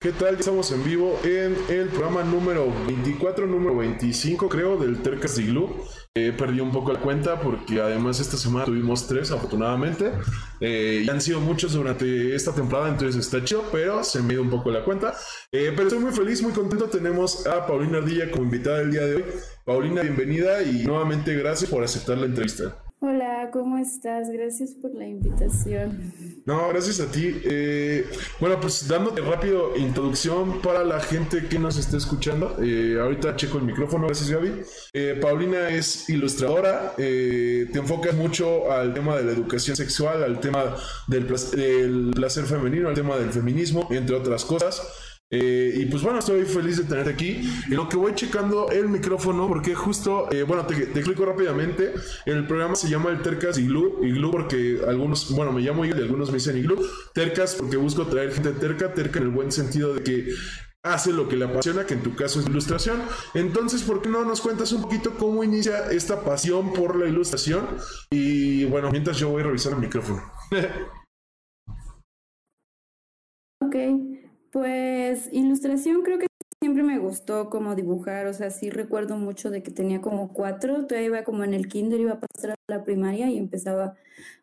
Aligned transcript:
¿Qué 0.00 0.12
tal? 0.12 0.36
Estamos 0.36 0.70
en 0.70 0.84
vivo 0.84 1.18
en 1.24 1.56
el 1.68 1.88
programa 1.88 2.22
número 2.22 2.72
24, 2.86 3.48
número 3.48 3.78
25 3.78 4.48
creo, 4.48 4.76
del 4.76 5.02
Tercas 5.02 5.34
de 5.34 5.46
Glue. 5.46 5.74
Eh, 6.14 6.32
perdí 6.38 6.60
un 6.60 6.70
poco 6.70 6.92
la 6.92 7.00
cuenta 7.00 7.40
porque 7.40 7.80
además 7.80 8.20
esta 8.20 8.36
semana 8.36 8.64
tuvimos 8.64 9.08
tres, 9.08 9.32
afortunadamente. 9.32 10.12
Eh, 10.60 11.02
y 11.04 11.10
han 11.10 11.20
sido 11.20 11.40
muchos 11.40 11.72
durante 11.72 12.32
esta 12.32 12.54
temporada, 12.54 12.90
entonces 12.90 13.26
está 13.26 13.42
chido, 13.44 13.64
pero 13.72 14.04
se 14.04 14.22
me 14.22 14.34
dio 14.34 14.42
un 14.42 14.50
poco 14.50 14.70
la 14.70 14.84
cuenta. 14.84 15.16
Eh, 15.50 15.72
pero 15.74 15.88
estoy 15.88 15.98
muy 15.98 16.12
feliz, 16.12 16.42
muy 16.42 16.52
contento. 16.52 16.84
Tenemos 16.84 17.44
a 17.48 17.66
Paulina 17.66 17.98
Ardilla 17.98 18.30
como 18.30 18.44
invitada 18.44 18.82
el 18.82 18.92
día 18.92 19.04
de 19.04 19.16
hoy. 19.16 19.24
Paulina, 19.64 20.02
bienvenida 20.02 20.62
y 20.62 20.84
nuevamente 20.84 21.34
gracias 21.34 21.68
por 21.68 21.82
aceptar 21.82 22.18
la 22.18 22.26
entrevista. 22.26 22.84
Hola, 23.00 23.50
¿cómo 23.52 23.78
estás? 23.78 24.28
Gracias 24.28 24.70
por 24.72 24.92
la 24.92 25.06
invitación. 25.06 26.12
No, 26.44 26.68
gracias 26.70 26.98
a 26.98 27.08
ti. 27.08 27.32
Eh, 27.44 28.04
bueno, 28.40 28.58
pues 28.60 28.88
dándote 28.88 29.20
rápido 29.20 29.76
introducción 29.76 30.60
para 30.60 30.82
la 30.82 30.98
gente 30.98 31.46
que 31.46 31.60
nos 31.60 31.78
está 31.78 31.96
escuchando. 31.96 32.56
Eh, 32.60 32.98
ahorita 33.00 33.36
checo 33.36 33.58
el 33.58 33.64
micrófono, 33.64 34.06
gracias 34.06 34.30
Gaby. 34.30 34.62
Eh, 34.92 35.16
Paulina 35.22 35.68
es 35.68 36.08
ilustradora, 36.10 36.94
te 36.96 37.78
enfocas 37.78 38.16
mucho 38.16 38.72
al 38.72 38.92
tema 38.92 39.16
de 39.16 39.24
la 39.24 39.30
educación 39.30 39.76
sexual, 39.76 40.24
al 40.24 40.40
tema 40.40 40.74
del 41.06 41.24
placer 41.24 42.46
femenino, 42.46 42.88
al 42.88 42.94
tema 42.94 43.16
del 43.16 43.30
feminismo, 43.30 43.86
entre 43.92 44.16
otras 44.16 44.44
cosas. 44.44 45.07
Eh, 45.30 45.74
y 45.76 45.86
pues 45.86 46.02
bueno, 46.02 46.20
estoy 46.20 46.44
feliz 46.44 46.78
de 46.78 46.84
tenerte 46.84 47.10
aquí. 47.10 47.40
Y 47.68 47.74
lo 47.74 47.88
que 47.88 47.96
voy 47.96 48.14
checando 48.14 48.70
el 48.70 48.88
micrófono, 48.88 49.46
porque 49.48 49.74
justo, 49.74 50.30
eh, 50.32 50.42
bueno, 50.42 50.66
te, 50.66 50.74
explico 50.74 51.24
rápidamente. 51.24 51.94
El 52.24 52.46
programa 52.46 52.74
se 52.74 52.88
llama 52.88 53.10
el 53.10 53.22
Tercas 53.22 53.58
Iglú. 53.58 54.04
Iglú 54.04 54.30
porque 54.30 54.80
algunos, 54.86 55.30
bueno, 55.34 55.52
me 55.52 55.60
llamo 55.60 55.84
yo 55.84 55.96
y 55.96 56.00
algunos 56.00 56.30
me 56.30 56.34
dicen 56.34 56.56
Iglú. 56.56 56.80
Tercas 57.12 57.54
porque 57.54 57.76
busco 57.76 58.06
traer 58.06 58.32
gente 58.32 58.52
terca, 58.52 58.94
terca 58.94 59.18
en 59.18 59.26
el 59.26 59.30
buen 59.30 59.52
sentido 59.52 59.94
de 59.94 60.02
que 60.02 60.32
hace 60.82 61.12
lo 61.12 61.28
que 61.28 61.36
le 61.36 61.44
apasiona, 61.44 61.84
que 61.84 61.94
en 61.94 62.02
tu 62.02 62.14
caso 62.14 62.40
es 62.40 62.46
ilustración. 62.46 63.02
Entonces, 63.34 63.82
¿por 63.82 64.00
qué 64.00 64.08
no 64.08 64.24
nos 64.24 64.40
cuentas 64.40 64.72
un 64.72 64.82
poquito 64.82 65.14
cómo 65.18 65.44
inicia 65.44 65.90
esta 65.90 66.22
pasión 66.22 66.72
por 66.72 66.96
la 66.96 67.06
ilustración? 67.06 67.66
Y 68.10 68.64
bueno, 68.66 68.90
mientras 68.90 69.18
yo 69.18 69.28
voy 69.28 69.42
a 69.42 69.46
revisar 69.46 69.74
el 69.74 69.80
micrófono. 69.80 70.22
ok. 73.60 74.17
Pues 74.50 75.28
ilustración 75.32 76.02
creo 76.02 76.18
que 76.18 76.26
siempre 76.60 76.82
me 76.82 76.98
gustó 76.98 77.50
como 77.50 77.74
dibujar, 77.74 78.26
o 78.26 78.32
sea, 78.32 78.50
sí 78.50 78.70
recuerdo 78.70 79.16
mucho 79.16 79.50
de 79.50 79.62
que 79.62 79.70
tenía 79.70 80.00
como 80.00 80.32
cuatro, 80.32 80.86
todavía 80.86 81.06
iba 81.08 81.24
como 81.24 81.44
en 81.44 81.54
el 81.54 81.68
kinder, 81.68 82.00
iba 82.00 82.12
a 82.14 82.20
pasar 82.20 82.52
a 82.52 82.56
la 82.66 82.82
primaria 82.82 83.30
y 83.30 83.36
empezaba 83.38 83.94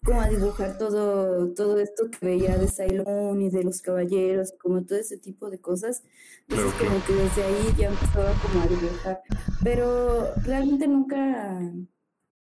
como 0.03 0.21
a 0.21 0.29
dibujar 0.29 0.77
todo, 0.77 1.53
todo 1.53 1.79
esto 1.79 2.09
que 2.11 2.25
veía 2.25 2.57
de 2.57 2.67
Sailor 2.67 3.41
y 3.41 3.49
de 3.49 3.63
los 3.63 3.81
caballeros, 3.81 4.53
como 4.59 4.85
todo 4.85 4.99
ese 4.99 5.17
tipo 5.17 5.49
de 5.49 5.59
cosas. 5.59 6.03
Entonces 6.47 6.73
como 6.75 7.03
que 7.05 7.13
desde 7.13 7.43
ahí 7.43 7.73
ya 7.77 7.87
empezaba 7.89 8.31
como 8.41 8.63
a 8.63 8.67
dibujar, 8.67 9.21
pero 9.63 10.35
realmente 10.43 10.87
nunca 10.87 11.59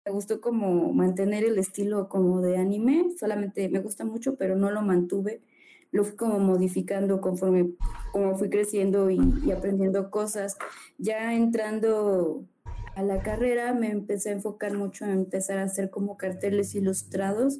me 0.05 0.11
gustó 0.11 0.41
como 0.41 0.93
mantener 0.93 1.45
el 1.45 1.57
estilo 1.57 2.09
como 2.09 2.41
de 2.41 2.57
anime, 2.57 3.07
solamente 3.17 3.69
me 3.69 3.79
gusta 3.79 4.03
mucho, 4.05 4.35
pero 4.35 4.55
no 4.55 4.69
lo 4.69 4.81
mantuve 4.81 5.41
lo 5.93 6.03
fui 6.03 6.15
como 6.15 6.39
modificando 6.39 7.21
conforme 7.21 7.69
como 8.11 8.35
fui 8.35 8.49
creciendo 8.49 9.09
y, 9.09 9.51
aprendiendo 9.51 10.09
cosas. 10.09 10.57
Ya 10.97 11.33
entrando 11.35 12.45
a 12.95 13.03
la 13.03 13.21
carrera 13.21 13.73
me 13.73 13.91
empecé 13.91 14.29
a 14.29 14.33
enfocar 14.33 14.73
mucho 14.73 15.05
en 15.05 15.11
empezar 15.11 15.59
a 15.59 15.63
hacer 15.63 15.91
como 15.91 16.17
carteles 16.17 16.73
ilustrados, 16.73 17.59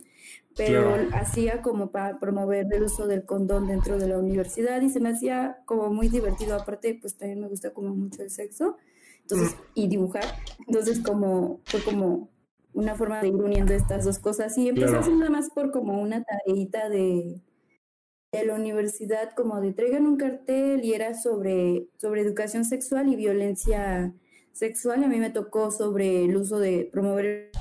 pero 0.57 0.95
hacía 1.13 1.61
como 1.61 1.91
para 1.91 2.19
promover 2.19 2.67
el 2.71 2.83
uso 2.83 3.07
del 3.07 3.23
condón 3.23 3.67
dentro 3.67 3.99
de 3.99 4.07
la 4.07 4.17
universidad 4.17 4.81
y 4.81 4.89
se 4.89 4.99
me 4.99 5.09
hacía 5.09 5.59
como 5.65 5.93
muy 5.93 6.09
divertido. 6.09 6.55
Aparte, 6.55 6.97
pues 6.99 7.15
también 7.15 7.39
me 7.39 7.47
gusta 7.47 7.71
como 7.71 7.93
mucho 7.93 8.23
el 8.23 8.31
sexo, 8.31 8.77
entonces, 9.21 9.55
mm. 9.55 9.61
y 9.75 9.87
dibujar. 9.89 10.25
Entonces, 10.67 10.99
como 11.01 11.61
fue 11.65 11.83
como 11.83 12.29
una 12.73 12.95
forma 12.95 13.21
de 13.21 13.27
ir 13.27 13.35
uniendo 13.35 13.73
estas 13.73 14.05
dos 14.05 14.17
cosas 14.17 14.57
y 14.57 14.69
empecé 14.69 14.95
a 14.95 15.01
nada 15.01 15.29
más 15.29 15.51
por 15.51 15.71
como 15.71 16.01
una 16.01 16.23
tareita 16.23 16.89
de 16.89 17.39
de 18.33 18.45
la 18.45 18.55
universidad 18.55 19.33
como 19.35 19.61
de 19.61 19.73
traigan 19.73 20.07
un 20.07 20.17
cartel 20.17 20.83
y 20.83 20.93
era 20.93 21.13
sobre, 21.13 21.87
sobre 21.97 22.21
educación 22.21 22.65
sexual 22.65 23.07
y 23.07 23.15
violencia 23.15 24.13
sexual. 24.51 25.03
A 25.03 25.07
mí 25.07 25.19
me 25.19 25.29
tocó 25.29 25.69
sobre 25.69 26.25
el 26.25 26.35
uso 26.35 26.59
de 26.59 26.89
promover 26.91 27.51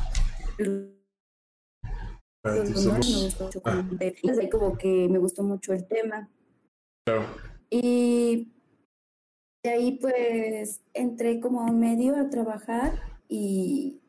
el 0.59 0.97
ahí 2.45 4.49
como 4.51 4.77
que 4.77 5.09
me 5.09 5.19
gustó 5.19 5.43
mucho 5.43 5.75
el 5.75 5.87
tema. 5.87 6.29
Y 7.71 8.53
de 9.63 9.71
ahí 9.71 9.99
pues 10.01 10.81
entré 10.95 11.41
como 11.41 11.61
a 11.61 11.67
un 11.67 11.79
medio 11.79 12.17
a 12.17 12.31
trabajar 12.31 12.99
y 13.29 14.01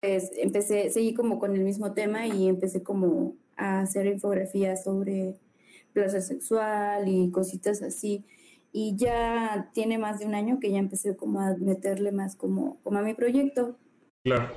pues 0.00 0.30
empecé, 0.36 0.90
seguí 0.90 1.12
como 1.12 1.38
con 1.38 1.54
el 1.54 1.62
mismo 1.62 1.92
tema 1.92 2.26
y 2.26 2.48
empecé 2.48 2.82
como 2.82 3.36
a 3.56 3.80
hacer 3.80 4.06
infografías 4.06 4.84
sobre 4.84 5.38
sexual 6.22 7.08
y 7.08 7.30
cositas 7.30 7.82
así. 7.82 8.24
Y 8.72 8.96
ya 8.96 9.70
tiene 9.72 9.98
más 9.98 10.18
de 10.18 10.26
un 10.26 10.34
año 10.34 10.58
que 10.60 10.70
ya 10.70 10.78
empecé 10.78 11.16
como 11.16 11.40
a 11.40 11.56
meterle 11.56 12.12
más 12.12 12.36
como, 12.36 12.80
como 12.82 12.98
a 12.98 13.02
mi 13.02 13.14
proyecto. 13.14 13.76
Claro. 14.22 14.54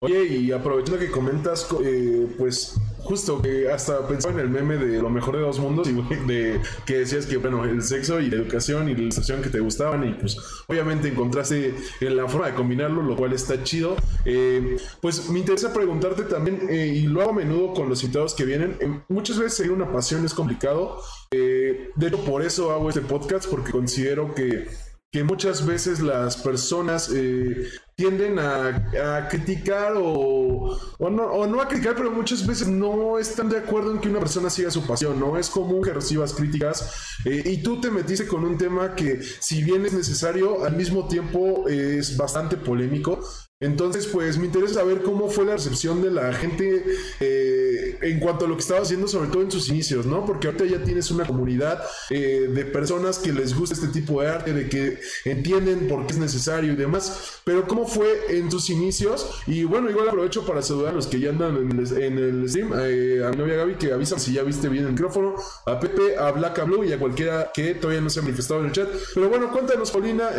Oye, 0.00 0.26
y 0.26 0.52
aprovechando 0.52 1.00
que 1.00 1.10
comentas, 1.10 1.66
eh, 1.84 2.28
pues 2.38 2.76
justo 2.98 3.42
que 3.42 3.68
hasta 3.68 4.06
pensaba 4.06 4.32
en 4.34 4.40
el 4.40 4.48
meme 4.48 4.76
de 4.76 5.02
lo 5.02 5.10
mejor 5.10 5.36
de 5.36 5.42
dos 5.42 5.58
mundos 5.58 5.88
y 5.88 5.92
de 6.28 6.60
que 6.86 6.98
decías 6.98 7.26
que, 7.26 7.36
bueno, 7.38 7.64
el 7.64 7.82
sexo 7.82 8.20
y 8.20 8.30
la 8.30 8.36
educación 8.36 8.88
y 8.88 8.94
la 8.94 9.00
ilustración 9.00 9.42
que 9.42 9.48
te 9.48 9.58
gustaban 9.58 10.08
y 10.08 10.14
pues 10.14 10.36
obviamente 10.68 11.08
encontraste 11.08 11.74
la 11.98 12.28
forma 12.28 12.46
de 12.46 12.54
combinarlo, 12.54 13.02
lo 13.02 13.16
cual 13.16 13.32
está 13.32 13.64
chido. 13.64 13.96
Eh, 14.24 14.76
pues 15.00 15.30
me 15.30 15.40
interesa 15.40 15.72
preguntarte 15.72 16.22
también, 16.22 16.68
eh, 16.70 16.86
y 16.86 17.02
lo 17.08 17.22
hago 17.22 17.30
a 17.30 17.34
menudo 17.34 17.74
con 17.74 17.88
los 17.88 18.00
invitados 18.04 18.34
que 18.34 18.44
vienen, 18.44 19.02
muchas 19.08 19.36
veces 19.36 19.54
seguir 19.54 19.72
una 19.72 19.92
pasión 19.92 20.24
es 20.24 20.32
complicado. 20.32 21.02
de 21.32 21.90
hecho, 22.06 22.24
por 22.24 22.42
eso 22.42 22.70
hago 22.70 22.88
este 22.88 23.00
podcast, 23.00 23.50
porque 23.50 23.72
considero 23.72 24.32
que 24.32 24.68
que 25.10 25.24
muchas 25.24 25.66
veces 25.66 26.00
las 26.00 26.36
personas 26.36 27.10
eh, 27.14 27.68
tienden 27.98 28.38
a, 28.38 29.26
criticar 29.28 29.94
o, 29.96 30.78
o, 30.98 31.10
no, 31.10 31.24
o, 31.24 31.48
no, 31.48 31.60
a 31.60 31.66
criticar, 31.66 31.96
pero 31.96 32.12
muchas 32.12 32.46
veces 32.46 32.68
no 32.68 33.18
están 33.18 33.48
de 33.48 33.58
acuerdo 33.58 33.90
en 33.90 33.98
que 33.98 34.08
una 34.08 34.20
persona 34.20 34.48
siga 34.50 34.70
su 34.70 34.86
pasión, 34.86 35.18
¿no? 35.18 35.36
Es 35.36 35.50
común 35.50 35.82
que 35.82 35.92
recibas 35.92 36.32
críticas 36.32 37.18
eh, 37.24 37.42
y 37.44 37.60
tú 37.60 37.80
te 37.80 37.90
metiste 37.90 38.28
con 38.28 38.44
un 38.44 38.56
tema 38.56 38.94
que 38.94 39.20
si 39.40 39.64
bien 39.64 39.84
es 39.84 39.94
necesario, 39.94 40.64
al 40.64 40.76
mismo 40.76 41.08
tiempo 41.08 41.68
es 41.68 42.16
bastante 42.16 42.56
polémico. 42.56 43.18
Entonces, 43.60 44.06
pues 44.06 44.38
me 44.38 44.46
interesa 44.46 44.74
saber 44.74 45.02
cómo 45.02 45.28
fue 45.28 45.44
la 45.44 45.54
recepción 45.54 46.00
de 46.00 46.12
la 46.12 46.32
gente 46.32 46.84
eh, 47.18 47.98
en 48.02 48.20
cuanto 48.20 48.44
a 48.44 48.48
lo 48.48 48.54
que 48.54 48.60
estaba 48.60 48.82
haciendo, 48.82 49.08
sobre 49.08 49.30
todo 49.30 49.42
en 49.42 49.50
sus 49.50 49.68
inicios, 49.68 50.06
¿no? 50.06 50.24
Porque 50.24 50.46
ahorita 50.46 50.64
ya 50.64 50.84
tienes 50.84 51.10
una 51.10 51.26
comunidad 51.26 51.82
eh, 52.10 52.48
de 52.54 52.64
personas 52.66 53.18
que 53.18 53.32
les 53.32 53.58
gusta 53.58 53.74
este 53.74 53.88
tipo 53.88 54.22
de 54.22 54.28
arte, 54.28 54.52
de 54.52 54.68
que 54.68 55.00
entienden 55.24 55.88
por 55.88 56.06
qué 56.06 56.12
es 56.12 56.20
necesario 56.20 56.72
y 56.72 56.76
demás. 56.76 57.40
Pero 57.42 57.66
¿cómo 57.66 57.88
fue 57.88 58.38
en 58.38 58.48
tus 58.48 58.70
inicios? 58.70 59.28
Y 59.48 59.64
bueno, 59.64 59.90
igual 59.90 60.08
aprovecho 60.08 60.46
para 60.46 60.62
saludar 60.62 60.92
a 60.92 60.96
los 60.96 61.08
que 61.08 61.18
ya 61.18 61.30
andan 61.30 61.56
en 61.56 62.18
el, 62.18 62.48
stream, 62.48 62.72
eh, 62.78 63.24
a 63.26 63.30
mi 63.30 63.38
novia 63.38 63.56
Gaby, 63.56 63.74
que 63.74 63.92
avisan 63.92 64.20
si 64.20 64.34
ya 64.34 64.44
viste 64.44 64.68
bien 64.68 64.84
el 64.84 64.92
micrófono, 64.92 65.34
a 65.66 65.80
Pepe, 65.80 66.16
a 66.16 66.30
Black, 66.30 66.64
Blue 66.64 66.84
y 66.84 66.92
a 66.92 66.98
cualquiera 67.00 67.50
que 67.52 67.74
todavía 67.74 68.02
no 68.02 68.08
se 68.08 68.20
ha 68.20 68.22
manifestado 68.22 68.60
en 68.60 68.66
el 68.66 68.72
chat. 68.72 68.88
Pero 69.14 69.28
bueno, 69.28 69.50
cuéntanos, 69.50 69.90
Paulina, 69.90 70.30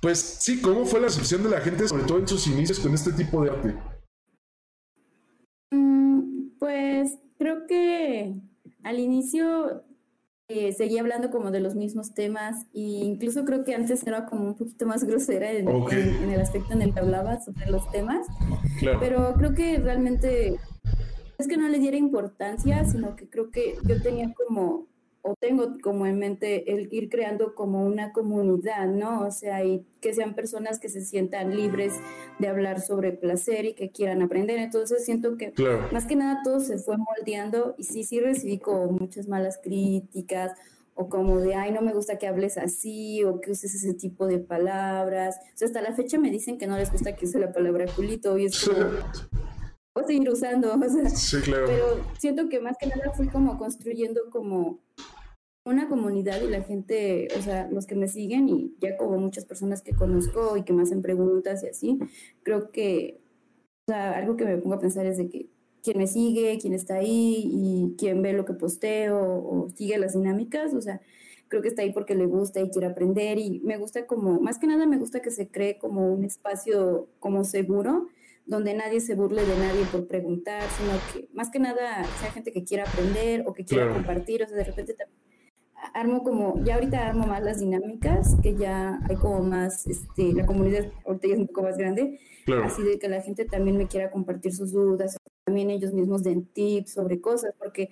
pues 0.00 0.18
sí, 0.40 0.60
¿cómo 0.60 0.84
fue 0.84 1.00
la 1.00 1.06
recepción 1.06 1.42
de 1.42 1.50
la 1.50 1.60
gente, 1.60 1.88
sobre 1.88 2.04
todo 2.04 2.18
en 2.18 2.28
sus 2.28 2.46
inicios 2.46 2.78
con 2.80 2.94
este 2.94 3.12
tipo 3.12 3.42
de 3.42 3.50
arte? 3.50 3.74
Mm, 5.70 6.50
pues 6.58 7.18
creo 7.38 7.66
que 7.66 8.34
al 8.82 9.00
inicio 9.00 9.84
eh, 10.48 10.72
seguía 10.72 11.00
hablando 11.00 11.30
como 11.32 11.50
de 11.50 11.58
los 11.58 11.74
mismos 11.74 12.14
temas 12.14 12.66
e 12.72 12.80
incluso 12.80 13.44
creo 13.44 13.64
que 13.64 13.74
antes 13.74 14.06
era 14.06 14.26
como 14.26 14.44
un 14.44 14.54
poquito 14.54 14.86
más 14.86 15.02
grosera 15.02 15.50
en, 15.50 15.68
el 15.68 16.40
aspecto 16.40 16.72
en 16.72 16.82
el 16.82 16.94
que 16.94 17.00
hablaba 17.00 17.40
sobre 17.40 17.68
los 17.68 17.90
temas. 17.90 18.26
Pero 19.00 19.34
creo 19.34 19.54
que 19.54 19.78
realmente 19.78 20.56
es 21.38 21.48
que 21.48 21.56
no 21.56 21.68
le 21.68 21.78
diera 21.80 21.96
importancia, 21.96 22.84
sino 22.84 23.16
que 23.16 23.28
creo 23.28 23.50
que 23.50 23.76
yo 23.84 24.00
tenía 24.00 24.32
como 24.34 24.86
o 25.26 25.34
tengo 25.34 25.72
como 25.82 26.06
en 26.06 26.18
mente 26.18 26.72
el 26.72 26.88
ir 26.92 27.08
creando 27.08 27.54
como 27.56 27.84
una 27.84 28.12
comunidad, 28.12 28.86
¿no? 28.86 29.26
O 29.26 29.30
sea, 29.32 29.64
y 29.64 29.84
que 30.00 30.14
sean 30.14 30.34
personas 30.34 30.78
que 30.78 30.88
se 30.88 31.04
sientan 31.04 31.56
libres 31.56 31.94
de 32.38 32.46
hablar 32.46 32.80
sobre 32.80 33.10
placer 33.10 33.64
y 33.64 33.74
que 33.74 33.90
quieran 33.90 34.22
aprender. 34.22 34.58
Entonces 34.58 35.04
siento 35.04 35.36
que 35.36 35.52
más 35.90 36.06
que 36.06 36.14
nada 36.14 36.42
todo 36.44 36.60
se 36.60 36.78
fue 36.78 36.96
moldeando 36.96 37.74
y 37.76 37.82
sí, 37.82 38.04
sí 38.04 38.20
recibí 38.20 38.58
como 38.60 38.86
muchas 38.92 39.26
malas 39.26 39.58
críticas 39.60 40.52
o 40.94 41.08
como 41.08 41.40
de, 41.40 41.56
ay, 41.56 41.72
no 41.72 41.82
me 41.82 41.92
gusta 41.92 42.18
que 42.18 42.28
hables 42.28 42.56
así 42.56 43.24
o 43.24 43.40
que 43.40 43.50
uses 43.50 43.74
ese 43.74 43.94
tipo 43.94 44.26
de 44.28 44.38
palabras. 44.38 45.36
O 45.54 45.58
sea, 45.58 45.66
hasta 45.66 45.82
la 45.82 45.92
fecha 45.92 46.18
me 46.20 46.30
dicen 46.30 46.56
que 46.56 46.68
no 46.68 46.78
les 46.78 46.92
gusta 46.92 47.16
que 47.16 47.26
use 47.26 47.40
la 47.40 47.52
palabra 47.52 47.86
culito 47.96 48.38
y 48.38 48.46
es 48.46 48.64
como... 48.64 48.80
a 49.96 50.04
seguir 50.06 50.30
usando, 50.30 50.72
o 50.80 50.88
sea, 50.88 51.08
sí, 51.10 51.40
claro. 51.40 51.64
pero 51.66 52.00
siento 52.16 52.48
que 52.48 52.60
más 52.60 52.76
que 52.78 52.86
nada 52.86 53.12
fui 53.12 53.26
como 53.28 53.58
construyendo 53.58 54.20
como 54.30 54.78
una 55.66 55.88
comunidad 55.88 56.40
y 56.42 56.48
la 56.48 56.62
gente, 56.62 57.26
o 57.36 57.42
sea, 57.42 57.68
los 57.70 57.86
que 57.86 57.96
me 57.96 58.06
siguen 58.06 58.48
y 58.48 58.74
ya 58.80 58.96
como 58.96 59.18
muchas 59.18 59.44
personas 59.44 59.82
que 59.82 59.94
conozco 59.94 60.56
y 60.56 60.62
que 60.62 60.72
me 60.72 60.82
hacen 60.82 61.02
preguntas 61.02 61.64
y 61.64 61.68
así, 61.68 61.98
creo 62.44 62.70
que, 62.70 63.20
o 63.88 63.92
sea, 63.92 64.16
algo 64.16 64.36
que 64.36 64.44
me 64.44 64.58
pongo 64.58 64.76
a 64.76 64.80
pensar 64.80 65.06
es 65.06 65.18
de 65.18 65.28
que 65.28 65.48
quien 65.82 65.98
me 65.98 66.06
sigue, 66.06 66.58
quién 66.60 66.72
está 66.72 66.96
ahí 66.96 67.50
y 67.52 67.96
quién 67.98 68.22
ve 68.22 68.32
lo 68.32 68.44
que 68.44 68.54
posteo 68.54 69.18
o 69.18 69.68
sigue 69.74 69.98
las 69.98 70.14
dinámicas, 70.14 70.72
o 70.72 70.80
sea, 70.80 71.00
creo 71.48 71.62
que 71.62 71.68
está 71.68 71.82
ahí 71.82 71.92
porque 71.92 72.14
le 72.14 72.26
gusta 72.26 72.60
y 72.60 72.70
quiere 72.70 72.86
aprender 72.86 73.38
y 73.38 73.60
me 73.64 73.76
gusta 73.76 74.06
como, 74.06 74.40
más 74.40 74.58
que 74.58 74.68
nada 74.68 74.86
me 74.86 74.98
gusta 74.98 75.20
que 75.20 75.32
se 75.32 75.48
cree 75.48 75.78
como 75.78 76.12
un 76.12 76.24
espacio 76.24 77.08
como 77.18 77.42
seguro 77.42 78.06
donde 78.46 78.74
nadie 78.74 79.00
se 79.00 79.16
burle 79.16 79.44
de 79.44 79.58
nadie 79.58 79.84
por 79.90 80.06
preguntar, 80.06 80.62
sino 80.78 80.92
que 81.12 81.28
más 81.34 81.50
que 81.50 81.58
nada 81.58 82.04
sea 82.20 82.30
gente 82.30 82.52
que 82.52 82.62
quiera 82.62 82.84
aprender 82.84 83.42
o 83.46 83.52
que 83.52 83.64
quiera 83.64 83.92
compartir, 83.92 84.44
o 84.44 84.46
sea, 84.46 84.56
de 84.56 84.64
repente 84.64 84.94
armo 85.96 86.22
como, 86.22 86.62
ya 86.62 86.74
ahorita 86.74 87.08
armo 87.08 87.26
más 87.26 87.42
las 87.42 87.60
dinámicas, 87.60 88.36
que 88.42 88.54
ya 88.54 89.00
hay 89.08 89.16
como 89.16 89.40
más, 89.40 89.86
este, 89.86 90.32
la 90.34 90.44
comunidad 90.44 90.92
ahorita 91.06 91.28
ya 91.28 91.34
es 91.34 91.40
un 91.40 91.46
poco 91.46 91.62
más 91.62 91.78
grande, 91.78 92.20
así 92.64 92.82
de 92.82 92.98
que 92.98 93.08
la 93.08 93.22
gente 93.22 93.46
también 93.46 93.76
me 93.76 93.88
quiera 93.88 94.10
compartir 94.10 94.54
sus 94.54 94.72
dudas, 94.72 95.16
también 95.44 95.70
ellos 95.70 95.92
mismos 95.92 96.22
den 96.22 96.44
tips 96.46 96.92
sobre 96.92 97.20
cosas, 97.20 97.54
porque 97.58 97.88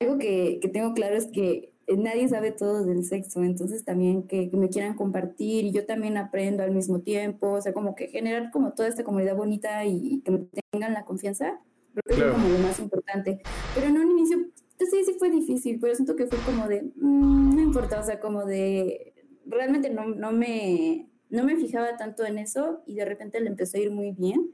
algo 0.00 0.18
que, 0.18 0.60
que 0.62 0.68
tengo 0.68 0.94
claro 0.94 1.16
es 1.16 1.26
que 1.26 1.72
nadie 1.96 2.28
sabe 2.28 2.52
todo 2.52 2.84
del 2.84 3.04
sexo, 3.04 3.42
entonces 3.42 3.84
también 3.84 4.26
que, 4.26 4.50
me 4.52 4.68
quieran 4.68 4.94
compartir 4.94 5.64
y 5.64 5.72
yo 5.72 5.86
también 5.86 6.16
aprendo 6.16 6.62
al 6.62 6.72
mismo 6.72 7.00
tiempo, 7.00 7.52
o 7.52 7.60
sea, 7.60 7.72
como 7.72 7.94
que 7.94 8.08
generar 8.08 8.50
como 8.50 8.72
toda 8.72 8.88
esta 8.88 9.04
comunidad 9.04 9.36
bonita 9.36 9.84
y, 9.84 10.20
que 10.20 10.30
me 10.30 10.46
tengan 10.70 10.92
la 10.92 11.04
confianza, 11.04 11.60
creo 11.94 12.18
que 12.18 12.26
es 12.26 12.32
como 12.32 12.48
lo 12.48 12.58
más 12.58 12.78
importante. 12.78 13.40
Pero 13.74 13.86
en 13.86 13.98
un 13.98 14.18
inicio, 14.18 14.38
pues 14.78 14.90
sí, 14.90 15.04
sí 15.04 15.16
fue 15.18 15.30
difícil, 15.30 15.78
pero 15.80 15.94
siento 15.94 16.16
que 16.16 16.26
fue 16.26 16.38
como 16.46 16.68
de, 16.68 16.82
mm, 16.96 17.56
no 17.56 17.60
importa, 17.60 18.00
o 18.00 18.04
sea, 18.04 18.20
como 18.20 18.46
de, 18.46 19.12
realmente 19.46 19.90
no, 19.90 20.06
no, 20.06 20.32
me, 20.32 21.08
no 21.30 21.44
me 21.44 21.56
fijaba 21.56 21.96
tanto 21.96 22.24
en 22.24 22.38
eso 22.38 22.82
y 22.86 22.94
de 22.94 23.04
repente 23.04 23.40
le 23.40 23.48
empezó 23.48 23.76
a 23.76 23.80
ir 23.80 23.90
muy 23.90 24.12
bien, 24.12 24.52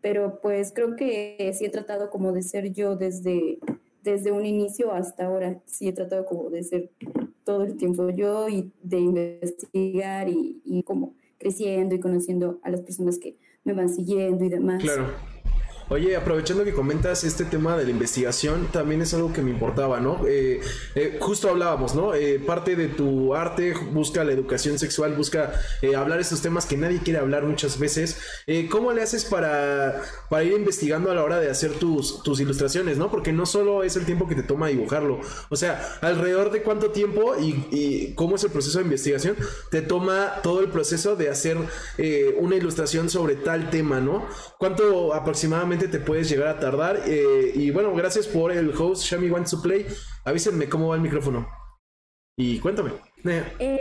pero 0.00 0.40
pues 0.40 0.72
creo 0.74 0.96
que 0.96 1.52
sí 1.56 1.64
he 1.64 1.70
tratado 1.70 2.10
como 2.10 2.32
de 2.32 2.42
ser 2.42 2.72
yo 2.72 2.96
desde 2.96 3.58
desde 4.06 4.30
un 4.30 4.46
inicio 4.46 4.92
hasta 4.92 5.26
ahora 5.26 5.60
sí 5.66 5.88
he 5.88 5.92
tratado 5.92 6.26
como 6.26 6.48
de 6.48 6.62
ser 6.62 6.90
todo 7.44 7.64
el 7.64 7.76
tiempo 7.76 8.08
yo 8.10 8.48
y 8.48 8.72
de 8.82 9.00
investigar 9.00 10.28
y, 10.28 10.62
y 10.64 10.84
como 10.84 11.14
creciendo 11.38 11.94
y 11.94 12.00
conociendo 12.00 12.60
a 12.62 12.70
las 12.70 12.80
personas 12.80 13.18
que 13.18 13.36
me 13.64 13.72
van 13.72 13.88
siguiendo 13.88 14.44
y 14.44 14.48
demás. 14.48 14.82
Claro. 14.82 15.08
Oye, 15.88 16.16
aprovechando 16.16 16.64
que 16.64 16.72
comentas 16.72 17.22
este 17.22 17.44
tema 17.44 17.76
de 17.76 17.84
la 17.84 17.90
investigación, 17.90 18.66
también 18.72 19.02
es 19.02 19.14
algo 19.14 19.32
que 19.32 19.40
me 19.40 19.52
importaba, 19.52 20.00
¿no? 20.00 20.26
Eh, 20.26 20.60
eh, 20.96 21.16
justo 21.20 21.48
hablábamos, 21.48 21.94
¿no? 21.94 22.12
Eh, 22.12 22.40
parte 22.40 22.74
de 22.74 22.88
tu 22.88 23.36
arte 23.36 23.72
busca 23.92 24.24
la 24.24 24.32
educación 24.32 24.80
sexual, 24.80 25.14
busca 25.14 25.52
hablar 25.96 26.18
estos 26.18 26.42
temas 26.42 26.66
que 26.66 26.76
nadie 26.76 26.98
quiere 27.04 27.20
hablar 27.20 27.44
muchas 27.44 27.78
veces. 27.78 28.18
¿Cómo 28.68 28.92
le 28.92 29.02
haces 29.02 29.24
para, 29.24 30.02
para 30.28 30.42
ir 30.42 30.54
investigando 30.54 31.12
a 31.12 31.14
la 31.14 31.22
hora 31.22 31.38
de 31.38 31.50
hacer 31.50 31.70
tus, 31.74 32.20
tus 32.24 32.40
ilustraciones, 32.40 32.98
¿no? 32.98 33.08
Porque 33.08 33.32
no 33.32 33.46
solo 33.46 33.84
es 33.84 33.94
el 33.94 34.06
tiempo 34.06 34.26
que 34.26 34.34
te 34.34 34.42
toma 34.42 34.66
dibujarlo, 34.66 35.20
o 35.50 35.56
sea, 35.56 35.98
alrededor 36.00 36.50
de 36.50 36.62
cuánto 36.62 36.90
tiempo 36.90 37.36
y, 37.40 37.68
y 37.70 38.14
cómo 38.14 38.34
es 38.34 38.42
el 38.42 38.50
proceso 38.50 38.78
de 38.78 38.84
investigación, 38.84 39.36
te 39.70 39.82
toma 39.82 40.40
todo 40.42 40.60
el 40.60 40.68
proceso 40.68 41.14
de 41.14 41.30
hacer 41.30 41.58
una 42.38 42.56
ilustración 42.56 43.08
sobre 43.08 43.36
tal 43.36 43.70
tema, 43.70 44.00
¿no? 44.00 44.26
¿Cuánto 44.58 45.14
aproximadamente 45.14 45.75
te 45.78 46.00
puedes 46.00 46.28
llegar 46.28 46.48
a 46.48 46.58
tardar. 46.58 47.02
Eh, 47.06 47.52
y 47.54 47.70
bueno, 47.70 47.94
gracias 47.94 48.26
por 48.26 48.50
el 48.50 48.70
host, 48.70 49.04
Shami 49.04 49.30
Wants 49.30 49.50
to 49.50 49.62
Play. 49.62 49.86
Avísenme 50.24 50.68
cómo 50.68 50.88
va 50.88 50.96
el 50.96 51.02
micrófono. 51.02 51.46
Y 52.36 52.58
cuéntame. 52.58 52.92
Eh, 53.58 53.80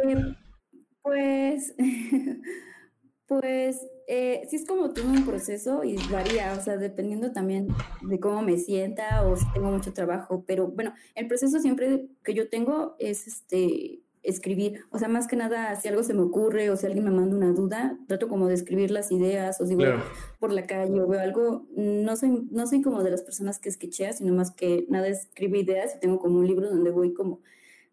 pues, 1.01 1.74
pues, 3.27 3.88
eh, 4.07 4.44
sí 4.50 4.56
es 4.57 4.65
como 4.65 4.92
todo 4.92 5.07
un 5.07 5.25
proceso 5.25 5.83
y 5.83 5.97
varía, 6.12 6.53
o 6.53 6.62
sea, 6.62 6.77
dependiendo 6.77 7.31
también 7.31 7.68
de 8.01 8.19
cómo 8.19 8.42
me 8.42 8.57
sienta 8.57 9.24
o 9.24 9.36
si 9.36 9.45
tengo 9.53 9.71
mucho 9.71 9.94
trabajo. 9.94 10.44
Pero 10.45 10.68
bueno, 10.68 10.94
el 11.15 11.27
proceso 11.27 11.59
siempre 11.59 12.07
que 12.24 12.33
yo 12.33 12.50
tengo 12.50 12.95
es 13.00 13.27
este 13.27 14.05
escribir. 14.25 14.81
O 14.92 15.00
sea, 15.00 15.07
más 15.07 15.27
que 15.27 15.36
nada, 15.36 15.75
si 15.75 15.88
algo 15.88 16.04
se 16.04 16.13
me 16.13 16.22
ocurre 16.22 16.69
o 16.69 16.77
si 16.77 16.86
alguien 16.86 17.06
me 17.06 17.12
manda 17.12 17.36
una 17.36 17.51
duda, 17.51 17.98
trato 18.07 18.27
como 18.27 18.48
de 18.48 18.56
escribir 18.56 18.92
las 18.92 19.12
ideas 19.12 19.62
o 19.62 19.66
voy 19.66 19.86
por 20.39 20.51
la 20.51 20.66
calle 20.66 21.00
o 21.00 21.07
veo 21.07 21.22
algo. 21.22 21.66
No 21.75 22.16
soy, 22.16 22.48
no 22.51 22.68
soy 22.68 22.81
como 22.81 23.04
de 23.04 23.12
las 23.12 23.22
personas 23.22 23.60
que 23.60 23.72
sketchea, 23.72 24.13
sino 24.13 24.33
más 24.33 24.51
que 24.51 24.86
nada 24.89 25.07
escribo 25.07 25.56
ideas 25.56 25.95
y 25.95 26.00
tengo 26.00 26.19
como 26.19 26.39
un 26.39 26.48
libro 26.48 26.69
donde 26.69 26.92
voy 26.92 27.13
como, 27.13 27.42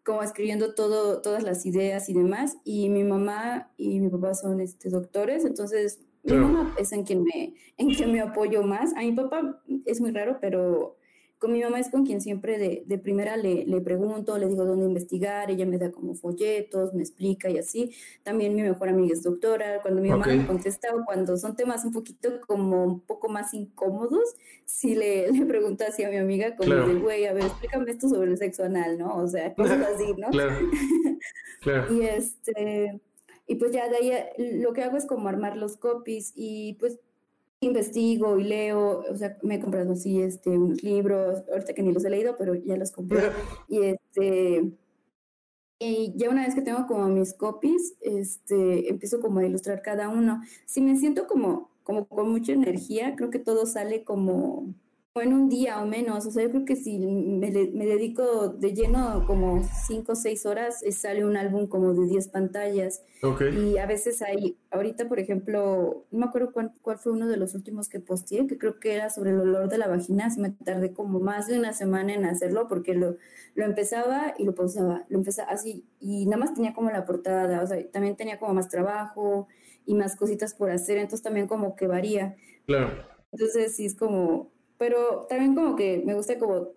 como 0.03 0.23
escribiendo 0.23 0.73
todo, 0.73 1.21
todas 1.21 1.43
las 1.43 1.65
ideas 1.65 2.09
y 2.09 2.13
demás. 2.13 2.57
Y 2.63 2.89
mi 2.89 3.03
mamá 3.03 3.71
y 3.77 3.99
mi 3.99 4.09
papá 4.09 4.33
son 4.33 4.59
este, 4.59 4.89
doctores, 4.89 5.45
entonces 5.45 6.01
mi 6.23 6.35
mamá 6.37 6.73
es 6.77 6.93
en 6.93 7.03
quien, 7.03 7.23
me, 7.23 7.53
en 7.77 7.93
quien 7.93 8.11
me 8.11 8.21
apoyo 8.21 8.63
más. 8.63 8.95
A 8.95 9.01
mi 9.01 9.11
papá 9.11 9.61
es 9.85 9.99
muy 9.99 10.11
raro, 10.11 10.37
pero 10.39 10.95
con 11.43 11.51
mi 11.51 11.61
mamá 11.61 11.77
es 11.77 11.89
con 11.89 12.05
quien 12.05 12.21
siempre 12.21 12.57
de, 12.57 12.83
de 12.85 12.97
primera 12.97 13.35
le, 13.35 13.65
le, 13.65 13.81
pregunto, 13.81 14.37
le 14.37 14.47
digo 14.47 14.63
dónde 14.63 14.85
investigar, 14.85 15.51
ella 15.51 15.65
me 15.65 15.77
da 15.77 15.91
como 15.91 16.15
folletos, 16.15 16.93
me 16.93 17.01
explica 17.01 17.49
y 17.49 17.57
así. 17.57 17.93
También 18.23 18.55
mi 18.55 18.61
mejor 18.61 18.87
amiga 18.87 19.11
es 19.11 19.23
doctora, 19.23 19.81
cuando 19.81 20.01
mi 20.01 20.07
mamá 20.07 20.25
me 20.25 20.47
contesta 20.47 20.95
o 20.95 21.03
cuando 21.03 21.35
son 21.35 21.57
temas 21.57 21.83
un 21.83 21.91
poquito 21.91 22.39
como 22.47 22.85
un 22.85 23.01
poco 23.01 23.27
más 23.27 23.53
incómodos, 23.53 24.37
sí 24.63 24.95
le, 24.95 25.29
le 25.33 25.45
pregunto 25.45 25.83
así 25.85 26.05
a 26.05 26.09
mi 26.09 26.15
amiga 26.15 26.55
como 26.55 26.73
de, 26.73 26.93
güey, 26.93 27.25
a 27.25 27.33
ver, 27.33 27.43
explícame 27.43 27.91
esto 27.91 28.07
sobre 28.07 28.31
el 28.31 28.37
sexo 28.37 28.63
anal, 28.63 28.97
¿no? 28.97 29.17
O 29.17 29.27
sea, 29.27 29.53
cosas 29.55 29.85
así, 29.85 30.13
¿no? 30.17 30.29
Claro. 30.29 30.55
claro. 31.59 31.93
y 31.99 32.03
este... 32.03 33.01
Y 33.47 33.55
pues 33.55 33.73
ya 33.73 33.89
de 33.89 33.97
ahí 33.97 34.61
lo 34.61 34.71
que 34.71 34.83
hago 34.83 34.95
es 34.95 35.05
como 35.05 35.27
armar 35.27 35.57
los 35.57 35.75
copies 35.75 36.31
y 36.37 36.77
pues 36.79 37.01
investigo 37.65 38.39
y 38.39 38.43
leo, 38.43 39.03
o 39.09 39.15
sea, 39.17 39.37
me 39.41 39.55
he 39.55 39.59
comprado 39.59 39.93
así 39.93 40.21
este, 40.21 40.49
unos 40.51 40.83
libros, 40.83 41.43
ahorita 41.51 41.73
que 41.73 41.83
ni 41.83 41.93
los 41.93 42.05
he 42.05 42.09
leído, 42.09 42.35
pero 42.37 42.55
ya 42.55 42.77
los 42.77 42.91
compré. 42.91 43.31
Y 43.67 43.81
este 43.83 44.73
y 45.79 46.13
ya 46.15 46.29
una 46.29 46.45
vez 46.45 46.55
que 46.55 46.61
tengo 46.61 46.87
como 46.87 47.07
mis 47.07 47.33
copies, 47.33 47.95
este, 47.99 48.89
empiezo 48.89 49.19
como 49.19 49.39
a 49.39 49.45
ilustrar 49.45 49.81
cada 49.81 50.07
uno. 50.07 50.41
Si 50.65 50.79
me 50.81 50.95
siento 50.97 51.27
como, 51.27 51.71
como 51.83 52.07
con 52.07 52.29
mucha 52.31 52.53
energía, 52.53 53.15
creo 53.17 53.29
que 53.29 53.39
todo 53.39 53.65
sale 53.65 54.05
como 54.05 54.73
en 55.21 55.31
un 55.33 55.47
día 55.47 55.81
o 55.81 55.85
menos. 55.85 56.25
O 56.25 56.31
sea, 56.31 56.43
yo 56.43 56.49
creo 56.49 56.65
que 56.65 56.75
si 56.75 56.97
me, 56.97 57.51
me 57.51 57.85
dedico 57.85 58.49
de 58.49 58.73
lleno 58.73 59.25
como 59.27 59.63
cinco 59.85 60.13
o 60.13 60.15
seis 60.15 60.45
horas, 60.45 60.81
eh, 60.81 60.91
sale 60.91 61.23
un 61.23 61.37
álbum 61.37 61.67
como 61.67 61.93
de 61.93 62.07
10 62.07 62.29
pantallas. 62.29 63.03
Y 63.55 63.77
a 63.77 63.85
veces 63.85 64.21
hay, 64.21 64.57
ahorita 64.71 65.07
por 65.07 65.19
ejemplo, 65.19 66.05
no 66.11 66.19
me 66.19 66.25
acuerdo 66.25 66.51
cuál, 66.51 66.73
cuál, 66.81 66.97
fue 66.97 67.11
uno 67.11 67.27
de 67.27 67.37
los 67.37 67.53
últimos 67.53 67.89
que 67.89 67.99
posteé, 67.99 68.47
que 68.47 68.57
creo 68.57 68.79
que 68.79 68.95
era 68.95 69.09
sobre 69.09 69.31
el 69.31 69.39
olor 69.39 69.69
de 69.69 69.77
la 69.77 69.87
vagina. 69.87 70.25
Así 70.25 70.39
me 70.41 70.49
tardé 70.49 70.93
como 70.93 71.19
más 71.19 71.47
de 71.47 71.59
una 71.59 71.73
semana 71.73 72.13
en 72.13 72.25
hacerlo 72.25 72.67
porque 72.67 72.95
lo, 72.95 73.17
lo 73.53 73.65
empezaba 73.65 74.33
y 74.37 74.45
lo 74.45 74.55
pausaba. 74.55 75.05
Lo 75.09 75.19
empezaba 75.19 75.51
así 75.51 75.85
y 75.99 76.25
nada 76.25 76.37
más 76.37 76.55
tenía 76.55 76.73
como 76.73 76.89
la 76.89 77.05
portada. 77.05 77.61
O 77.61 77.67
sea, 77.67 77.77
también 77.91 78.15
tenía 78.15 78.39
como 78.39 78.55
más 78.55 78.67
trabajo 78.67 79.47
y 79.85 79.93
más 79.93 80.15
cositas 80.15 80.55
por 80.55 80.71
hacer. 80.71 80.97
Entonces 80.97 81.21
también 81.21 81.47
como 81.47 81.75
que 81.75 81.85
varía. 81.85 82.35
Claro. 82.65 83.13
Entonces 83.31 83.75
sí 83.75 83.85
es 83.85 83.95
como 83.95 84.52
pero 84.77 85.25
también 85.29 85.55
como 85.55 85.75
que 85.75 86.01
me 86.05 86.13
gusta 86.13 86.37
como, 86.37 86.69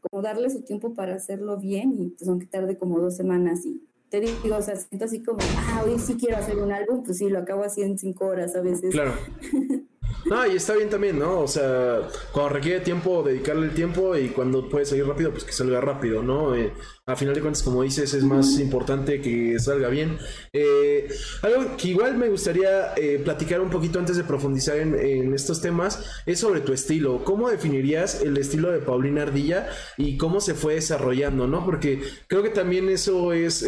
como 0.00 0.22
darle 0.22 0.50
su 0.50 0.62
tiempo 0.62 0.94
para 0.94 1.14
hacerlo 1.14 1.58
bien 1.58 1.94
y 1.98 2.08
pues 2.10 2.28
aunque 2.28 2.46
tarde 2.46 2.76
como 2.76 2.98
dos 2.98 3.16
semanas 3.16 3.64
y 3.64 3.82
te 4.12 4.20
digo, 4.20 4.56
o 4.56 4.62
sea, 4.62 4.76
siento 4.76 5.06
así 5.06 5.22
como, 5.22 5.38
ah, 5.40 5.84
hoy 5.86 5.98
sí 5.98 6.16
quiero 6.20 6.36
hacer 6.36 6.58
un 6.58 6.70
álbum, 6.70 7.02
pues 7.02 7.16
sí, 7.16 7.30
lo 7.30 7.38
acabo 7.38 7.62
así 7.64 7.80
en 7.80 7.98
cinco 7.98 8.26
horas 8.26 8.54
a 8.54 8.60
veces. 8.60 8.90
Claro. 8.92 9.12
No, 10.24 10.46
y 10.46 10.56
está 10.56 10.74
bien 10.74 10.88
también, 10.88 11.18
¿no? 11.18 11.40
O 11.40 11.48
sea, 11.48 12.08
cuando 12.32 12.50
requiere 12.50 12.80
tiempo, 12.80 13.22
dedicarle 13.22 13.66
el 13.66 13.74
tiempo 13.74 14.16
y 14.16 14.28
cuando 14.28 14.68
puede 14.68 14.84
salir 14.84 15.06
rápido, 15.06 15.32
pues 15.32 15.44
que 15.44 15.52
salga 15.52 15.80
rápido, 15.80 16.22
¿no? 16.22 16.54
Eh, 16.54 16.72
a 17.06 17.16
final 17.16 17.34
de 17.34 17.40
cuentas, 17.40 17.62
como 17.62 17.82
dices, 17.82 18.14
es 18.14 18.22
más 18.22 18.58
importante 18.60 19.20
que 19.20 19.58
salga 19.58 19.88
bien. 19.88 20.18
Eh, 20.52 21.08
algo 21.42 21.76
que 21.76 21.88
igual 21.88 22.16
me 22.16 22.28
gustaría 22.28 22.94
eh, 22.96 23.20
platicar 23.22 23.60
un 23.60 23.70
poquito 23.70 23.98
antes 23.98 24.16
de 24.16 24.22
profundizar 24.22 24.76
en, 24.76 25.34
estos 25.34 25.60
temas 25.60 26.04
es 26.26 26.38
sobre 26.38 26.60
tu 26.60 26.72
estilo. 26.72 27.24
¿Cómo 27.24 27.50
definirías 27.50 28.22
el 28.22 28.36
estilo 28.36 28.70
de 28.70 28.78
Paulina 28.78 29.22
Ardilla 29.22 29.68
y 29.96 30.16
cómo 30.16 30.40
se 30.40 30.54
fue 30.54 30.74
desarrollando, 30.74 31.48
¿no? 31.48 31.64
Porque 31.64 32.02
creo 32.28 32.42
que 32.42 32.50
también 32.50 32.88
eso 32.88 33.32
es 33.32 33.66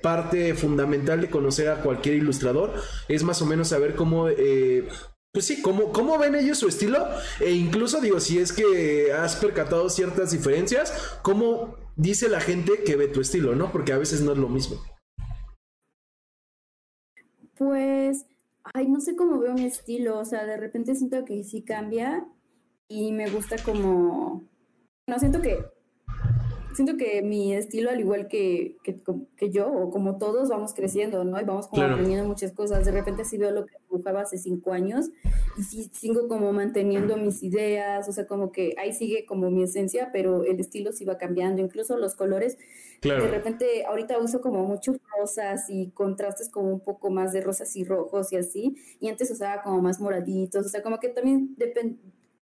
parte 0.00 0.54
fundamental 0.54 1.20
de 1.20 1.30
conocer 1.30 1.68
a 1.68 1.82
cualquier 1.82 2.16
ilustrador. 2.16 2.74
Es 3.08 3.24
más 3.24 3.42
o 3.42 3.46
menos 3.46 3.68
saber 3.68 3.96
cómo 3.96 4.28
pues 5.32 5.46
sí, 5.46 5.62
¿cómo, 5.62 5.92
¿cómo, 5.92 6.18
ven 6.18 6.34
ellos 6.34 6.58
su 6.58 6.68
estilo? 6.68 7.08
E 7.40 7.52
incluso 7.52 8.00
digo, 8.02 8.20
si 8.20 8.38
es 8.38 8.52
que 8.52 9.12
has 9.12 9.36
percatado 9.36 9.88
ciertas 9.88 10.30
diferencias, 10.30 11.18
¿cómo 11.22 11.76
dice 11.96 12.28
la 12.28 12.40
gente 12.40 12.84
que 12.84 12.96
ve 12.96 13.08
tu 13.08 13.22
estilo, 13.22 13.54
no? 13.54 13.72
Porque 13.72 13.94
a 13.94 13.98
veces 13.98 14.20
no 14.20 14.32
es 14.32 14.38
lo 14.38 14.50
mismo. 14.50 14.76
Pues, 17.56 18.26
ay, 18.74 18.88
no 18.88 19.00
sé 19.00 19.16
cómo 19.16 19.38
veo 19.38 19.54
mi 19.54 19.64
estilo, 19.64 20.18
o 20.18 20.24
sea, 20.26 20.44
de 20.44 20.58
repente 20.58 20.94
siento 20.94 21.24
que 21.24 21.42
sí 21.44 21.62
cambia 21.62 22.26
y 22.86 23.12
me 23.12 23.30
gusta 23.30 23.56
como, 23.64 24.44
no, 25.06 25.18
siento 25.18 25.40
que 25.40 25.64
siento 26.74 26.96
que 26.96 27.22
mi 27.22 27.54
estilo, 27.54 27.90
al 27.90 28.00
igual 28.00 28.28
que, 28.28 28.76
que, 28.82 29.50
yo, 29.50 29.72
o 29.72 29.90
como 29.90 30.16
todos, 30.16 30.48
vamos 30.48 30.74
creciendo, 30.74 31.24
¿no? 31.24 31.40
Y 31.40 31.44
vamos 31.44 31.66
como 31.66 31.82
aprendiendo 31.82 32.26
muchas 32.26 32.52
cosas. 32.52 32.84
De 32.84 32.92
repente 32.92 33.24
sí 33.24 33.38
veo 33.38 33.50
lo 33.50 33.66
que 33.66 33.76
dibujaba 33.90 34.22
hace 34.22 34.38
cinco 34.38 34.72
años 34.72 35.10
y 35.56 35.62
sí 35.62 35.90
sigo 35.92 36.28
como 36.28 36.52
manteniendo 36.52 37.16
mis 37.16 37.42
ideas, 37.42 38.08
o 38.08 38.12
sea, 38.12 38.26
como 38.26 38.52
que 38.52 38.74
ahí 38.78 38.92
sigue 38.92 39.26
como 39.26 39.50
mi 39.50 39.62
esencia, 39.62 40.10
pero 40.12 40.44
el 40.44 40.60
estilo 40.60 40.92
sí 40.92 41.04
va 41.04 41.18
cambiando, 41.18 41.62
incluso 41.62 41.96
los 41.96 42.14
colores. 42.14 42.58
De 43.02 43.18
repente, 43.18 43.84
ahorita 43.84 44.18
uso 44.18 44.40
como 44.40 44.64
muchos 44.64 44.96
rosas 45.18 45.68
y 45.68 45.90
contrastes 45.90 46.48
como 46.48 46.72
un 46.72 46.80
poco 46.80 47.10
más 47.10 47.32
de 47.32 47.40
rosas 47.40 47.74
y 47.76 47.84
rojos 47.84 48.32
y 48.32 48.36
así, 48.36 48.76
y 49.00 49.08
antes 49.08 49.30
usaba 49.30 49.62
como 49.62 49.82
más 49.82 50.00
moraditos, 50.00 50.66
o 50.66 50.68
sea, 50.68 50.82
como 50.82 51.00
que 51.00 51.08
también 51.08 51.54
depende, 51.56 51.98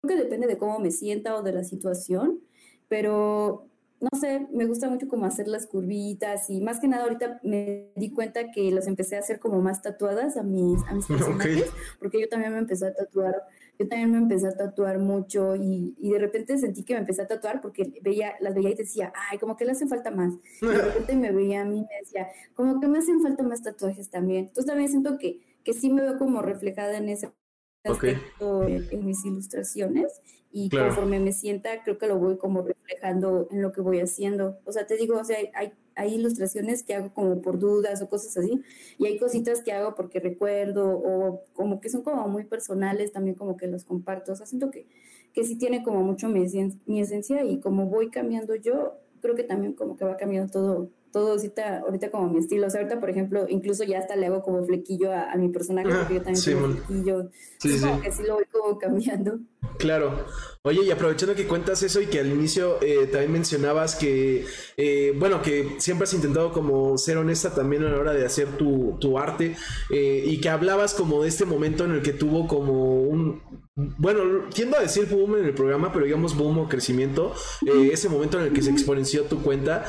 creo 0.00 0.16
que 0.16 0.23
depende 0.23 0.47
de 0.47 0.57
cómo 0.57 0.78
me 0.78 0.93
sienta 0.93 1.35
o 1.37 1.43
de 1.43 1.52
la 1.52 1.64
situación, 1.64 2.40
pero 2.88 3.69
no 4.12 4.18
sé, 4.20 4.46
me 4.52 4.66
gusta 4.66 4.88
mucho 4.88 5.08
como 5.08 5.25
hacer 5.25 5.49
las 5.49 5.66
curvitas 5.66 6.50
y 6.50 6.61
más 6.61 6.80
que 6.80 6.88
nada 6.88 7.04
ahorita 7.04 7.40
me 7.42 7.90
di 7.96 8.11
cuenta 8.11 8.50
que 8.50 8.70
las 8.70 8.87
empecé 8.87 9.16
a 9.16 9.20
hacer 9.20 9.38
como 9.38 9.61
más 9.61 9.82
tatuadas 9.82 10.37
a 10.37 10.42
mis, 10.42 10.82
a 10.87 10.94
mis 10.94 11.06
personajes, 11.08 11.70
porque 11.99 12.20
yo 12.20 12.28
también 12.28 12.52
me 12.52 12.58
empecé 12.58 12.87
a 12.87 12.94
tatuar, 12.94 13.34
yo 13.78 13.88
también 13.88 14.11
me 14.12 14.18
empecé 14.18 14.49
a 14.49 14.56
tatuar 14.56 14.99
mucho 14.99 15.56
y, 15.56 15.94
y, 15.99 16.11
de 16.11 16.18
repente 16.18 16.58
sentí 16.58 16.84
que 16.84 16.94
me 16.94 17.00
empecé 17.00 17.23
a 17.23 17.26
tatuar 17.26 17.61
porque 17.61 17.92
veía, 18.02 18.34
las 18.40 18.54
veía 18.54 18.70
y 18.70 18.75
decía, 18.75 19.12
ay, 19.30 19.38
como 19.38 19.56
que 19.56 19.64
le 19.64 19.73
hacen 19.73 19.88
falta 19.88 20.11
más. 20.11 20.34
Y 20.61 20.66
de 20.66 20.78
repente 20.78 21.16
me 21.16 21.32
veía 21.32 21.62
a 21.62 21.64
mí 21.64 21.78
y 21.78 21.82
me 21.82 22.00
decía, 22.00 22.28
como 22.54 22.80
que 22.80 22.88
me 22.88 22.99
hacen 22.99 23.23
falta 23.23 23.42
más 23.42 23.62
tatuajes 23.62 24.11
también. 24.11 24.46
Entonces 24.46 24.66
también 24.66 24.90
siento 24.90 25.18
que, 25.18 25.40
que 25.64 25.73
sí 25.73 25.90
me 25.90 26.02
veo 26.02 26.18
como 26.18 26.42
reflejada 26.42 26.99
en 26.99 27.08
ese 27.08 27.32
aspecto 27.84 28.66
en 28.66 29.04
mis 29.04 29.25
ilustraciones 29.25 30.20
y 30.56 30.70
conforme 30.70 31.18
me 31.18 31.32
sienta, 31.32 31.82
creo 31.82 31.99
que 31.99 32.06
lo 32.06 32.16
voy 32.16 32.37
como 32.37 32.62
reflejando 32.62 33.49
en 33.50 33.61
lo 33.61 33.73
que 33.73 33.80
voy 33.80 33.99
haciendo. 33.99 34.61
O 34.64 34.70
sea, 34.70 34.87
te 34.87 34.96
digo, 34.96 35.18
o 35.18 35.25
sea, 35.25 35.37
hay, 35.52 35.73
hay 35.96 36.14
ilustraciones 36.14 36.84
que 36.84 36.94
hago 36.94 37.12
como 37.12 37.42
por 37.42 37.58
dudas 37.58 38.00
o 38.00 38.08
cosas 38.08 38.37
así, 38.37 38.62
y 38.96 39.06
hay 39.06 39.18
cositas 39.18 39.62
que 39.62 39.73
hago 39.73 39.96
porque 39.96 40.20
recuerdo 40.20 40.88
o 40.90 41.42
como 41.54 41.80
que 41.80 41.88
son 41.88 42.02
como 42.02 42.28
muy 42.28 42.44
personales, 42.44 43.11
también 43.11 43.34
como 43.34 43.56
que 43.56 43.66
los 43.66 43.84
comparto. 43.84 44.30
O 44.30 44.37
sea, 44.37 44.46
siento 44.46 44.70
que, 44.70 44.87
que 45.32 45.42
sí 45.42 45.58
tiene 45.58 45.82
como 45.82 46.04
mucho 46.04 46.28
mi, 46.28 46.46
mi 46.87 47.00
esencia 47.00 47.42
y 47.44 47.58
como 47.58 47.87
voy 47.87 48.11
cambiando 48.11 48.54
yo, 48.54 48.94
creo 49.20 49.34
que 49.34 49.42
también 49.42 49.73
como 49.73 49.96
que 49.96 50.04
va 50.04 50.16
cambiando 50.16 50.52
todo 50.52 50.90
todo 51.14 51.30
ahorita, 51.30 51.78
ahorita 51.87 52.11
como 52.11 52.28
mi 52.28 52.40
estilo. 52.40 52.66
O 52.66 52.71
sea, 52.71 52.80
ahorita, 52.80 52.99
por 52.99 53.09
ejemplo, 53.09 53.47
incluso 53.49 53.85
ya 53.85 54.00
hasta 54.00 54.16
le 54.16 54.26
hago 54.26 54.42
como 54.42 54.66
flequillo 54.66 55.12
a, 55.12 55.37
mi 55.37 55.49
personaje, 55.49 55.88
porque 55.88 56.14
yo 56.14 56.23
también 56.23 56.37
sí, 56.37 56.54
flequillo. 56.54 57.30
Sí, 57.61 57.78
como 57.80 58.00
que 58.00 58.11
sí 58.11 58.25
lo 58.25 58.35
voy 58.35 58.44
como 58.50 58.78
cambiando. 58.78 59.38
Claro. 59.78 60.26
Oye, 60.62 60.83
y 60.83 60.90
aprovechando 60.90 61.37
que 61.37 61.47
cuentas 61.47 61.85
eso 61.85 62.00
y 62.00 62.06
que 62.06 62.18
al 62.18 62.26
inicio 62.26 62.83
eh, 62.83 63.06
también 63.06 63.30
mencionabas 63.30 63.94
que, 63.94 64.44
eh, 64.76 65.14
bueno, 65.16 65.40
que 65.40 65.76
siempre 65.78 66.02
has 66.02 66.14
intentado 66.14 66.52
como 66.52 66.99
ser 66.99 67.16
honesta 67.16 67.54
también 67.54 67.85
a 67.85 67.90
la 67.90 67.99
hora 67.99 68.12
de 68.12 68.26
hacer 68.26 68.56
tu, 68.56 68.97
tu 68.99 69.16
arte 69.16 69.54
eh, 69.90 70.25
y 70.26 70.40
que 70.40 70.49
hablabas 70.49 70.94
como 70.94 71.23
de 71.23 71.28
este 71.28 71.44
momento 71.44 71.85
en 71.85 71.92
el 71.92 72.02
que 72.02 72.12
tuvo 72.12 72.49
como 72.49 73.02
un, 73.02 73.40
bueno, 73.76 74.49
tiendo 74.52 74.76
a 74.76 74.81
decir 74.81 75.07
boom 75.07 75.37
en 75.37 75.47
el 75.47 75.54
programa, 75.54 75.93
pero 75.93 76.04
digamos 76.04 76.37
boom 76.37 76.59
o 76.59 76.69
crecimiento, 76.69 77.35
ese 77.90 78.09
momento 78.09 78.38
en 78.38 78.47
el 78.47 78.52
que 78.52 78.62
se 78.62 78.71
exponenció 78.71 79.25
tu 79.25 79.43
cuenta. 79.43 79.85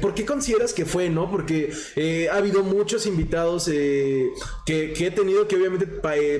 ¿Por 0.00 0.14
qué 0.14 0.26
consideras 0.26 0.74
que 0.74 0.84
fue, 0.84 1.08
no? 1.08 1.30
Porque 1.30 1.72
ha 2.30 2.36
habido 2.36 2.62
muchos 2.62 3.06
invitados 3.06 3.64
que, 3.64 4.92
que, 4.94 5.06
he 5.06 5.10
tenido 5.10 5.48
que 5.48 5.56
obviamente 5.56 5.86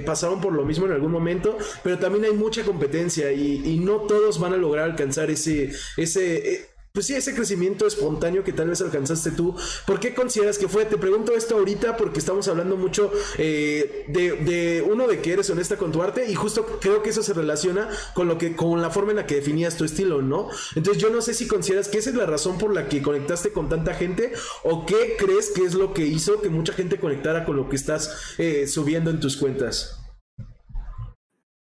pasaron 0.04 0.40
por 0.40 0.52
lo 0.52 0.64
mismo 0.64 0.84
en 0.86 0.92
algún 0.92 1.12
momento, 1.12 1.56
pero 1.82 1.98
también 1.98 2.24
hay 2.24 2.32
mucha 2.32 2.62
competencia 2.62 3.32
y, 3.32 3.80
no 3.80 4.00
todos 4.02 4.38
van 4.38 4.52
a 4.52 4.56
lograr 4.56 4.90
alcanzar 4.90 5.30
ese, 5.30 5.72
ese, 5.96 6.54
eh, 6.54 6.69
pues 6.92 7.06
sí, 7.06 7.14
ese 7.14 7.34
crecimiento 7.34 7.86
espontáneo 7.86 8.42
que 8.42 8.52
tal 8.52 8.68
vez 8.68 8.80
alcanzaste 8.80 9.30
tú. 9.30 9.54
¿Por 9.86 10.00
qué 10.00 10.12
consideras 10.12 10.58
que 10.58 10.68
fue? 10.68 10.84
Te 10.84 10.96
pregunto 10.96 11.34
esto 11.34 11.56
ahorita 11.56 11.96
porque 11.96 12.18
estamos 12.18 12.48
hablando 12.48 12.76
mucho 12.76 13.12
eh, 13.38 14.06
de, 14.08 14.84
uno 14.88 15.06
de 15.06 15.20
que 15.20 15.32
eres 15.32 15.48
honesta 15.50 15.76
con 15.76 15.92
tu 15.92 16.02
arte 16.02 16.28
y 16.28 16.34
justo 16.34 16.78
creo 16.80 17.02
que 17.02 17.10
eso 17.10 17.22
se 17.22 17.32
relaciona 17.32 17.88
con 18.14 18.26
lo 18.26 18.38
que, 18.38 18.56
con 18.56 18.82
la 18.82 18.90
forma 18.90 19.12
en 19.12 19.18
la 19.18 19.26
que 19.26 19.36
definías 19.36 19.76
tu 19.76 19.84
estilo, 19.84 20.20
¿no? 20.20 20.48
Entonces 20.74 21.00
yo 21.00 21.10
no 21.10 21.22
sé 21.22 21.34
si 21.34 21.46
consideras 21.46 21.88
que 21.88 21.98
esa 21.98 22.10
es 22.10 22.16
la 22.16 22.26
razón 22.26 22.58
por 22.58 22.74
la 22.74 22.88
que 22.88 23.02
conectaste 23.02 23.52
con 23.52 23.68
tanta 23.68 23.94
gente 23.94 24.32
o 24.64 24.84
qué 24.84 25.16
crees 25.16 25.50
que 25.50 25.64
es 25.64 25.74
lo 25.74 25.94
que 25.94 26.06
hizo 26.06 26.42
que 26.42 26.48
mucha 26.48 26.72
gente 26.72 26.98
conectara 26.98 27.44
con 27.44 27.56
lo 27.56 27.68
que 27.68 27.76
estás 27.76 28.34
eh, 28.38 28.66
subiendo 28.66 29.10
en 29.10 29.20
tus 29.20 29.36
cuentas. 29.36 29.96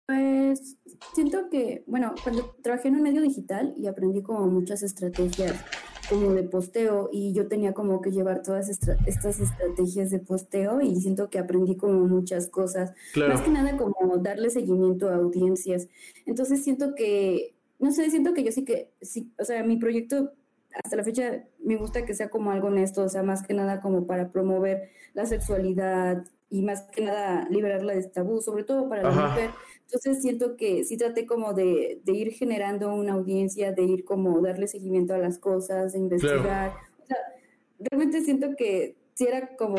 Pues 0.06 0.76
siento 1.14 1.48
que, 1.50 1.84
bueno, 1.86 2.14
cuando 2.22 2.54
trabajé 2.62 2.88
en 2.88 2.96
un 2.96 3.02
medio 3.02 3.22
digital 3.22 3.74
y 3.76 3.86
aprendí 3.86 4.22
como 4.22 4.46
muchas 4.46 4.82
estrategias 4.82 5.54
como 6.08 6.32
de 6.32 6.42
posteo 6.42 7.08
y 7.12 7.32
yo 7.32 7.48
tenía 7.48 7.72
como 7.72 8.00
que 8.02 8.10
llevar 8.10 8.42
todas 8.42 8.68
estas 8.68 9.40
estrategias 9.40 10.10
de 10.10 10.18
posteo 10.18 10.80
y 10.80 11.00
siento 11.00 11.30
que 11.30 11.38
aprendí 11.38 11.76
como 11.76 12.06
muchas 12.06 12.48
cosas. 12.48 12.92
Más 13.16 13.40
que 13.40 13.50
nada 13.50 13.76
como 13.76 14.18
darle 14.18 14.50
seguimiento 14.50 15.08
a 15.08 15.16
audiencias. 15.16 15.88
Entonces 16.26 16.62
siento 16.64 16.94
que, 16.94 17.54
no 17.78 17.92
sé, 17.92 18.10
siento 18.10 18.34
que 18.34 18.44
yo 18.44 18.52
sí 18.52 18.64
que, 18.64 18.90
sí, 19.00 19.32
o 19.38 19.44
sea, 19.44 19.62
mi 19.64 19.76
proyecto 19.76 20.32
hasta 20.82 20.96
la 20.96 21.04
fecha 21.04 21.44
me 21.62 21.76
gusta 21.76 22.04
que 22.04 22.14
sea 22.14 22.30
como 22.30 22.50
algo 22.50 22.68
honesto, 22.68 23.04
o 23.04 23.08
sea, 23.08 23.22
más 23.22 23.42
que 23.46 23.54
nada 23.54 23.80
como 23.80 24.06
para 24.06 24.30
promover 24.30 24.90
la 25.14 25.26
sexualidad 25.26 26.24
y 26.52 26.60
más 26.60 26.82
que 26.82 27.02
nada 27.02 27.48
liberarla 27.48 27.94
de 27.94 28.00
este 28.00 28.12
tabú, 28.12 28.42
sobre 28.42 28.62
todo 28.62 28.86
para 28.86 29.02
la 29.02 29.10
mujer. 29.10 29.50
Entonces 29.86 30.20
siento 30.20 30.56
que 30.58 30.84
sí 30.84 30.98
traté 30.98 31.24
como 31.24 31.54
de, 31.54 32.02
de, 32.04 32.12
ir 32.12 32.32
generando 32.32 32.94
una 32.94 33.14
audiencia, 33.14 33.72
de 33.72 33.84
ir 33.84 34.04
como 34.04 34.38
darle 34.42 34.68
seguimiento 34.68 35.14
a 35.14 35.18
las 35.18 35.38
cosas, 35.38 35.94
de 35.94 35.98
investigar. 35.98 36.74
O 37.02 37.06
sea, 37.06 37.16
realmente 37.78 38.20
siento 38.20 38.54
que 38.54 38.96
si 39.14 39.24
era 39.24 39.56
como, 39.56 39.76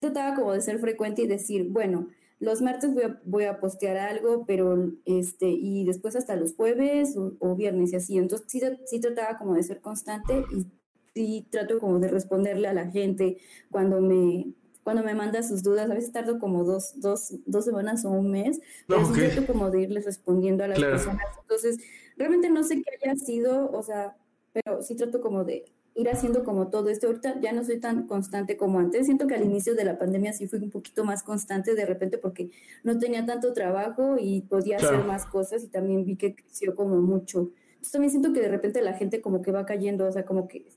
trataba 0.00 0.34
como 0.34 0.52
de 0.52 0.60
ser 0.60 0.80
frecuente 0.80 1.22
y 1.22 1.28
decir, 1.28 1.68
bueno, 1.70 2.08
los 2.40 2.62
martes 2.62 2.92
voy 2.92 3.04
a, 3.04 3.20
voy 3.24 3.44
a 3.44 3.60
postear 3.60 3.96
algo, 3.96 4.44
pero 4.44 4.92
este, 5.04 5.48
y 5.48 5.84
después 5.84 6.16
hasta 6.16 6.34
los 6.34 6.56
jueves 6.56 7.16
o, 7.38 7.54
viernes 7.54 7.92
y 7.92 7.96
así. 7.96 8.18
Entonces 8.18 8.48
sí, 8.50 8.60
sí 8.86 9.00
trataba 9.00 9.38
como 9.38 9.54
de 9.54 9.62
ser 9.62 9.80
constante 9.80 10.44
y 10.52 10.66
sí 11.14 11.46
trato 11.48 11.78
como 11.78 12.00
de 12.00 12.08
responderle 12.08 12.66
a 12.66 12.74
la 12.74 12.90
gente 12.90 13.38
cuando 13.70 14.00
me, 14.00 14.52
cuando 14.86 15.02
me 15.02 15.16
manda 15.16 15.42
sus 15.42 15.64
dudas, 15.64 15.90
a 15.90 15.94
veces 15.94 16.12
tardo 16.12 16.38
como 16.38 16.62
dos, 16.62 16.92
dos, 17.00 17.34
dos 17.44 17.64
semanas 17.64 18.04
o 18.04 18.10
un 18.10 18.30
mes, 18.30 18.60
pero 18.86 19.04
okay. 19.04 19.30
trato 19.30 19.52
como 19.52 19.68
de 19.68 19.80
irles 19.80 20.04
respondiendo 20.04 20.62
a 20.62 20.68
las 20.68 20.78
personas. 20.78 21.26
Entonces, 21.40 21.78
realmente 22.16 22.50
no 22.50 22.62
sé 22.62 22.80
qué 22.80 22.84
haya 23.02 23.16
sido, 23.16 23.68
o 23.72 23.82
sea, 23.82 24.16
pero 24.52 24.82
sí 24.82 24.94
trato 24.94 25.20
como 25.20 25.42
de 25.42 25.64
ir 25.96 26.08
haciendo 26.08 26.44
como 26.44 26.68
todo 26.68 26.88
esto. 26.88 27.08
Ahorita 27.08 27.40
ya 27.40 27.52
no 27.52 27.64
soy 27.64 27.80
tan 27.80 28.06
constante 28.06 28.56
como 28.56 28.78
antes. 28.78 29.06
Siento 29.06 29.26
que 29.26 29.34
al 29.34 29.42
inicio 29.42 29.74
de 29.74 29.84
la 29.84 29.98
pandemia 29.98 30.32
sí 30.32 30.46
fui 30.46 30.60
un 30.60 30.70
poquito 30.70 31.04
más 31.04 31.24
constante 31.24 31.74
de 31.74 31.84
repente 31.84 32.16
porque 32.16 32.50
no 32.84 32.96
tenía 32.96 33.26
tanto 33.26 33.52
trabajo 33.54 34.14
y 34.20 34.42
podía 34.42 34.76
hacer 34.76 35.02
más 35.02 35.26
cosas 35.26 35.64
y 35.64 35.66
también 35.66 36.04
vi 36.04 36.14
que 36.14 36.36
creció 36.36 36.76
como 36.76 37.00
mucho. 37.00 37.50
Entonces 37.70 37.90
también 37.90 38.10
siento 38.12 38.32
que 38.32 38.40
de 38.40 38.50
repente 38.50 38.80
la 38.82 38.92
gente 38.92 39.20
como 39.20 39.42
que 39.42 39.50
va 39.50 39.66
cayendo, 39.66 40.06
o 40.06 40.12
sea, 40.12 40.24
como 40.24 40.46
que 40.46 40.68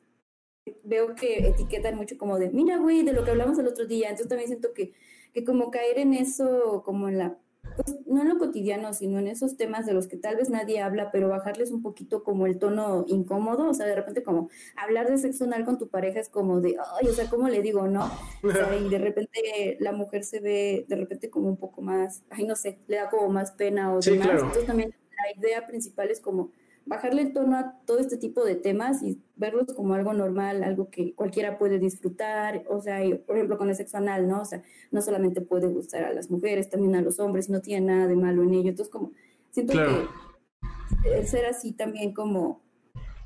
veo 0.83 1.15
que 1.15 1.47
etiquetan 1.47 1.95
mucho 1.95 2.17
como 2.17 2.39
de, 2.39 2.49
mira, 2.49 2.77
güey, 2.77 3.03
de 3.03 3.13
lo 3.13 3.23
que 3.23 3.31
hablamos 3.31 3.57
el 3.59 3.67
otro 3.67 3.85
día. 3.85 4.09
Entonces 4.09 4.29
también 4.29 4.49
siento 4.49 4.73
que, 4.73 4.93
que 5.33 5.43
como 5.43 5.71
caer 5.71 5.99
en 5.99 6.13
eso, 6.13 6.83
como 6.85 7.07
en 7.07 7.17
la, 7.17 7.37
pues 7.75 7.97
no 8.05 8.21
en 8.21 8.29
lo 8.29 8.37
cotidiano, 8.37 8.93
sino 8.93 9.19
en 9.19 9.27
esos 9.27 9.57
temas 9.57 9.85
de 9.85 9.93
los 9.93 10.07
que 10.07 10.17
tal 10.17 10.35
vez 10.35 10.49
nadie 10.49 10.81
habla, 10.81 11.11
pero 11.11 11.29
bajarles 11.29 11.71
un 11.71 11.81
poquito 11.81 12.23
como 12.23 12.45
el 12.45 12.57
tono 12.57 13.05
incómodo, 13.07 13.69
o 13.69 13.73
sea, 13.73 13.85
de 13.85 13.95
repente 13.95 14.23
como 14.23 14.49
hablar 14.75 15.09
de 15.09 15.17
sexo 15.17 15.45
anal 15.45 15.65
con 15.65 15.77
tu 15.77 15.87
pareja 15.87 16.19
es 16.19 16.29
como 16.29 16.61
de, 16.61 16.75
ay, 16.99 17.07
o 17.07 17.13
sea, 17.13 17.29
¿cómo 17.29 17.47
le 17.47 17.61
digo, 17.61 17.87
no? 17.87 18.09
O 18.43 18.51
sea, 18.51 18.75
y 18.77 18.89
de 18.89 18.97
repente 18.97 19.77
la 19.79 19.91
mujer 19.91 20.23
se 20.23 20.39
ve 20.39 20.85
de 20.87 20.95
repente 20.95 21.29
como 21.29 21.47
un 21.47 21.57
poco 21.57 21.81
más, 21.81 22.23
ay, 22.29 22.45
no 22.45 22.55
sé, 22.55 22.79
le 22.87 22.97
da 22.97 23.09
como 23.09 23.29
más 23.29 23.51
pena 23.51 23.93
o 23.93 23.99
demás. 23.99 24.29
Entonces 24.29 24.65
también 24.65 24.93
la 25.17 25.39
idea 25.39 25.65
principal 25.65 26.09
es 26.09 26.19
como 26.19 26.51
bajarle 26.89 27.21
el 27.21 27.33
tono 27.33 27.55
a 27.55 27.75
todo 27.85 27.99
este 27.99 28.17
tipo 28.17 28.43
de 28.43 28.55
temas 28.55 29.03
y 29.03 29.21
verlos 29.35 29.67
como 29.75 29.93
algo 29.93 30.11
normal, 30.13 30.63
algo 30.63 30.89
que 30.89 31.13
cualquiera 31.13 31.59
puede 31.59 31.77
disfrutar, 31.77 32.65
o 32.67 32.81
sea, 32.81 32.99
por 33.27 33.35
ejemplo 33.35 33.57
con 33.59 33.69
el 33.69 33.75
sexo 33.75 33.97
anal, 33.97 34.27
¿no? 34.27 34.41
O 34.41 34.45
sea, 34.45 34.63
no 34.91 35.01
solamente 35.01 35.41
puede 35.41 35.67
gustar 35.67 36.03
a 36.03 36.13
las 36.13 36.31
mujeres, 36.31 36.69
también 36.69 36.95
a 36.95 37.01
los 37.01 37.19
hombres, 37.19 37.47
no 37.47 37.61
tiene 37.61 37.85
nada 37.85 38.07
de 38.07 38.15
malo 38.15 38.41
en 38.41 38.55
ello. 38.55 38.69
Entonces, 38.69 38.91
como, 38.91 39.11
siento 39.51 39.73
que 39.73 41.15
el 41.15 41.27
ser 41.27 41.45
así 41.45 41.73
también 41.73 42.11
como 42.13 42.63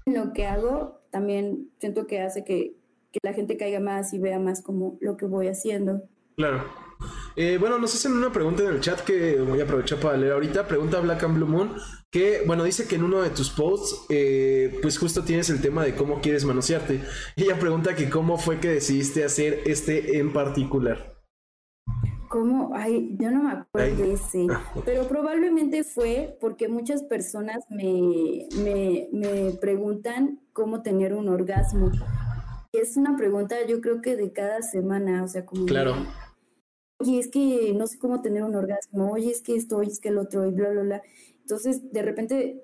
lo 0.05 0.33
que 0.33 0.45
hago, 0.45 0.99
también 1.09 1.71
siento 1.79 2.05
que 2.05 2.19
hace 2.19 2.43
que, 2.43 2.75
que 3.13 3.19
la 3.23 3.33
gente 3.33 3.55
caiga 3.55 3.79
más 3.79 4.13
y 4.13 4.19
vea 4.19 4.39
más 4.39 4.61
como 4.61 4.97
lo 4.99 5.15
que 5.15 5.25
voy 5.25 5.47
haciendo. 5.47 6.03
Claro. 6.35 6.63
Eh, 7.35 7.57
bueno, 7.59 7.79
nos 7.79 7.95
hacen 7.95 8.13
una 8.13 8.31
pregunta 8.31 8.63
en 8.63 8.69
el 8.69 8.79
chat 8.79 9.01
que 9.01 9.39
voy 9.41 9.59
a 9.59 9.63
aprovechar 9.63 9.99
para 9.99 10.17
leer 10.17 10.33
ahorita. 10.33 10.67
Pregunta 10.67 10.99
Black 10.99 11.23
and 11.23 11.35
Blue 11.35 11.47
Moon. 11.47 11.71
Que, 12.11 12.43
bueno, 12.45 12.63
dice 12.63 12.87
que 12.87 12.95
en 12.95 13.03
uno 13.03 13.21
de 13.21 13.31
tus 13.31 13.49
posts, 13.49 14.05
eh, 14.09 14.77
pues 14.81 14.99
justo 14.99 15.23
tienes 15.23 15.49
el 15.49 15.61
tema 15.61 15.83
de 15.83 15.95
cómo 15.95 16.21
quieres 16.21 16.45
manosearte. 16.45 17.01
Ella 17.35 17.57
pregunta 17.57 17.95
que 17.95 18.09
cómo 18.09 18.37
fue 18.37 18.59
que 18.59 18.69
decidiste 18.69 19.23
hacer 19.23 19.61
este 19.65 20.19
en 20.19 20.31
particular. 20.31 21.13
¿Cómo? 22.29 22.71
Ay, 22.73 23.15
yo 23.19 23.29
no 23.29 23.43
me 23.43 23.51
acuerdo 23.51 23.95
de 24.03 24.13
ese. 24.13 24.47
Ah, 24.49 24.63
pero 24.85 25.07
probablemente 25.07 25.83
fue 25.83 26.35
porque 26.41 26.67
muchas 26.67 27.03
personas 27.03 27.59
me, 27.69 28.47
me, 28.63 29.07
me 29.11 29.51
preguntan 29.51 30.39
cómo 30.51 30.81
tener 30.81 31.13
un 31.13 31.29
orgasmo. 31.29 31.91
Es 32.71 32.97
una 32.97 33.15
pregunta, 33.15 33.55
yo 33.67 33.81
creo 33.81 34.01
que 34.01 34.15
de 34.15 34.33
cada 34.33 34.63
semana, 34.63 35.23
o 35.23 35.27
sea, 35.27 35.45
como. 35.45 35.67
Claro. 35.67 35.95
Oye, 37.03 37.19
es 37.19 37.27
que 37.27 37.73
no 37.75 37.87
sé 37.87 37.99
cómo 37.99 38.21
tener 38.21 38.43
un 38.43 38.55
orgasmo, 38.55 39.11
oye, 39.11 39.31
es 39.31 39.41
que 39.41 39.55
esto, 39.55 39.77
oye, 39.77 39.91
es 39.91 39.99
que 39.99 40.09
el 40.09 40.17
otro, 40.17 40.45
y 40.45 40.51
bla, 40.51 40.69
bla, 40.69 40.81
bla. 40.83 41.01
Entonces, 41.41 41.91
de 41.91 42.01
repente, 42.01 42.63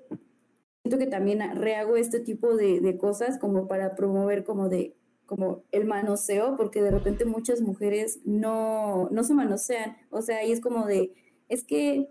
siento 0.82 0.98
que 0.98 1.06
también 1.06 1.40
rehago 1.56 1.96
este 1.96 2.20
tipo 2.20 2.56
de, 2.56 2.80
de 2.80 2.96
cosas 2.96 3.38
como 3.38 3.68
para 3.68 3.94
promover 3.94 4.44
como 4.44 4.68
de, 4.68 4.96
como 5.26 5.64
el 5.72 5.84
manoseo, 5.84 6.56
porque 6.56 6.82
de 6.82 6.90
repente 6.90 7.24
muchas 7.24 7.60
mujeres 7.60 8.20
no, 8.24 9.08
no 9.10 9.24
se 9.24 9.34
manosean, 9.34 9.96
o 10.10 10.22
sea, 10.22 10.38
ahí 10.38 10.52
es 10.52 10.60
como 10.60 10.86
de, 10.86 11.12
es 11.48 11.64
que 11.64 12.08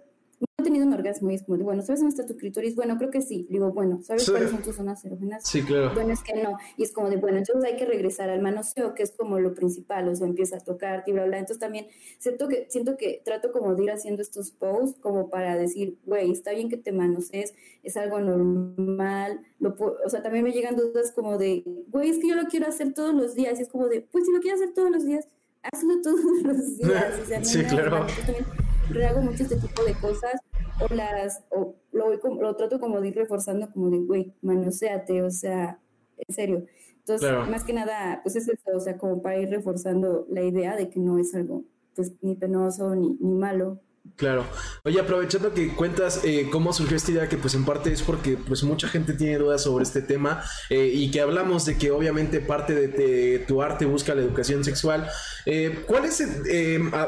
he 0.60 0.64
tenido 0.64 0.86
un 0.86 0.94
orgasmo 0.94 1.32
y 1.32 1.36
es 1.36 1.44
como, 1.44 1.58
de, 1.58 1.64
bueno, 1.64 1.82
¿sabes 1.82 2.02
dónde 2.02 2.16
está 2.16 2.26
tu 2.26 2.38
clítoris? 2.38 2.76
Bueno, 2.76 2.98
creo 2.98 3.10
que 3.10 3.22
sí. 3.22 3.48
Digo, 3.50 3.72
bueno, 3.72 4.02
¿sabes 4.04 4.30
cuáles 4.30 4.52
son 4.52 4.62
tus 4.62 4.76
zonas 4.76 5.04
erógenas? 5.06 5.44
Sí, 5.48 5.64
claro. 5.64 5.94
Bueno, 5.94 6.14
es 6.14 6.22
que 6.22 6.42
no. 6.42 6.58
Y 6.78 6.84
es 6.84 6.92
como 6.92 7.10
de, 7.10 7.18
bueno, 7.18 7.38
entonces 7.38 7.70
hay 7.70 7.78
que 7.78 7.86
regresar 7.86 8.30
al 8.30 8.42
manoseo, 8.42 8.94
que 8.94 9.04
es 9.04 9.12
como 9.12 9.40
lo 9.40 9.54
principal, 9.54 10.08
o 10.08 10.16
sea, 10.16 10.28
empieza 10.28 10.58
a 10.58 10.60
tocar 10.60 11.04
y 11.08 11.12
bla, 11.12 11.26
bla. 11.26 11.40
Entonces 11.40 11.60
también 11.60 11.88
siento 12.18 12.48
que, 12.48 12.68
siento 12.70 12.98
que 12.98 13.22
trato 13.24 13.52
como 13.52 13.76
de 13.76 13.84
ir 13.84 13.92
haciendo 13.92 14.22
estos 14.22 14.52
posts 14.52 15.00
como 15.00 15.30
para 15.30 15.58
decir, 15.58 15.98
güey, 16.06 16.32
está 16.32 16.52
bien 16.52 16.70
que 16.70 16.78
te 16.78 16.92
manosees, 16.92 17.54
es 17.84 17.98
algo 17.98 18.20
normal. 18.20 19.42
Lo 19.60 19.76
o 19.80 20.10
sea, 20.10 20.22
también 20.22 20.44
me 20.44 20.52
llegan 20.52 20.76
dudas 20.76 21.12
como 21.12 21.38
de, 21.38 21.64
güey, 21.88 22.10
es 22.10 22.20
que 22.20 22.30
yo 22.30 22.36
lo 22.36 22.48
quiero 22.48 22.68
hacer 22.68 22.94
todos 22.94 23.14
los 23.14 23.36
días. 23.36 23.60
Y 23.60 23.64
es 23.64 23.70
como 23.70 23.88
de, 23.88 24.02
pues 24.02 24.26
si 24.26 24.32
lo 24.32 24.40
quieres 24.40 24.62
hacer 24.62 24.74
todos 24.74 24.92
los 24.92 25.06
días, 25.06 25.28
hazlo 25.62 26.02
todos 26.02 26.42
los 26.44 26.78
días. 26.78 27.20
O 27.22 27.26
sea, 27.26 27.44
sí, 27.44 27.64
claro. 27.64 28.06
También 28.26 28.46
rehago 28.90 29.22
mucho 29.22 29.44
este 29.44 29.58
tipo 29.58 29.84
de 29.84 29.94
cosas 29.94 30.34
o 30.80 30.94
las, 30.94 31.44
o 31.50 31.76
lo, 31.92 32.06
voy, 32.06 32.20
lo 32.40 32.56
trato 32.56 32.80
como 32.80 33.02
de 33.02 33.10
ir 33.10 33.16
reforzando 33.16 33.72
como 33.72 33.90
de, 33.90 34.00
güey, 34.00 34.34
manoseate, 34.42 35.22
o 35.22 35.32
sea, 35.32 35.80
en 36.18 36.36
serio. 36.36 36.66
Entonces, 37.00 37.32
más 37.50 37.64
que 37.64 37.74
nada, 37.74 38.20
pues 38.24 38.36
es 38.36 38.48
eso, 38.48 38.72
o 38.76 38.80
sea, 38.80 38.98
como 38.98 39.22
para 39.22 39.40
ir 39.40 39.50
reforzando 39.50 40.28
la 40.30 40.44
idea 40.44 40.76
de 40.76 40.90
que 40.90 41.00
no 41.00 41.18
es 41.18 41.34
algo, 41.34 41.64
pues, 41.96 42.14
ni 42.22 42.36
penoso 42.36 42.96
ni, 42.96 43.18
ni 43.20 43.34
malo. 43.34 43.80
Claro. 44.16 44.46
Oye, 44.84 45.00
aprovechando 45.00 45.54
que 45.54 45.74
cuentas 45.76 46.22
eh, 46.24 46.48
cómo 46.52 46.74
surgió 46.74 46.98
esta 46.98 47.12
idea, 47.12 47.30
que 47.30 47.38
pues 47.38 47.54
en 47.54 47.66
parte 47.66 47.92
es 47.92 48.02
porque 48.02 48.38
pues 48.38 48.64
mucha 48.64 48.88
gente 48.88 49.14
tiene 49.14 49.38
dudas 49.38 49.64
sobre 49.64 49.84
este 49.84 50.02
tema 50.02 50.44
eh, 50.70 50.92
y 50.94 51.12
que 51.12 51.22
hablamos 51.22 51.66
de 51.66 51.78
que 51.78 51.92
obviamente 51.92 52.40
parte 52.40 52.74
de, 52.74 53.40
tu 53.48 53.62
arte 53.62 53.86
busca 53.86 54.16
la 54.16 54.22
educación 54.22 54.64
sexual. 54.64 55.10
Eh, 55.46 55.84
¿Cuál 55.88 56.06
es, 56.06 56.22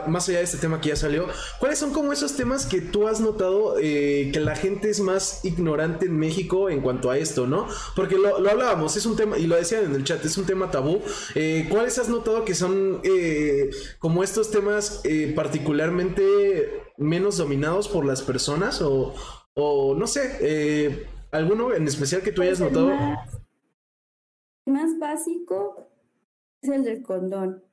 más 0.07 0.27
allá 0.29 0.39
de 0.39 0.43
este 0.43 0.57
tema 0.57 0.81
que 0.81 0.89
ya 0.89 0.95
salió, 0.95 1.27
cuáles 1.59 1.79
son 1.79 1.91
como 1.91 2.13
esos 2.13 2.35
temas 2.35 2.65
que 2.65 2.81
tú 2.81 3.07
has 3.07 3.19
notado 3.19 3.75
que 3.75 4.39
la 4.39 4.55
gente 4.55 4.89
es 4.89 4.99
más 4.99 5.43
ignorante 5.43 6.05
en 6.05 6.17
México 6.17 6.69
en 6.69 6.81
cuanto 6.81 7.09
a 7.11 7.17
esto, 7.17 7.47
¿no? 7.47 7.67
Porque 7.95 8.17
lo, 8.17 8.39
lo 8.39 8.49
hablábamos, 8.49 8.95
es 8.95 9.05
un 9.05 9.15
tema, 9.15 9.37
y 9.37 9.47
lo 9.47 9.55
decían 9.55 9.85
en 9.85 9.95
el 9.95 10.03
chat, 10.03 10.23
es 10.25 10.37
un 10.37 10.45
tema 10.45 10.71
tabú. 10.71 11.01
¿Cuáles 11.69 11.97
has 11.99 12.09
notado 12.09 12.45
que 12.45 12.55
son 12.55 13.01
como 13.99 14.23
estos 14.23 14.51
temas 14.51 15.01
particularmente 15.35 16.90
menos 16.97 17.37
dominados 17.37 17.87
por 17.87 18.05
las 18.05 18.21
personas 18.21 18.81
o, 18.81 19.13
o 19.53 19.95
no 19.95 20.07
sé, 20.07 20.37
eh, 20.41 21.07
alguno 21.31 21.73
en 21.73 21.87
especial 21.87 22.21
que 22.21 22.31
tú 22.31 22.41
hayas 22.41 22.59
pues 22.59 22.71
notado. 22.71 22.91
Más, 24.65 24.99
básico 24.99 25.87
es 26.61 26.69
el 26.69 26.83
del 26.83 27.01
condón. 27.01 27.63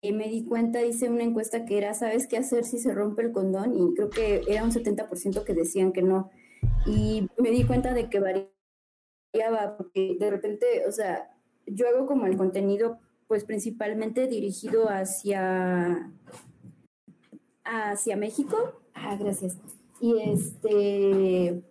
Y 0.00 0.12
me 0.12 0.28
di 0.28 0.44
cuenta, 0.44 0.82
hice 0.84 1.08
una 1.08 1.24
encuesta 1.24 1.64
que 1.64 1.76
era, 1.76 1.92
¿sabes 1.92 2.28
qué 2.28 2.36
hacer 2.36 2.64
si 2.64 2.78
se 2.78 2.94
rompe 2.94 3.22
el 3.22 3.32
condón? 3.32 3.74
Y 3.76 3.94
creo 3.94 4.10
que 4.10 4.42
era 4.46 4.62
un 4.62 4.70
70% 4.70 5.42
que 5.42 5.54
decían 5.54 5.92
que 5.92 6.02
no. 6.02 6.30
Y 6.86 7.28
me 7.36 7.50
di 7.50 7.64
cuenta 7.64 7.94
de 7.94 8.08
que 8.08 8.20
variaba, 8.20 9.76
porque 9.76 10.16
de 10.18 10.30
repente, 10.30 10.84
o 10.86 10.92
sea, 10.92 11.36
yo 11.66 11.88
hago 11.88 12.06
como 12.06 12.26
el 12.26 12.36
contenido, 12.36 12.98
pues 13.26 13.44
principalmente 13.44 14.28
dirigido 14.28 14.88
hacia 14.88 16.12
hacia 17.68 18.16
México. 18.16 18.80
Ah, 18.94 19.16
gracias. 19.16 19.56
Y 20.00 20.18
este 20.20 21.62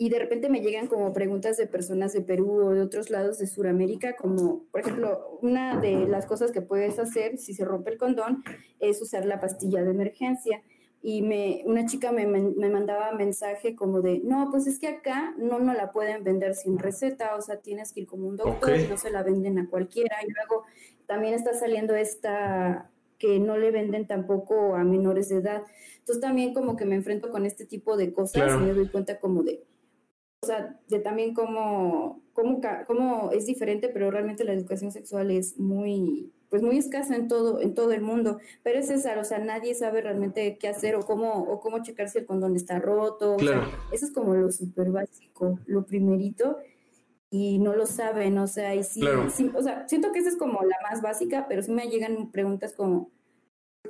y 0.00 0.10
de 0.10 0.18
repente 0.20 0.48
me 0.48 0.60
llegan 0.60 0.86
como 0.86 1.12
preguntas 1.12 1.56
de 1.56 1.66
personas 1.66 2.12
de 2.12 2.20
Perú 2.20 2.52
o 2.52 2.70
de 2.70 2.82
otros 2.82 3.10
lados 3.10 3.38
de 3.38 3.48
Sudamérica, 3.48 4.14
como 4.14 4.64
por 4.70 4.80
ejemplo, 4.80 5.38
una 5.42 5.80
de 5.80 6.06
las 6.06 6.24
cosas 6.24 6.52
que 6.52 6.62
puedes 6.62 7.00
hacer 7.00 7.36
si 7.36 7.52
se 7.52 7.64
rompe 7.64 7.90
el 7.90 7.98
condón 7.98 8.44
es 8.78 9.02
usar 9.02 9.26
la 9.26 9.40
pastilla 9.40 9.82
de 9.82 9.90
emergencia. 9.90 10.62
Y 11.02 11.22
me, 11.22 11.62
una 11.64 11.86
chica 11.86 12.12
me, 12.12 12.26
me 12.26 12.70
mandaba 12.70 13.12
mensaje 13.12 13.74
como 13.74 14.00
de, 14.00 14.20
no, 14.22 14.48
pues 14.50 14.66
es 14.66 14.78
que 14.78 14.88
acá 14.88 15.34
no 15.36 15.58
no 15.58 15.72
la 15.72 15.90
pueden 15.90 16.22
vender 16.22 16.54
sin 16.54 16.78
receta, 16.78 17.34
o 17.36 17.40
sea, 17.40 17.60
tienes 17.60 17.92
que 17.92 18.00
ir 18.00 18.06
como 18.06 18.28
un 18.28 18.36
doctor 18.36 18.78
y 18.78 18.86
no 18.86 18.96
se 18.96 19.10
la 19.10 19.22
venden 19.24 19.58
a 19.58 19.68
cualquiera. 19.68 20.16
Y 20.26 20.30
luego 20.30 20.64
también 21.06 21.34
está 21.34 21.54
saliendo 21.54 21.94
esta 21.96 22.90
que 23.18 23.38
no 23.40 23.58
le 23.58 23.70
venden 23.70 24.06
tampoco 24.06 24.74
a 24.74 24.84
menores 24.84 25.28
de 25.28 25.36
edad. 25.36 25.62
Entonces 25.98 26.20
también 26.20 26.54
como 26.54 26.76
que 26.76 26.84
me 26.84 26.94
enfrento 26.94 27.30
con 27.30 27.44
este 27.44 27.66
tipo 27.66 27.96
de 27.96 28.12
cosas 28.12 28.54
y 28.54 28.64
me 28.64 28.72
doy 28.72 28.88
cuenta 28.88 29.18
como 29.18 29.42
de, 29.42 29.64
o 30.42 30.46
sea, 30.46 30.80
de 30.88 31.00
también 31.00 31.34
cómo, 31.34 32.22
cómo, 32.32 32.60
cómo 32.86 33.30
es 33.32 33.46
diferente, 33.46 33.88
pero 33.88 34.10
realmente 34.10 34.44
la 34.44 34.52
educación 34.52 34.92
sexual 34.92 35.30
es 35.30 35.58
muy, 35.58 36.32
pues 36.48 36.62
muy 36.62 36.78
escasa 36.78 37.16
en 37.16 37.28
todo, 37.28 37.60
en 37.60 37.74
todo 37.74 37.92
el 37.92 38.00
mundo. 38.00 38.38
Pero 38.62 38.78
es 38.78 38.88
esa, 38.90 39.18
o 39.18 39.24
sea, 39.24 39.38
nadie 39.38 39.74
sabe 39.74 40.00
realmente 40.00 40.56
qué 40.58 40.68
hacer 40.68 40.94
o 40.94 41.04
cómo, 41.04 41.42
o 41.42 41.60
cómo 41.60 41.82
checar 41.82 42.08
si 42.08 42.18
el 42.18 42.26
condón 42.26 42.56
está 42.56 42.78
roto. 42.78 43.36
eso 43.92 44.06
es 44.06 44.12
como 44.12 44.34
lo 44.34 44.50
súper 44.50 44.90
básico, 44.90 45.58
lo 45.66 45.84
primerito 45.84 46.58
y 47.30 47.58
no 47.58 47.74
lo 47.74 47.86
saben, 47.86 48.38
o 48.38 48.46
sea, 48.46 48.74
y 48.74 48.82
sí, 48.82 49.02
o 49.02 49.62
sea, 49.62 49.86
siento 49.86 50.12
que 50.12 50.20
esa 50.20 50.30
es 50.30 50.36
como 50.36 50.62
la 50.62 50.76
más 50.88 51.02
básica, 51.02 51.46
pero 51.48 51.62
sí 51.62 51.70
me 51.70 51.88
llegan 51.88 52.30
preguntas 52.30 52.72
como, 52.72 53.10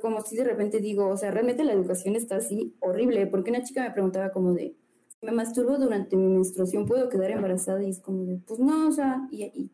como 0.01 0.21
si 0.21 0.35
de 0.35 0.43
repente 0.43 0.79
digo, 0.79 1.07
o 1.07 1.17
sea, 1.17 1.31
realmente 1.31 1.63
la 1.63 1.73
educación 1.73 2.15
está 2.15 2.37
así 2.37 2.75
horrible, 2.79 3.27
porque 3.27 3.51
una 3.51 3.63
chica 3.63 3.83
me 3.83 3.91
preguntaba 3.91 4.31
como 4.31 4.53
de, 4.53 4.75
me 5.21 5.31
masturbo 5.31 5.77
durante 5.77 6.17
mi 6.17 6.27
menstruación, 6.27 6.85
¿puedo 6.85 7.07
quedar 7.09 7.31
embarazada? 7.31 7.83
Y 7.83 7.89
es 7.89 7.99
como 7.99 8.25
de, 8.25 8.37
pues 8.45 8.59
no, 8.59 8.89
o 8.89 8.91
sea, 8.91 9.27
y, 9.31 9.71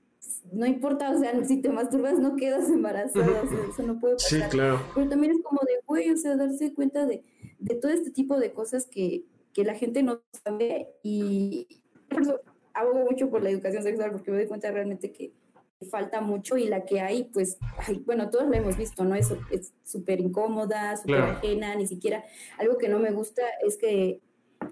no 0.51 0.65
importa, 0.67 1.10
o 1.12 1.19
sea, 1.19 1.32
si 1.45 1.62
te 1.62 1.69
masturbas 1.69 2.19
no 2.19 2.36
quedas 2.36 2.69
embarazada, 2.69 3.41
o 3.43 3.47
sea, 3.47 3.60
eso 3.67 3.84
no 3.84 3.99
puede 3.99 4.15
pasar. 4.15 4.43
Sí, 4.43 4.49
claro. 4.49 4.80
Pero 4.93 5.10
también 5.10 5.34
es 5.34 5.41
como 5.41 5.62
de, 5.65 5.73
güey, 5.88 6.12
o 6.12 6.17
sea, 6.17 6.36
darse 6.36 6.73
cuenta 6.73 7.08
de, 7.08 7.23
de 7.58 7.75
todo 7.75 7.91
este 7.91 8.12
tipo 8.12 8.39
de 8.39 8.54
cosas 8.54 8.86
que, 8.86 9.25
que 9.54 9.63
la 9.63 9.73
gente 9.73 10.04
no 10.04 10.21
sabe 10.43 10.89
y 11.01 11.67
abogo 12.75 12.99
mucho 13.09 13.29
por 13.29 13.41
la 13.41 13.49
educación 13.49 13.81
sexual 13.81 14.11
porque 14.11 14.31
me 14.31 14.38
doy 14.38 14.47
cuenta 14.47 14.71
realmente 14.71 15.11
que 15.11 15.31
falta 15.89 16.21
mucho 16.21 16.57
y 16.57 16.67
la 16.67 16.85
que 16.85 17.01
hay, 17.01 17.25
pues, 17.25 17.57
bueno, 18.05 18.29
todos 18.29 18.49
la 18.49 18.57
hemos 18.57 18.77
visto, 18.77 19.03
¿no? 19.03 19.15
Es 19.15 19.33
súper 19.83 20.19
incómoda, 20.19 20.95
súper 20.97 21.21
ajena, 21.21 21.75
ni 21.75 21.88
siquiera. 21.88 22.23
Algo 22.57 22.77
que 22.77 22.88
no 22.88 22.99
me 22.99 23.11
gusta 23.11 23.41
es 23.65 23.77
que 23.77 24.21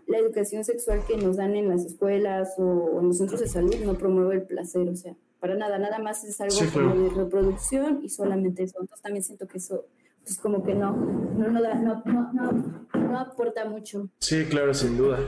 la 0.08 0.18
educación 0.18 0.64
sexual 0.64 1.06
que 1.06 1.18
nos 1.18 1.38
dan 1.38 1.56
en 1.56 1.70
las 1.70 1.86
escuelas 1.86 2.54
o 2.58 3.00
en 3.00 3.08
los 3.08 3.18
centros 3.18 3.40
de 3.42 3.48
salud 3.48 3.76
no 3.84 3.98
promueve 3.98 4.36
el 4.36 4.44
placer, 4.44 4.88
o 4.88 4.96
sea, 4.96 5.16
para 5.40 5.56
nada, 5.56 5.78
nada 5.78 6.00
más 6.00 6.24
es 6.24 6.40
algo 6.40 6.58
como 6.72 6.96
de 6.96 7.10
reproducción 7.10 8.00
y 8.02 8.10
solamente 8.10 8.64
eso. 8.64 8.78
Entonces 8.80 9.04
también 9.04 9.24
siento 9.24 9.48
que 9.48 9.58
eso 9.58 9.86
pues 10.24 10.38
como 10.38 10.64
que 10.64 10.74
no, 10.74 10.96
no, 10.96 11.48
no, 11.50 11.62
no, 12.04 12.84
no, 12.94 13.20
aporta 13.20 13.66
mucho. 13.66 14.10
Sí, 14.20 14.46
claro, 14.46 14.74
sin 14.74 14.98
duda. 14.98 15.20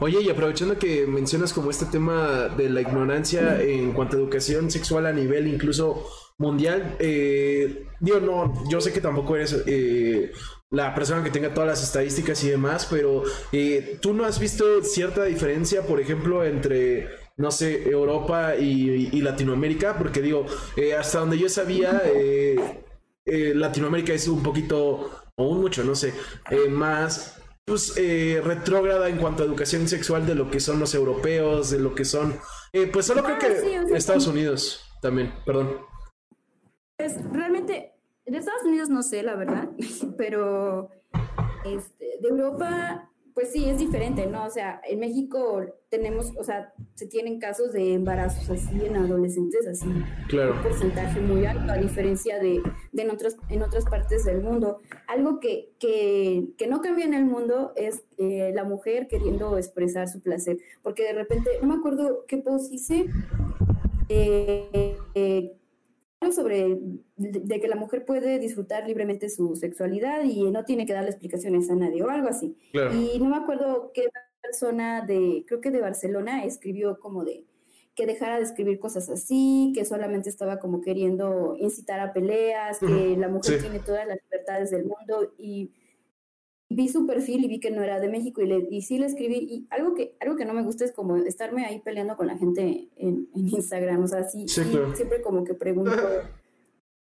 Oye, 0.00 0.20
y 0.22 0.28
aprovechando 0.28 0.78
que 0.78 1.06
mencionas 1.06 1.52
como 1.52 1.70
este 1.70 1.86
tema 1.86 2.48
de 2.56 2.68
la 2.68 2.80
ignorancia 2.80 3.60
en 3.62 3.92
cuanto 3.92 4.16
a 4.16 4.20
educación 4.20 4.70
sexual 4.70 5.06
a 5.06 5.12
nivel 5.12 5.46
incluso 5.46 6.04
mundial, 6.38 6.96
eh, 6.98 7.86
digo, 8.00 8.20
no, 8.20 8.52
yo 8.68 8.80
sé 8.80 8.92
que 8.92 9.00
tampoco 9.00 9.36
eres 9.36 9.62
eh, 9.66 10.32
la 10.70 10.94
persona 10.94 11.22
que 11.22 11.30
tenga 11.30 11.54
todas 11.54 11.68
las 11.68 11.82
estadísticas 11.82 12.42
y 12.44 12.50
demás, 12.50 12.86
pero 12.90 13.22
eh, 13.52 13.98
tú 14.00 14.14
no 14.14 14.24
has 14.24 14.40
visto 14.40 14.82
cierta 14.82 15.24
diferencia, 15.24 15.82
por 15.82 16.00
ejemplo, 16.00 16.44
entre 16.44 17.08
no 17.36 17.50
sé, 17.50 17.88
Europa 17.88 18.54
y, 18.56 19.08
y 19.12 19.20
Latinoamérica, 19.22 19.96
porque 19.96 20.20
digo, 20.20 20.44
eh, 20.76 20.94
hasta 20.94 21.20
donde 21.20 21.38
yo 21.38 21.48
sabía, 21.48 22.02
eh, 23.30 23.50
eh, 23.50 23.54
Latinoamérica 23.54 24.12
es 24.12 24.28
un 24.28 24.42
poquito, 24.42 25.10
o 25.36 25.48
un 25.48 25.60
mucho, 25.60 25.84
no 25.84 25.94
sé, 25.94 26.12
eh, 26.50 26.68
más 26.68 27.40
pues, 27.64 27.94
eh, 27.96 28.40
retrógrada 28.44 29.08
en 29.08 29.18
cuanto 29.18 29.42
a 29.42 29.46
educación 29.46 29.86
sexual 29.88 30.26
de 30.26 30.34
lo 30.34 30.50
que 30.50 30.60
son 30.60 30.80
los 30.80 30.94
europeos, 30.94 31.70
de 31.70 31.78
lo 31.78 31.94
que 31.94 32.04
son, 32.04 32.38
pues 32.92 33.06
solo 33.06 33.22
creo 33.22 33.36
ah, 33.36 33.38
que 33.38 33.96
Estados 33.96 34.26
Unidos 34.26 34.84
también, 35.00 35.32
perdón. 35.46 35.76
Pues 36.96 37.16
realmente, 37.32 37.94
de 38.26 38.38
Estados 38.38 38.64
Unidos 38.64 38.88
no 38.88 39.02
sé, 39.02 39.22
la 39.22 39.36
verdad, 39.36 39.70
pero 40.18 40.90
este, 41.64 42.18
de 42.20 42.28
Europa 42.28 43.09
pues 43.40 43.52
sí, 43.52 43.64
es 43.70 43.78
diferente, 43.78 44.26
¿no? 44.26 44.44
O 44.44 44.50
sea, 44.50 44.82
en 44.86 45.00
México 45.00 45.64
tenemos, 45.88 46.30
o 46.36 46.44
sea, 46.44 46.74
se 46.94 47.06
tienen 47.06 47.38
casos 47.38 47.72
de 47.72 47.94
embarazos 47.94 48.50
así 48.50 48.84
en 48.84 48.96
adolescentes, 48.96 49.66
así, 49.66 49.88
claro. 50.28 50.56
un 50.56 50.62
porcentaje 50.62 51.20
muy 51.20 51.46
alto, 51.46 51.72
a 51.72 51.78
diferencia 51.78 52.38
de, 52.38 52.60
de 52.92 53.02
en, 53.02 53.10
otras, 53.10 53.38
en 53.48 53.62
otras 53.62 53.86
partes 53.86 54.26
del 54.26 54.42
mundo. 54.42 54.80
Algo 55.08 55.40
que, 55.40 55.72
que, 55.80 56.48
que 56.58 56.66
no 56.66 56.82
cambia 56.82 57.06
en 57.06 57.14
el 57.14 57.24
mundo 57.24 57.72
es 57.76 58.04
eh, 58.18 58.52
la 58.54 58.64
mujer 58.64 59.08
queriendo 59.08 59.56
expresar 59.56 60.06
su 60.06 60.20
placer, 60.20 60.58
porque 60.82 61.04
de 61.04 61.14
repente, 61.14 61.48
no 61.62 61.68
me 61.68 61.74
acuerdo 61.76 62.26
qué 62.28 62.36
post 62.36 62.70
hice, 62.70 63.06
eh, 64.10 64.98
eh, 65.14 65.56
sobre 66.32 66.78
de, 67.16 67.60
que 67.60 67.68
la 67.68 67.76
mujer 67.76 68.04
puede 68.04 68.38
disfrutar 68.38 68.86
libremente 68.86 69.30
su 69.30 69.56
sexualidad 69.56 70.22
y 70.24 70.50
no 70.50 70.64
tiene 70.64 70.86
que 70.86 70.92
darle 70.92 71.10
explicaciones 71.10 71.70
a 71.70 71.74
nadie 71.74 72.02
o 72.02 72.10
algo 72.10 72.28
así. 72.28 72.56
Y 72.72 73.18
no 73.18 73.30
me 73.30 73.36
acuerdo 73.36 73.90
qué 73.94 74.08
persona 74.42 75.00
de, 75.00 75.44
creo 75.46 75.60
que 75.60 75.70
de 75.70 75.80
Barcelona, 75.80 76.44
escribió 76.44 76.98
como 77.00 77.24
de 77.24 77.46
que 77.94 78.06
dejara 78.06 78.36
de 78.36 78.44
escribir 78.44 78.78
cosas 78.78 79.08
así, 79.10 79.72
que 79.74 79.84
solamente 79.84 80.28
estaba 80.28 80.58
como 80.58 80.80
queriendo 80.80 81.56
incitar 81.58 82.00
a 82.00 82.12
peleas, 82.12 82.78
que 82.78 83.16
la 83.16 83.28
mujer 83.28 83.60
tiene 83.60 83.80
todas 83.80 84.06
las 84.06 84.18
libertades 84.24 84.70
del 84.70 84.84
mundo 84.84 85.34
y 85.38 85.72
vi 86.70 86.88
su 86.88 87.04
perfil 87.04 87.44
y 87.44 87.48
vi 87.48 87.60
que 87.60 87.72
no 87.72 87.82
era 87.82 87.98
de 87.98 88.08
México 88.08 88.40
y, 88.40 88.46
le, 88.46 88.66
y 88.70 88.82
sí 88.82 88.98
le 88.98 89.06
escribí. 89.06 89.36
Y 89.38 89.66
algo 89.70 89.94
que, 89.94 90.14
algo 90.20 90.36
que 90.36 90.44
no 90.44 90.54
me 90.54 90.62
gusta 90.62 90.84
es 90.84 90.92
como 90.92 91.16
estarme 91.16 91.66
ahí 91.66 91.80
peleando 91.80 92.16
con 92.16 92.28
la 92.28 92.38
gente 92.38 92.88
en, 92.96 93.28
Instagram. 93.34 94.04
O 94.04 94.06
sea, 94.06 94.24
sí, 94.24 94.46
siempre 94.48 95.20
como 95.22 95.44
que 95.44 95.54
pregunto 95.54 95.92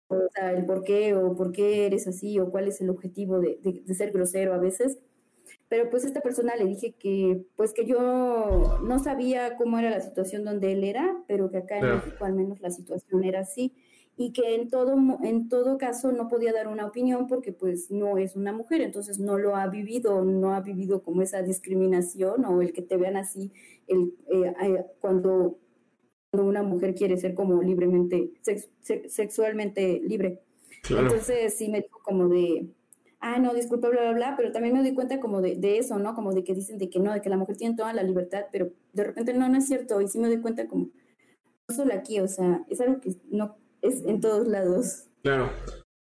o 0.10 0.30
sea, 0.36 0.52
el 0.52 0.65
por 0.65 0.84
qué 0.84 1.15
o 1.15 1.36
por 1.36 1.52
qué 1.52 1.86
eres 1.86 2.08
así 2.08 2.39
o 2.39 2.52
cuál 2.52 2.67
es 2.67 2.82
el 2.82 2.89
objetivo 2.89 3.39
de, 3.39 3.58
de, 3.63 3.95
ser 3.95 4.12
grosero 4.12 4.54
a 4.54 4.58
veces. 4.58 4.99
Pero 5.69 5.89
pues 5.89 6.04
esta 6.04 6.21
persona 6.21 6.56
le 6.56 6.65
dije 6.65 6.93
que 6.99 7.45
pues 7.56 7.73
que 7.73 7.86
yo 7.86 8.80
no 8.84 8.99
sabía 8.99 9.56
cómo 9.56 9.80
era 9.80 9.89
la 9.89 10.02
situación 10.02 10.43
donde 10.43 10.73
él 10.73 10.84
era, 10.84 11.23
pero 11.28 11.49
que 11.49 11.58
acá 11.58 11.80
en 11.80 11.95
México 11.95 12.26
al 12.26 12.34
menos 12.34 12.60
la 12.60 12.69
situación 12.69 13.23
era 13.23 13.39
así 13.39 13.73
y 14.15 14.32
que 14.32 14.56
en 14.56 14.69
todo, 14.69 14.95
en 15.23 15.49
todo 15.49 15.78
caso 15.78 16.12
no 16.12 16.28
podía 16.28 16.54
dar 16.54 16.67
una 16.67 16.86
opinión 16.86 17.28
porque 17.28 17.52
pues 17.52 17.89
no 17.89 18.17
es 18.17 18.36
una 18.36 18.54
mujer, 18.54 18.82
entonces 18.82 19.19
no 19.19 19.38
lo 19.38 19.56
ha 19.56 19.67
vivido, 19.67 20.23
no 20.23 20.54
ha 20.54 20.62
vivido 20.62 21.02
como 21.02 21.21
esa 21.21 21.41
discriminación 21.41 22.45
o 22.45 22.62
el 22.62 22.73
que 22.73 22.84
te 22.84 22.97
vean 22.97 23.17
así 23.17 23.52
el, 23.88 24.13
eh, 24.32 24.54
eh, 24.62 24.86
cuando, 24.99 25.60
una 26.32 26.63
mujer 26.63 26.95
quiere 26.95 27.15
ser 27.17 27.36
como 27.36 27.62
libremente, 27.62 28.32
sexualmente 29.08 30.02
libre. 30.04 30.41
Entonces 30.89 31.56
sí 31.56 31.69
me 31.69 31.82
dijo 31.82 31.99
como 32.04 32.28
de, 32.28 32.69
ah, 33.19 33.38
no, 33.38 33.54
disculpa, 33.54 33.89
bla, 33.89 34.02
bla, 34.02 34.13
bla, 34.13 34.34
pero 34.36 34.52
también 34.52 34.73
me 34.73 34.82
doy 34.82 34.95
cuenta 34.95 35.19
como 35.19 35.41
de, 35.41 35.56
de, 35.58 35.78
eso, 35.78 35.99
¿no? 35.99 36.15
Como 36.15 36.34
de 36.34 36.43
que 36.43 36.56
dicen 36.56 36.80
de 36.80 36.89
que 36.89 36.99
no, 36.99 37.13
de 37.13 37.21
que 37.21 37.30
la 37.30 37.38
mujer 37.38 37.58
tiene 37.58 37.76
toda 37.76 37.93
la 37.93 38.02
libertad, 38.02 38.45
pero 38.52 38.71
de 38.93 39.04
repente 39.04 39.34
no, 39.36 39.47
no 39.47 39.60
es 39.60 39.67
cierto, 39.67 40.02
y 40.02 40.08
sí 40.08 40.17
me 40.17 40.28
doy 40.28 40.41
cuenta 40.41 40.67
como, 40.67 40.89
no 41.67 41.76
solo 41.76 41.93
aquí, 41.93 42.19
o 42.19 42.28
sea, 42.28 42.65
es 42.67 42.82
algo 42.82 42.99
que 42.99 43.15
no, 43.30 43.56
es 43.84 44.04
en 44.06 44.19
todos 44.19 44.48
lados. 44.48 45.04
Claro. 45.22 45.50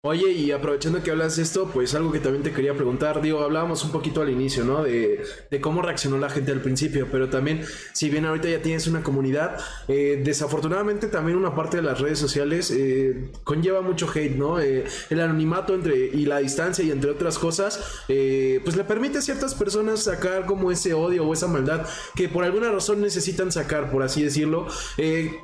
Oye, 0.02 0.30
y 0.30 0.52
aprovechando 0.52 1.02
que 1.02 1.10
hablas 1.10 1.34
de 1.34 1.42
esto, 1.42 1.72
pues 1.74 1.92
algo 1.96 2.12
que 2.12 2.20
también 2.20 2.44
te 2.44 2.52
quería 2.52 2.72
preguntar, 2.72 3.20
digo, 3.20 3.40
hablábamos 3.40 3.82
un 3.82 3.90
poquito 3.90 4.22
al 4.22 4.30
inicio, 4.30 4.64
¿no? 4.64 4.84
De, 4.84 5.24
cómo 5.60 5.82
reaccionó 5.82 6.18
la 6.18 6.30
gente 6.30 6.52
al 6.52 6.60
principio, 6.60 7.08
pero 7.10 7.28
también, 7.30 7.64
si 7.94 8.08
bien 8.08 8.24
ahorita 8.24 8.48
ya 8.48 8.62
tienes 8.62 8.86
una 8.86 9.02
comunidad, 9.02 9.58
eh, 9.88 10.22
desafortunadamente 10.24 11.08
también 11.08 11.36
una 11.36 11.56
parte 11.56 11.78
de 11.78 11.82
las 11.82 11.98
redes 11.98 12.20
sociales 12.20 12.70
eh, 12.70 13.32
conlleva 13.42 13.80
mucho 13.80 14.08
hate, 14.08 14.36
¿no? 14.36 14.60
Eh, 14.60 14.84
el 15.10 15.20
anonimato 15.20 15.74
entre, 15.74 15.96
y 15.96 16.26
la 16.26 16.38
distancia 16.38 16.84
y 16.84 16.92
entre 16.92 17.10
otras 17.10 17.36
cosas, 17.36 18.04
pues 18.06 18.76
le 18.76 18.84
permite 18.84 19.18
a 19.18 19.20
ciertas 19.20 19.56
personas 19.56 20.04
sacar 20.04 20.46
como 20.46 20.70
ese 20.70 20.94
odio 20.94 21.26
o 21.26 21.32
esa 21.32 21.48
maldad 21.48 21.84
que 22.14 22.28
por 22.28 22.44
alguna 22.44 22.70
razón 22.70 23.00
necesitan 23.00 23.50
sacar, 23.50 23.90
por 23.90 24.04
así 24.04 24.22
decirlo. 24.22 24.68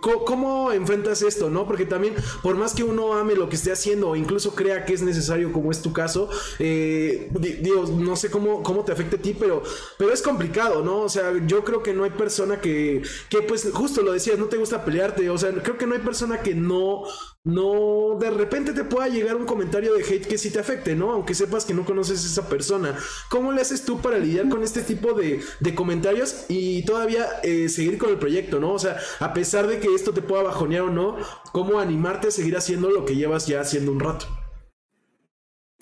¿cómo, 0.00 0.24
¿Cómo 0.24 0.70
enfrentas 0.70 1.22
esto, 1.22 1.50
no? 1.50 1.66
Porque 1.66 1.86
también, 1.86 2.14
por 2.40 2.54
más 2.54 2.72
que 2.72 2.84
uno 2.84 3.14
ame 3.14 3.34
lo 3.34 3.48
que 3.48 3.56
esté 3.56 3.72
haciendo 3.72 4.10
o 4.10 4.16
incluso 4.16 4.43
crea 4.52 4.84
que 4.84 4.94
es 4.94 5.02
necesario, 5.02 5.52
como 5.52 5.70
es 5.70 5.80
tu 5.80 5.92
caso. 5.92 6.28
Eh, 6.58 7.30
Dios, 7.60 7.90
no 7.90 8.16
sé 8.16 8.30
cómo, 8.30 8.62
cómo 8.62 8.84
te 8.84 8.92
afecte 8.92 9.16
a 9.16 9.22
ti, 9.22 9.36
pero, 9.38 9.62
pero 9.98 10.12
es 10.12 10.22
complicado, 10.22 10.82
¿no? 10.82 11.02
O 11.02 11.08
sea, 11.08 11.32
yo 11.46 11.64
creo 11.64 11.82
que 11.82 11.94
no 11.94 12.04
hay 12.04 12.10
persona 12.10 12.60
que, 12.60 13.02
que, 13.28 13.42
pues, 13.42 13.70
justo 13.72 14.02
lo 14.02 14.12
decías, 14.12 14.38
no 14.38 14.46
te 14.46 14.56
gusta 14.56 14.84
pelearte. 14.84 15.30
O 15.30 15.38
sea, 15.38 15.52
creo 15.62 15.78
que 15.78 15.86
no 15.86 15.94
hay 15.94 16.00
persona 16.00 16.42
que 16.42 16.54
no, 16.54 17.04
no, 17.44 18.16
de 18.18 18.30
repente 18.30 18.72
te 18.72 18.84
pueda 18.84 19.08
llegar 19.08 19.36
un 19.36 19.44
comentario 19.44 19.94
de 19.94 20.02
hate 20.02 20.26
que 20.26 20.38
sí 20.38 20.50
te 20.50 20.60
afecte, 20.60 20.94
¿no? 20.94 21.12
Aunque 21.12 21.34
sepas 21.34 21.64
que 21.64 21.74
no 21.74 21.84
conoces 21.84 22.24
a 22.24 22.26
esa 22.26 22.48
persona. 22.48 22.96
¿Cómo 23.30 23.52
le 23.52 23.60
haces 23.60 23.84
tú 23.84 24.00
para 24.00 24.18
lidiar 24.18 24.48
con 24.48 24.62
este 24.62 24.82
tipo 24.82 25.12
de, 25.12 25.40
de 25.60 25.74
comentarios 25.74 26.46
y 26.48 26.84
todavía 26.84 27.26
eh, 27.42 27.68
seguir 27.68 27.98
con 27.98 28.10
el 28.10 28.18
proyecto, 28.18 28.60
¿no? 28.60 28.72
O 28.72 28.78
sea, 28.78 28.96
a 29.20 29.34
pesar 29.34 29.66
de 29.66 29.78
que 29.78 29.94
esto 29.94 30.12
te 30.12 30.22
pueda 30.22 30.42
bajonear 30.42 30.82
o 30.84 30.90
no, 30.90 31.16
¿cómo 31.52 31.78
animarte 31.80 32.28
a 32.28 32.30
seguir 32.30 32.56
haciendo 32.56 32.90
lo 32.90 33.04
que 33.04 33.16
llevas 33.16 33.46
ya 33.46 33.60
haciendo 33.60 33.92
un 33.92 34.00
rato? 34.00 34.26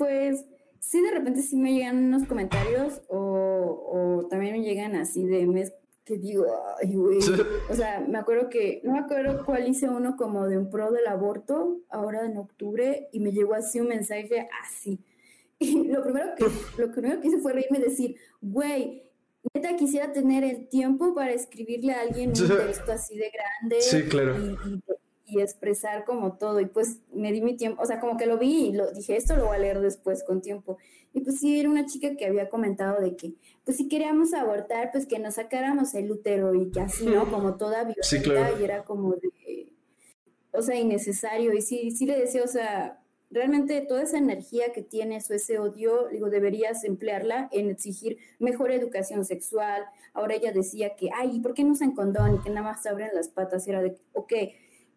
Pues 0.03 0.45
sí, 0.81 1.01
de 1.01 1.13
repente 1.13 1.43
sí 1.43 1.57
me 1.57 1.73
llegan 1.73 2.07
unos 2.07 2.27
comentarios 2.27 3.03
o, 3.09 4.27
también 4.29 4.55
me 4.55 4.65
llegan 4.65 4.97
así 4.97 5.25
de 5.25 5.47
mes 5.47 5.73
que 6.05 6.19
digo, 6.19 6.45
ay, 6.83 6.93
güey. 6.93 7.19
O 7.71 7.75
sea, 7.75 8.01
me 8.01 8.19
acuerdo 8.19 8.49
que, 8.49 8.81
no 8.83 8.95
me 8.95 8.99
acuerdo 8.99 9.45
cuál 9.45 9.69
hice 9.69 9.89
uno 9.89 10.17
como 10.17 10.49
de 10.49 10.59
un 10.59 10.71
pro 10.71 10.91
del 10.91 11.07
aborto, 11.07 11.83
ahora 11.89 12.27
en 12.27 12.37
octubre, 12.37 13.09
y 13.13 13.21
me 13.21 13.31
llegó 13.31 13.55
así 13.55 13.79
un 13.79 13.89
mensaje 13.89 14.49
así. 14.65 14.99
Y 15.61 15.85
lo 15.85 16.03
primero 16.03 16.35
que, 16.37 16.47
lo 16.79 16.91
primero 16.91 17.21
que 17.21 17.29
hice 17.29 17.39
fue 17.39 17.53
reírme 17.53 17.79
y 17.79 17.83
decir, 17.83 18.17
güey, 18.41 19.05
neta 19.55 19.77
quisiera 19.77 20.13
tener 20.13 20.43
el 20.43 20.69
tiempo 20.69 21.15
para 21.15 21.31
escribirle 21.31 21.93
a 21.93 22.01
alguien 22.01 22.31
un 22.31 22.49
texto 22.49 22.91
así 22.91 23.17
de 23.17 23.31
grande. 23.31 23.81
Sí, 23.81 24.03
claro 24.09 24.35
y 24.37 24.83
expresar 25.41 26.05
como 26.05 26.37
todo. 26.37 26.61
Y 26.61 26.67
pues 26.67 26.99
me 27.13 27.33
di 27.33 27.41
mi 27.41 27.57
tiempo, 27.57 27.83
o 27.83 27.87
sea, 27.87 28.01
como 28.01 28.17
que 28.17 28.27
lo 28.27 28.39
vi 28.39 28.67
y 28.67 28.73
lo 28.73 28.91
dije, 28.93 29.17
esto 29.17 29.37
lo 29.37 29.47
voy 29.47 29.57
a 29.57 29.61
leer 29.61 29.81
después 29.81 30.23
con 30.25 30.43
tiempo. 30.43 30.79
Y 31.15 31.21
pues 31.21 31.41
sí, 31.41 31.59
era 31.59 31.69
una 31.69 31.87
chica 31.87 32.17
que 32.17 32.27
había 32.27 32.49
comentado 32.49 33.01
de 33.01 33.17
que, 33.17 33.35
pues 33.65 33.77
si 33.77 33.89
queríamos 33.89 34.33
abortar, 34.35 34.91
pues 34.93 35.07
que 35.07 35.19
nos 35.19 35.35
sacáramos 35.35 35.95
el 35.95 36.11
útero 36.11 36.55
y 36.55 36.71
que 36.71 36.81
así, 36.81 37.07
¿no? 37.07 37.31
Como 37.31 37.57
toda 37.57 37.85
violenta 37.85 38.61
y 38.61 38.65
era 38.65 38.85
como 38.85 39.13
de, 39.13 39.73
o 40.53 40.63
sea, 40.63 40.77
innecesario. 40.77 41.53
Y 41.53 41.61
sí, 41.61 41.91
sí 41.91 42.07
le 42.07 42.19
decía, 42.19 42.43
o 42.45 42.49
sea, 42.49 43.03
realmente 43.31 43.81
toda 43.81 44.03
esa 44.03 44.19
energía 44.19 44.73
que 44.73 44.83
tienes 44.83 45.31
o 45.31 45.35
ese 45.35 45.59
odio, 45.59 46.09
digo, 46.09 46.31
deberías 46.31 46.85
emplearla 46.85 47.49
en 47.53 47.71
exigir 47.71 48.19
mejor 48.39 48.71
educación 48.71 49.25
sexual. 49.25 49.85
Ahora 50.13 50.35
ella 50.35 50.53
decía 50.53 50.97
que, 50.97 51.11
ay, 51.15 51.41
¿por 51.41 51.55
qué 51.55 51.65
no 51.65 51.73
usan 51.73 51.93
condón? 51.95 52.37
Y 52.37 52.39
que 52.39 52.51
nada 52.51 52.63
más 52.63 52.83
se 52.83 52.91
abren 52.91 53.11
las 53.15 53.29
patas. 53.29 53.67
Y 53.67 53.71
era 53.71 53.83
de, 53.83 53.99
ok, 54.13 54.33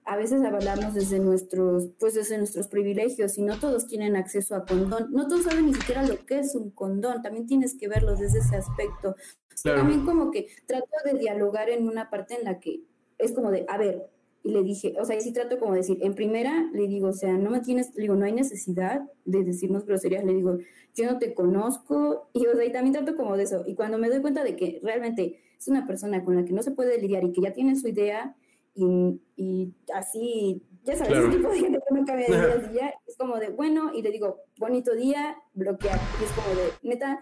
a 0.06 0.18
veces 0.18 0.44
hablamos 0.44 0.94
desde 0.94 1.20
nuestros, 1.20 1.90
pues 2.00 2.14
desde 2.14 2.38
nuestros 2.38 2.68
privilegios 2.68 3.38
y 3.40 3.42
no 3.42 3.60
todos 3.60 3.88
tienen 3.88 4.16
acceso 4.16 4.56
a 4.56 4.66
condón. 4.66 5.08
No 5.12 5.28
todos 5.28 5.46
saben 5.46 5.66
ni 5.66 5.74
siquiera 5.74 6.04
lo 6.04 6.26
que 6.26 6.40
es 6.40 6.54
un 6.54 6.70
condón. 6.70 7.24
También 7.24 7.48
tienes 7.48 7.76
que 7.76 7.88
verlo 7.88 8.16
desde 8.16 8.40
ese 8.40 8.56
aspecto. 8.56 9.16
También 9.64 10.06
como 10.06 10.30
que 10.30 10.48
trato 10.68 10.86
de 11.06 11.18
dialogar 11.18 11.70
en 11.70 11.88
una 11.88 12.12
parte 12.12 12.36
en 12.36 12.44
la 12.44 12.60
que 12.60 12.82
es 13.18 13.32
como 13.32 13.50
de, 13.50 13.66
a 13.68 13.78
ver, 13.80 14.10
y 14.44 14.52
le 14.52 14.62
dije, 14.62 14.94
o 15.00 15.06
sea, 15.06 15.16
y 15.16 15.22
sí 15.22 15.34
trato 15.34 15.58
como 15.58 15.72
de 15.72 15.80
decir, 15.80 15.98
en 16.02 16.14
primera 16.14 16.70
le 16.72 16.88
digo, 16.88 17.08
o 17.08 17.14
sea, 17.14 17.36
no 17.36 17.50
me 17.50 17.62
tienes, 17.62 17.96
le 17.96 18.04
digo, 18.04 18.16
no 18.16 18.26
hay 18.26 18.32
necesidad 18.32 19.10
de 19.26 19.44
decirnos 19.44 19.88
groserías, 19.88 20.24
le 20.24 20.36
digo, 20.36 20.60
yo 20.94 21.12
no 21.12 21.18
te 21.18 21.34
conozco, 21.34 22.30
y 22.32 22.46
o 22.46 22.56
sea, 22.56 22.64
y 22.64 22.72
también 22.72 22.94
trato 22.94 23.16
como 23.16 23.38
de 23.38 23.44
eso. 23.44 23.64
Y 23.66 23.74
cuando 23.74 23.98
me 23.98 24.08
doy 24.08 24.22
cuenta 24.22 24.44
de 24.44 24.56
que 24.56 24.80
realmente 24.84 25.40
es 25.58 25.68
una 25.68 25.88
persona 25.88 26.24
con 26.24 26.36
la 26.36 26.46
que 26.46 26.54
no 26.54 26.62
se 26.62 26.72
puede 26.72 27.02
lidiar 27.02 27.24
y 27.24 27.32
que 27.32 27.42
ya 27.42 27.54
tiene 27.54 27.76
su 27.76 27.88
idea, 27.88 28.36
y, 28.76 29.22
y 29.38 29.74
así, 29.94 30.62
ya 30.84 30.96
sabes, 30.96 31.18
ese 31.18 31.30
tipo 31.30 31.50
de 31.50 31.60
gente 31.60 31.80
que 31.88 31.94
me 31.94 32.06
cambia 32.06 32.28
de 32.28 32.68
día 32.70 32.94
es 33.08 33.18
como 33.18 33.38
de, 33.38 33.50
bueno, 33.50 33.92
y 33.94 34.02
le 34.02 34.12
digo, 34.12 34.42
bonito 34.58 34.94
día, 34.94 35.38
bloquear, 35.54 36.00
y 36.20 36.24
es 36.24 36.32
como 36.32 36.50
de, 36.50 36.72
neta, 36.84 37.20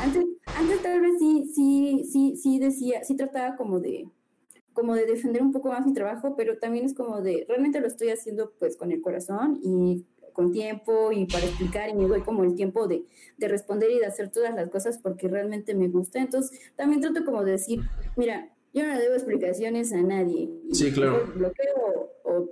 antes, 0.00 0.24
antes 0.56 0.82
tal 0.82 1.00
vez 1.00 1.18
sí, 1.18 1.50
sí, 1.54 2.08
sí, 2.10 2.36
sí 2.36 2.58
decía, 2.58 3.04
sí 3.04 3.16
trataba 3.16 3.56
como 3.56 3.80
de, 3.80 4.08
como 4.72 4.94
de 4.94 5.04
defender 5.04 5.42
un 5.42 5.52
poco 5.52 5.70
más 5.70 5.84
mi 5.84 5.92
trabajo, 5.92 6.36
pero 6.36 6.58
también 6.58 6.86
es 6.86 6.94
como 6.94 7.20
de, 7.20 7.44
realmente 7.48 7.80
lo 7.80 7.86
estoy 7.86 8.10
haciendo 8.10 8.52
pues 8.58 8.76
con 8.76 8.92
el 8.92 9.02
corazón 9.02 9.58
y 9.62 10.06
con 10.32 10.52
tiempo 10.52 11.12
y 11.12 11.26
para 11.26 11.44
explicar 11.44 11.90
y 11.90 11.94
me 11.94 12.08
doy 12.08 12.22
como 12.22 12.44
el 12.44 12.54
tiempo 12.54 12.88
de, 12.88 13.04
de, 13.36 13.48
responder 13.48 13.90
y 13.90 13.98
de 13.98 14.06
hacer 14.06 14.30
todas 14.30 14.54
las 14.54 14.70
cosas 14.70 14.98
porque 14.98 15.28
realmente 15.28 15.74
me 15.74 15.88
gusta. 15.88 16.20
Entonces, 16.20 16.58
también 16.74 17.02
trato 17.02 17.24
como 17.24 17.44
de 17.44 17.52
decir, 17.52 17.80
mira, 18.16 18.50
yo 18.72 18.86
no 18.86 18.98
debo 18.98 19.14
explicaciones 19.14 19.92
a 19.92 20.02
nadie. 20.02 20.50
Sí, 20.72 20.92
claro. 20.92 21.26
Bloqueo 21.34 22.10
o, 22.24 22.48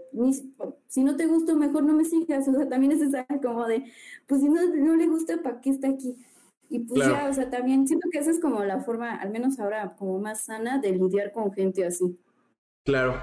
si 0.86 1.02
no 1.02 1.16
te 1.16 1.26
gusta, 1.26 1.54
mejor 1.54 1.84
no 1.84 1.94
me 1.94 2.04
sigas. 2.04 2.46
O 2.48 2.52
sea, 2.52 2.68
también 2.68 2.92
es 2.92 3.00
esa 3.00 3.26
como 3.42 3.66
de, 3.66 3.84
pues 4.26 4.40
si 4.40 4.48
no, 4.48 4.62
no 4.74 4.96
le 4.96 5.06
gusta, 5.06 5.42
¿para 5.42 5.60
qué 5.60 5.70
está 5.70 5.88
aquí? 5.88 6.16
Y 6.68 6.80
pues 6.80 7.04
ya, 7.04 7.28
o 7.28 7.32
sea, 7.32 7.50
también 7.50 7.88
siento 7.88 8.08
que 8.12 8.18
esa 8.18 8.30
es 8.30 8.38
como 8.38 8.62
la 8.62 8.80
forma, 8.80 9.16
al 9.16 9.30
menos 9.30 9.58
ahora, 9.58 9.96
como 9.96 10.20
más 10.20 10.44
sana 10.44 10.78
de 10.78 10.92
lidiar 10.92 11.32
con 11.32 11.52
gente 11.52 11.84
así. 11.84 12.16
Claro. 12.84 13.14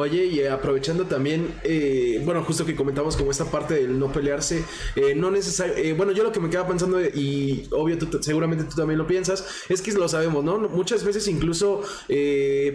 Oye, 0.00 0.24
y 0.24 0.46
aprovechando 0.46 1.04
también, 1.04 1.52
eh, 1.62 2.22
bueno, 2.24 2.42
justo 2.42 2.64
que 2.64 2.74
comentamos 2.74 3.18
como 3.18 3.30
esta 3.30 3.44
parte 3.44 3.74
del 3.74 3.98
no 3.98 4.10
pelearse, 4.10 4.64
eh, 4.96 5.14
no 5.14 5.30
necesario, 5.30 5.76
eh, 5.76 5.92
bueno, 5.92 6.12
yo 6.12 6.22
lo 6.24 6.32
que 6.32 6.40
me 6.40 6.48
queda 6.48 6.66
pensando, 6.66 6.98
y 7.02 7.68
obvio, 7.70 7.98
tú, 7.98 8.18
seguramente 8.22 8.64
tú 8.64 8.76
también 8.76 8.96
lo 8.96 9.06
piensas, 9.06 9.44
es 9.68 9.82
que 9.82 9.92
lo 9.92 10.08
sabemos, 10.08 10.42
¿no? 10.42 10.56
Muchas 10.58 11.04
veces 11.04 11.28
incluso 11.28 11.82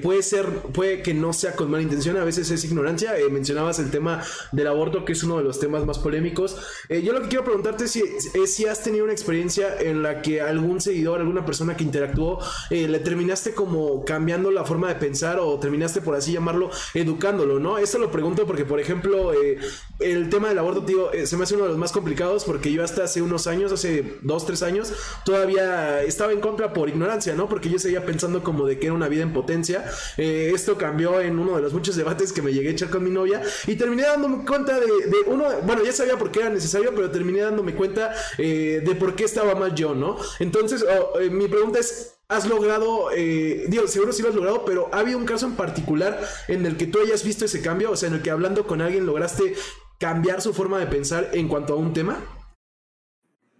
puede 0.03 0.21
ser, 0.21 0.45
puede 0.71 1.01
que 1.01 1.15
no 1.15 1.33
sea 1.33 1.55
con 1.55 1.71
mala 1.71 1.81
intención, 1.81 2.15
a 2.17 2.23
veces 2.23 2.51
es 2.51 2.63
ignorancia. 2.63 3.13
mencionabas 3.31 3.79
el 3.79 3.89
tema 3.89 4.21
del 4.51 4.67
aborto, 4.67 5.03
que 5.03 5.13
es 5.13 5.23
uno 5.23 5.37
de 5.37 5.43
los 5.43 5.59
temas 5.59 5.83
más 5.83 5.97
polémicos. 5.97 6.57
yo 6.89 7.11
lo 7.11 7.23
que 7.23 7.29
quiero 7.29 7.43
preguntarte 7.43 7.87
si, 7.87 8.03
es 8.33 8.53
si 8.53 8.67
has 8.67 8.83
tenido 8.83 9.03
una 9.03 9.13
experiencia 9.13 9.79
en 9.79 10.03
la 10.03 10.21
que 10.21 10.41
algún 10.41 10.79
seguidor, 10.79 11.21
alguna 11.21 11.43
persona 11.43 11.75
que 11.75 11.83
interactuó, 11.83 12.39
le 12.69 12.99
terminaste 12.99 13.53
como 13.55 14.05
cambiando 14.05 14.51
la 14.51 14.63
forma 14.63 14.89
de 14.89 14.95
pensar 14.95 15.39
o 15.39 15.57
terminaste, 15.59 16.01
por 16.01 16.15
así 16.15 16.31
llamarlo, 16.31 16.69
educando 16.93 17.14
educándolo, 17.15 17.59
¿no? 17.59 17.77
Esto 17.77 17.97
lo 17.97 18.11
pregunto 18.11 18.45
porque, 18.45 18.65
por 18.65 18.79
ejemplo, 18.79 19.33
eh, 19.33 19.57
el 19.99 20.29
tema 20.29 20.49
del 20.49 20.59
aborto, 20.59 20.83
tío, 20.83 21.13
eh, 21.13 21.25
se 21.25 21.37
me 21.37 21.43
hace 21.43 21.55
uno 21.55 21.63
de 21.63 21.69
los 21.69 21.77
más 21.77 21.91
complicados 21.91 22.43
porque 22.43 22.71
yo 22.71 22.83
hasta 22.83 23.05
hace 23.05 23.21
unos 23.21 23.47
años, 23.47 23.71
hace 23.71 24.17
dos, 24.21 24.45
tres 24.45 24.61
años, 24.61 24.91
todavía 25.23 26.03
estaba 26.03 26.33
en 26.33 26.41
contra 26.41 26.73
por 26.73 26.89
ignorancia, 26.89 27.33
¿no? 27.35 27.47
Porque 27.47 27.69
yo 27.69 27.79
seguía 27.79 28.05
pensando 28.05 28.43
como 28.43 28.65
de 28.65 28.77
que 28.79 28.87
era 28.87 28.93
una 28.93 29.07
vida 29.07 29.23
en 29.23 29.33
potencia. 29.33 29.85
Eh, 30.17 30.51
esto 30.53 30.77
cambió 30.77 31.21
en 31.21 31.39
uno 31.39 31.55
de 31.55 31.61
los 31.61 31.73
muchos 31.73 31.95
debates 31.95 32.33
que 32.33 32.41
me 32.41 32.51
llegué 32.51 32.69
a 32.69 32.71
echar 32.71 32.89
con 32.89 33.03
mi 33.03 33.09
novia 33.09 33.41
y 33.67 33.75
terminé 33.75 34.03
dándome 34.03 34.45
cuenta 34.45 34.77
de, 34.79 34.87
uno, 35.27 35.45
bueno, 35.63 35.83
ya 35.83 35.93
sabía 35.93 36.17
por 36.17 36.31
qué 36.31 36.41
era 36.41 36.49
necesario, 36.49 36.93
pero 36.93 37.09
terminé 37.09 37.41
dándome 37.41 37.73
cuenta 37.75 38.13
de 38.37 38.97
por 38.99 39.15
qué 39.15 39.23
estaba 39.23 39.55
mal 39.55 39.73
yo, 39.73 39.95
¿no? 39.95 40.17
Entonces, 40.39 40.83
oh, 40.83 41.19
mi 41.31 41.47
pregunta 41.47 41.79
es, 41.79 42.14
has 42.27 42.47
logrado, 42.47 43.11
eh, 43.11 43.65
digo, 43.67 43.87
seguro 43.87 44.11
sí 44.11 44.21
lo 44.21 44.29
has 44.29 44.35
logrado, 44.35 44.65
pero 44.65 44.89
¿ha 44.91 44.99
habido 44.99 45.17
un 45.17 45.25
caso 45.25 45.45
en 45.45 45.55
particular 45.55 46.19
en 46.47 46.65
el 46.65 46.77
que 46.77 46.87
tú 46.87 46.99
hayas 46.99 47.23
visto 47.23 47.45
ese 47.45 47.61
cambio? 47.61 47.91
O 47.91 47.95
sea, 47.95 48.09
en 48.09 48.15
el 48.15 48.21
que 48.21 48.31
hablando 48.31 48.65
con 48.65 48.81
alguien 48.81 49.05
lograste 49.05 49.55
cambiar 49.99 50.41
su 50.41 50.53
forma 50.53 50.79
de 50.79 50.87
pensar 50.87 51.29
en 51.33 51.47
cuanto 51.47 51.73
a 51.73 51.77
un 51.77 51.93
tema? 51.93 52.19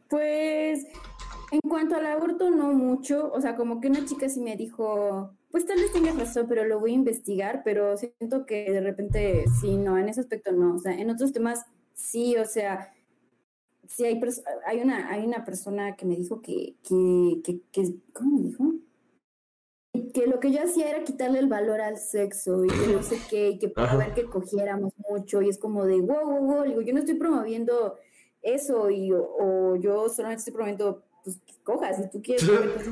Pues 0.09 0.85
en 1.51 1.59
cuanto 1.61 1.95
al 1.95 2.05
aborto, 2.05 2.49
no 2.49 2.73
mucho. 2.73 3.31
O 3.31 3.41
sea, 3.41 3.55
como 3.55 3.79
que 3.79 3.87
una 3.87 4.05
chica 4.05 4.29
sí 4.29 4.41
me 4.41 4.55
dijo, 4.55 5.31
pues 5.51 5.65
tal 5.65 5.77
vez 5.77 5.91
tengas 5.91 6.17
razón, 6.17 6.45
pero 6.47 6.65
lo 6.65 6.79
voy 6.79 6.91
a 6.91 6.95
investigar, 6.95 7.61
pero 7.63 7.95
siento 7.97 8.45
que 8.45 8.71
de 8.71 8.81
repente 8.81 9.45
sí, 9.61 9.77
no, 9.77 9.97
en 9.97 10.09
ese 10.09 10.21
aspecto 10.21 10.51
no. 10.51 10.75
O 10.75 10.79
sea, 10.79 10.93
en 10.93 11.09
otros 11.09 11.31
temas 11.33 11.65
sí, 11.93 12.35
o 12.37 12.45
sea, 12.45 12.93
sí 13.87 14.05
hay, 14.05 14.19
hay, 14.65 14.81
una, 14.81 15.11
hay 15.11 15.25
una 15.25 15.43
persona 15.45 15.95
que 15.95 16.05
me 16.05 16.15
dijo 16.15 16.41
que, 16.41 16.75
que, 16.83 17.41
que, 17.43 17.61
que, 17.71 17.95
¿cómo 18.13 18.37
me 18.37 18.47
dijo? 18.47 18.73
Que 20.13 20.27
lo 20.27 20.39
que 20.39 20.51
yo 20.51 20.61
hacía 20.61 20.89
era 20.89 21.03
quitarle 21.03 21.39
el 21.39 21.47
valor 21.47 21.81
al 21.81 21.97
sexo 21.97 22.65
y 22.65 22.67
que 22.67 22.93
no 22.93 23.01
sé 23.03 23.17
qué, 23.29 23.49
y 23.49 23.59
que 23.59 23.69
para 23.69 23.95
ver 23.95 24.13
que 24.13 24.25
cogiéramos 24.25 24.93
mucho 25.09 25.41
y 25.41 25.49
es 25.49 25.57
como 25.57 25.85
de, 25.85 26.01
wow, 26.01 26.25
wow, 26.25 26.45
wow, 26.45 26.63
digo, 26.63 26.81
yo 26.81 26.93
no 26.93 26.99
estoy 26.99 27.15
promoviendo 27.15 27.97
eso 28.41 28.89
y 28.89 29.11
o, 29.13 29.75
yo 29.77 30.09
solamente 30.09 30.39
estoy 30.39 30.53
promoviendo 30.53 31.03
pues 31.23 31.39
que 31.45 31.55
cojas, 31.63 31.97
si 31.97 32.09
tú 32.09 32.21
quieres 32.21 32.45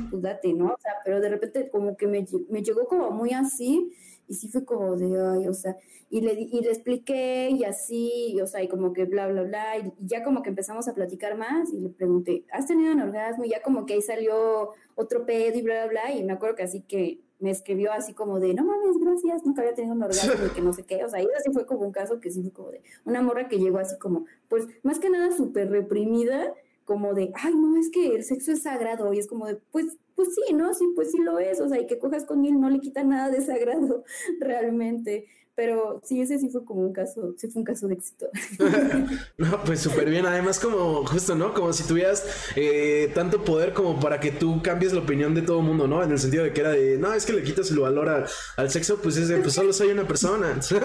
pues 0.09 0.21
date, 0.21 0.53
¿no? 0.53 0.73
O 0.73 0.77
sea, 0.81 0.93
pero 1.05 1.19
de 1.19 1.29
repente 1.29 1.69
como 1.69 1.95
que 1.95 2.07
me, 2.07 2.25
me 2.49 2.63
llegó 2.63 2.87
como 2.87 3.11
muy 3.11 3.31
así 3.31 3.93
y 4.27 4.33
sí 4.35 4.47
fue 4.49 4.65
como 4.65 4.95
de, 4.95 5.05
ay, 5.05 5.47
o 5.47 5.53
sea, 5.53 5.75
y 6.09 6.21
le, 6.21 6.33
y 6.33 6.61
le 6.61 6.69
expliqué 6.69 7.49
y 7.49 7.63
así, 7.63 8.39
o 8.41 8.47
sea, 8.47 8.61
y 8.61 8.67
como 8.67 8.93
que 8.93 9.05
bla, 9.05 9.27
bla, 9.27 9.43
bla, 9.43 9.77
y 9.77 9.91
ya 9.99 10.23
como 10.23 10.43
que 10.43 10.49
empezamos 10.49 10.87
a 10.87 10.93
platicar 10.93 11.37
más 11.37 11.73
y 11.73 11.79
le 11.79 11.89
pregunté, 11.89 12.45
¿has 12.51 12.67
tenido 12.67 12.93
un 12.93 13.01
orgasmo? 13.01 13.45
Y 13.45 13.49
ya 13.49 13.61
como 13.61 13.85
que 13.85 13.95
ahí 13.95 14.01
salió 14.01 14.69
otro 14.95 15.25
pedo 15.25 15.57
y 15.57 15.61
bla, 15.61 15.85
bla, 15.85 16.03
bla, 16.03 16.15
y 16.15 16.23
me 16.23 16.33
acuerdo 16.33 16.55
que 16.55 16.63
así 16.63 16.81
que 16.81 17.19
me 17.39 17.51
escribió 17.51 17.91
así 17.91 18.13
como 18.13 18.39
de, 18.39 18.53
no 18.53 18.63
mames, 18.63 18.97
gracias, 18.99 19.45
nunca 19.45 19.61
había 19.61 19.73
tenido 19.73 19.95
un 19.95 20.03
orgasmo 20.03 20.45
y 20.45 20.49
que 20.51 20.61
no 20.61 20.71
sé 20.71 20.83
qué, 20.83 21.03
o 21.03 21.09
sea, 21.09 21.21
y 21.21 21.27
así 21.37 21.51
fue 21.51 21.65
como 21.65 21.81
un 21.81 21.91
caso 21.91 22.19
que 22.19 22.31
sí 22.31 22.41
fue 22.41 22.51
como 22.51 22.71
de 22.71 22.81
una 23.05 23.21
morra 23.21 23.49
que 23.49 23.57
llegó 23.57 23.79
así 23.79 23.97
como, 23.97 24.25
pues, 24.47 24.67
más 24.83 24.99
que 24.99 25.09
nada 25.09 25.35
súper 25.35 25.69
reprimida, 25.69 26.53
como 26.85 27.13
de, 27.13 27.31
ay, 27.35 27.53
no, 27.55 27.77
es 27.77 27.89
que 27.89 28.15
el 28.15 28.23
sexo 28.23 28.51
es 28.51 28.63
sagrado, 28.63 29.13
y 29.13 29.19
es 29.19 29.27
como 29.27 29.47
de, 29.47 29.55
pues, 29.71 29.97
pues 30.15 30.29
sí, 30.35 30.53
¿no? 30.53 30.73
Sí, 30.73 30.85
pues 30.95 31.11
sí 31.11 31.17
lo 31.19 31.39
es, 31.39 31.59
o 31.59 31.67
sea, 31.67 31.79
y 31.79 31.87
que 31.87 31.99
cojas 31.99 32.25
con 32.25 32.45
él 32.45 32.59
no 32.59 32.69
le 32.69 32.79
quita 32.79 33.03
nada 33.03 33.29
de 33.29 33.41
sagrado 33.41 34.03
realmente. 34.39 35.27
Pero 35.55 36.01
sí, 36.03 36.19
ese 36.19 36.39
sí 36.39 36.49
fue 36.49 36.65
como 36.65 36.81
un 36.81 36.93
caso, 36.93 37.35
sí 37.37 37.47
fue 37.47 37.59
un 37.59 37.65
caso 37.65 37.87
de 37.87 37.93
éxito. 37.93 38.27
no, 39.37 39.63
pues 39.63 39.81
súper 39.81 40.09
bien. 40.09 40.25
Además, 40.25 40.59
como 40.59 41.05
justo, 41.05 41.35
¿no? 41.35 41.53
Como 41.53 41.71
si 41.73 41.83
tuvieras 41.83 42.25
eh, 42.55 43.11
tanto 43.13 43.43
poder 43.43 43.71
como 43.73 43.99
para 43.99 44.19
que 44.19 44.31
tú 44.31 44.63
cambies 44.63 44.93
la 44.93 45.01
opinión 45.01 45.35
de 45.35 45.43
todo 45.43 45.59
el 45.59 45.65
mundo, 45.65 45.87
¿no? 45.87 46.01
En 46.01 46.11
el 46.11 46.17
sentido 46.17 46.43
de 46.43 46.53
que 46.53 46.61
era 46.61 46.71
de, 46.71 46.97
no, 46.97 47.13
es 47.13 47.25
que 47.27 47.33
le 47.33 47.43
quitas 47.43 47.69
el 47.69 47.77
valor 47.77 48.25
al 48.57 48.71
sexo, 48.71 48.99
pues 48.99 49.15
es 49.17 49.27
de, 49.27 49.37
pues 49.37 49.53
solo 49.53 49.73
soy 49.73 49.89
una 49.89 50.07
persona. 50.07 50.59
sí, 50.61 50.81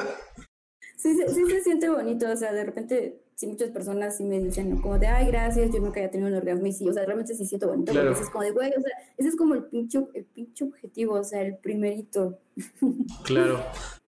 sí, 0.98 1.14
sí 1.34 1.46
se 1.46 1.62
siente 1.62 1.88
bonito, 1.88 2.30
o 2.30 2.36
sea, 2.36 2.52
de 2.52 2.64
repente 2.64 3.22
sí 3.38 3.46
muchas 3.46 3.70
personas 3.70 4.16
sí 4.16 4.24
me 4.24 4.40
dicen 4.40 4.80
como 4.80 4.98
de, 4.98 5.06
ay, 5.06 5.28
gracias, 5.28 5.70
yo 5.72 5.78
nunca 5.78 6.00
había 6.00 6.10
tenido 6.10 6.28
un 6.28 6.34
orgasmo 6.34 6.66
y 6.66 6.72
sí, 6.72 6.88
o 6.88 6.92
sea, 6.92 7.04
realmente 7.04 7.34
sí 7.36 7.46
siento 7.46 7.68
bonito, 7.68 7.92
porque 7.92 8.10
es 8.10 8.30
como 8.30 8.42
de, 8.42 8.50
güey, 8.50 8.70
o 8.70 8.80
sea, 8.80 8.90
ese 9.16 9.28
es 9.28 9.36
como 9.36 9.54
el 9.54 9.62
pinche, 9.64 10.00
el 10.12 10.24
pinche 10.24 10.64
objetivo, 10.64 11.14
o 11.14 11.24
sea, 11.24 11.42
el 11.42 11.56
primerito. 11.56 12.40
Claro. 13.24 13.62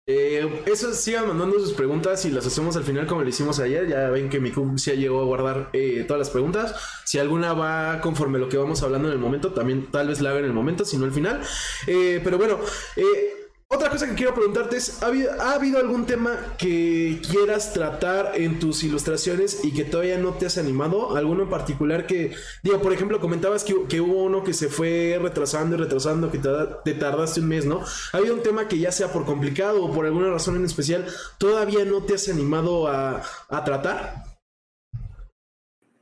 Eh, 0.07 0.63
eso 0.65 0.91
sigan 0.91 1.27
mandando 1.27 1.59
sus 1.59 1.73
preguntas 1.73 2.25
y 2.25 2.31
las 2.31 2.47
hacemos 2.47 2.75
al 2.75 2.83
final 2.83 3.05
como 3.05 3.21
lo 3.21 3.29
hicimos 3.29 3.59
ayer. 3.59 3.87
Ya 3.87 4.09
ven 4.09 4.29
que 4.29 4.39
mi 4.39 4.51
club 4.51 4.75
ya 4.77 4.95
llegó 4.95 5.21
a 5.21 5.25
guardar 5.25 5.69
eh, 5.73 6.03
todas 6.07 6.19
las 6.19 6.31
preguntas. 6.31 6.73
Si 7.05 7.19
alguna 7.19 7.53
va 7.53 8.01
conforme 8.01 8.39
lo 8.39 8.49
que 8.49 8.57
vamos 8.57 8.81
hablando 8.81 9.09
en 9.09 9.13
el 9.13 9.19
momento, 9.19 9.53
también 9.53 9.91
tal 9.91 10.07
vez 10.07 10.19
la 10.21 10.31
haga 10.31 10.39
en 10.39 10.45
el 10.45 10.53
momento, 10.53 10.83
si 10.83 10.97
no 10.97 11.05
al 11.05 11.11
final. 11.11 11.41
Eh, 11.85 12.21
pero 12.23 12.39
bueno, 12.39 12.57
eh, 12.95 13.38
otra 13.71 13.91
cosa 13.91 14.07
que 14.07 14.15
quiero 14.15 14.33
preguntarte 14.33 14.77
es, 14.77 15.01
¿ha 15.03 15.53
habido, 15.53 15.77
algún 15.77 16.07
tema 16.07 16.55
que 16.57 17.21
quieras 17.29 17.71
tratar 17.71 18.31
en 18.35 18.59
tus 18.59 18.83
ilustraciones 18.83 19.63
y 19.63 19.71
que 19.73 19.85
todavía 19.85 20.17
no 20.17 20.33
te 20.33 20.47
has 20.47 20.57
animado? 20.57 21.15
¿Alguno 21.15 21.43
en 21.43 21.49
particular 21.49 22.07
que, 22.07 22.31
digo, 22.63 22.81
por 22.81 22.93
ejemplo, 22.93 23.19
comentabas 23.19 23.63
que, 23.63 24.01
hubo 24.01 24.23
uno 24.23 24.43
que 24.43 24.53
se 24.53 24.69
fue 24.69 25.19
retrasando 25.21 25.75
y 25.75 25.79
retrasando, 25.79 26.31
que 26.31 26.39
te, 26.39 26.93
tardaste 26.95 27.41
un 27.41 27.47
mes, 27.47 27.65
¿no? 27.65 27.81
¿Ha 28.11 28.17
habido 28.17 28.33
un 28.33 28.41
tema 28.41 28.67
que 28.67 28.79
ya 28.79 28.91
sea 28.91 29.13
por 29.13 29.23
complicado 29.25 29.85
o 29.85 29.93
por 29.93 30.07
alguna 30.07 30.31
razón 30.31 30.55
en 30.55 30.65
especial, 30.65 31.05
todavía 31.37 31.85
no 31.85 32.01
te 32.01 32.15
has 32.15 32.27
animado 32.27 32.87
a, 32.87 33.21
a 33.49 33.63
tratar? 33.63 34.23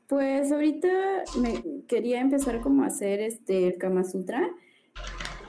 Pues 0.07 0.53
ahorita 0.53 0.87
me 1.37 1.83
quería 1.85 2.21
empezar 2.21 2.61
como 2.61 2.83
a 2.83 2.87
hacer 2.87 3.19
este 3.19 3.67
el 3.67 3.77
Kama 3.77 4.05
Sutra 4.05 4.49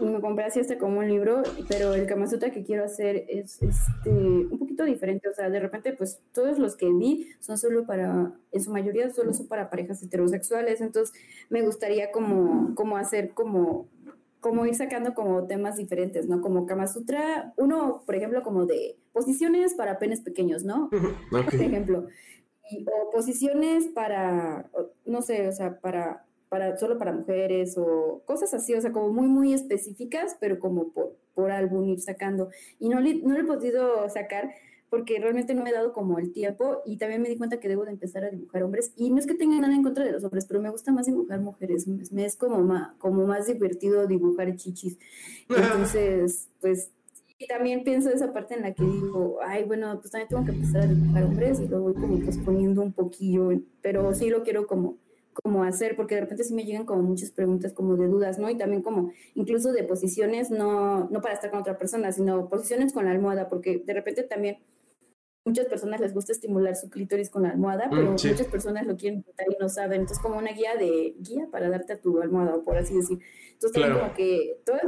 me 0.01 0.21
compré 0.21 0.45
así 0.45 0.61
este 0.61 0.79
como 0.79 1.01
un 1.01 1.09
libro, 1.09 1.43
pero 1.69 1.95
el 1.95 2.07
Kama 2.07 2.27
que 2.29 2.65
quiero 2.65 2.85
hacer 2.85 3.25
es 3.29 3.61
este, 3.63 4.11
un 4.11 4.59
poquito 4.59 4.85
diferente. 4.85 5.29
O 5.29 5.35
sea, 5.35 5.51
de 5.51 5.61
repente, 5.61 5.93
pues 5.93 6.21
todos 6.33 6.59
los 6.59 6.77
que 6.77 6.91
vi 6.91 7.29
son 7.41 7.59
solo 7.59 7.87
para, 7.87 8.33
en 8.53 8.63
su 8.63 8.71
mayoría 8.71 9.11
solo 9.11 9.33
son 9.33 9.49
para 9.49 9.71
parejas 9.71 10.03
heterosexuales. 10.03 10.81
Entonces, 10.81 11.15
me 11.49 11.63
gustaría 11.63 12.11
como, 12.13 12.75
como 12.75 12.97
hacer 12.97 13.35
como, 13.35 13.89
como 14.41 14.67
ir 14.67 14.75
sacando 14.75 15.15
como 15.15 15.47
temas 15.47 15.77
diferentes, 15.77 16.29
¿no? 16.29 16.41
Como 16.41 16.67
Kama 16.67 16.87
Sutra, 16.87 17.53
uno, 17.57 18.03
por 18.07 18.15
ejemplo, 18.15 18.43
como 18.43 18.67
de 18.67 18.97
posiciones 19.13 19.75
para 19.75 19.99
penes 19.99 20.21
pequeños, 20.21 20.65
¿no? 20.65 20.91
Por 21.31 21.55
ejemplo. 21.55 22.07
Y, 22.71 22.85
o 22.85 23.11
posiciones 23.11 23.87
para, 23.89 24.71
no 25.07 25.23
sé, 25.23 25.49
o 25.49 25.53
sea, 25.53 25.81
para 25.81 26.28
para, 26.49 26.77
solo 26.79 26.99
para 26.99 27.13
mujeres 27.13 27.77
o 27.77 28.23
cosas 28.25 28.55
así, 28.55 28.75
o 28.75 28.81
sea, 28.81 28.93
como 28.93 29.13
muy, 29.13 29.29
muy 29.29 29.53
específicas, 29.53 30.37
pero 30.41 30.59
como 30.59 30.93
por, 30.93 31.17
por 31.35 31.51
álbum 31.51 31.89
ir 31.89 32.01
sacando. 32.01 32.51
Y 32.79 32.89
no, 32.89 33.01
no 33.01 33.35
lo 33.35 33.41
he 33.41 33.45
podido 33.45 34.09
sacar 34.09 34.51
porque 34.91 35.19
realmente 35.21 35.55
no 35.55 35.63
me 35.63 35.71
he 35.71 35.75
dado 35.75 35.93
como 35.93 36.19
el 36.19 36.33
tiempo 36.33 36.81
y 36.87 36.97
también 36.97 37.21
me 37.21 37.29
di 37.29 37.37
cuenta 37.37 37.61
que 37.61 37.69
debo 37.69 37.85
de 37.85 37.91
empezar 37.91 38.25
a 38.25 38.31
dibujar 38.31 38.63
hombres. 38.63 38.93
Y 38.97 39.11
no 39.11 39.19
es 39.19 39.27
que 39.27 39.35
tenga 39.35 39.61
nada 39.61 39.75
en 39.75 39.83
contra 39.83 40.05
de 40.05 40.13
los 40.13 40.25
hombres, 40.25 40.47
pero 40.47 40.61
me 40.61 40.71
gusta 40.71 40.93
más 40.93 41.07
dibujar 41.07 41.41
mujeres. 41.41 41.87
Me 41.87 42.25
es 42.25 42.37
como 42.37 42.59
más, 42.63 42.95
como 42.99 43.27
más 43.27 43.47
divertido 43.47 44.07
dibujar 44.07 44.57
chichis. 44.57 44.99
Entonces, 45.49 46.49
pues 46.61 46.91
y 47.41 47.47
también 47.47 47.85
pienso 47.85 48.11
esa 48.11 48.33
parte 48.33 48.55
en 48.55 48.63
la 48.63 48.75
que 48.75 48.83
digo, 48.83 49.39
ay, 49.41 49.63
bueno, 49.63 49.97
pues 50.01 50.11
también 50.11 50.29
tengo 50.29 50.45
que 50.45 50.51
empezar 50.51 50.83
a 50.83 50.87
dibujar 50.87 51.23
hombres 51.23 51.61
y 51.61 51.69
lo 51.69 51.83
voy 51.83 51.95
como 51.95 52.19
posponiendo 52.19 52.83
un 52.83 52.93
poquillo, 52.93 53.51
pero 53.81 54.13
sí 54.13 54.29
lo 54.29 54.43
quiero 54.43 54.67
como 54.67 54.97
como 55.43 55.63
hacer, 55.65 55.97
porque 55.97 56.15
de 56.15 56.23
repente 56.23 56.45
sí 56.45 56.55
me 56.55 56.65
llegan 56.65 56.85
como 56.85 57.03
muchas 57.03 57.31
preguntas 57.31 57.73
como 57.73 57.97
de 57.97 58.07
dudas, 58.09 58.39
¿no? 58.39 58.51
Y 58.51 58.57
también 58.57 58.83
como 58.83 59.13
incluso 59.35 59.73
de 59.73 59.85
posiciones, 59.85 60.51
no, 60.51 61.09
no 61.11 61.21
para 61.21 61.35
estar 61.35 61.51
con 61.51 61.61
otra 61.61 61.79
persona, 61.79 62.13
sino 62.13 62.49
posiciones 62.49 62.93
con 62.93 63.05
la 63.05 63.13
almohada, 63.13 63.49
porque 63.49 63.79
de 63.79 63.95
repente 63.95 64.23
también 64.23 64.59
muchas 65.45 65.67
personas 65.67 66.01
les 66.01 66.13
gusta 66.13 66.33
estimular 66.33 66.77
su 66.77 66.91
clítoris 66.91 67.31
con 67.31 67.43
la 67.43 67.51
almohada, 67.51 67.87
mm, 67.87 67.91
pero 67.91 68.11
muchas 68.11 68.47
personas 68.47 68.87
lo 68.87 68.97
quieren 68.97 69.25
y 69.27 69.57
no 69.61 69.69
saben. 69.69 70.03
Entonces, 70.03 70.23
como 70.23 70.39
una 70.39 70.53
guía 70.53 70.77
de 70.77 71.15
guía 71.19 71.49
para 71.51 71.71
darte 71.71 71.95
a 71.95 72.01
tu 72.01 72.21
almohada, 72.21 72.57
o 72.57 72.63
por 72.63 72.77
así 72.77 72.95
decir. 72.95 73.19
Entonces, 73.53 73.91
como 73.91 74.15
que 74.15 74.61
todas, 74.65 74.83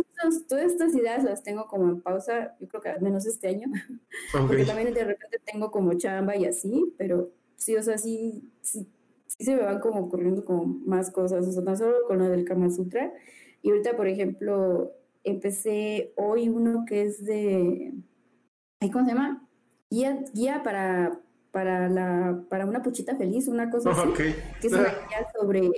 todas 0.47 0.65
estas 0.67 0.95
ideas 0.95 1.25
las 1.25 1.43
tengo 1.43 1.67
como 1.67 1.89
en 1.89 2.01
pausa, 2.03 2.57
yo 2.61 2.69
creo 2.69 2.83
que 2.83 2.89
al 2.91 3.01
menos 3.01 3.27
este 3.27 3.49
año, 3.49 3.69
porque 4.47 4.65
también 4.65 4.93
de 4.93 5.05
repente 5.05 5.41
tengo 5.45 5.71
como 5.71 5.95
chamba 5.95 6.37
y 6.37 6.45
así, 6.45 6.95
pero 6.99 7.31
sí, 7.57 7.77
o 7.77 7.83
sea, 7.83 7.99
sí, 7.99 8.53
sí 8.61 8.87
sí 9.39 9.45
se 9.45 9.55
me 9.55 9.63
van 9.63 9.81
como 9.81 10.01
ocurriendo 10.01 10.45
como 10.45 10.65
más 10.65 11.11
cosas, 11.11 11.47
o 11.47 11.53
sea, 11.53 11.63
no 11.63 11.77
solo 11.77 11.97
con 12.07 12.19
lo 12.19 12.29
del 12.29 12.45
Kama 12.45 12.71
Sutra. 12.71 13.13
Y 13.63 13.71
ahorita, 13.71 13.97
por 13.97 14.09
ejemplo, 14.09 14.93
empecé 15.23 16.13
hoy 16.17 16.49
uno 16.49 16.85
que 16.87 17.03
es 17.03 17.25
de, 17.25 17.93
¿cómo 18.93 19.05
se 19.05 19.13
llama? 19.13 19.49
Guía, 19.91 20.25
guía 20.35 20.63
para, 20.63 21.21
para, 21.53 21.89
la, 21.89 22.45
para 22.49 22.67
una 22.67 22.83
puchita 22.83 23.17
feliz, 23.17 23.49
una 23.49 23.71
cosa 23.71 23.91
así. 23.91 24.13
Que 24.61 24.67
es 24.67 24.73
una 24.73 24.85
guía 25.09 25.27
sobre, 25.39 25.71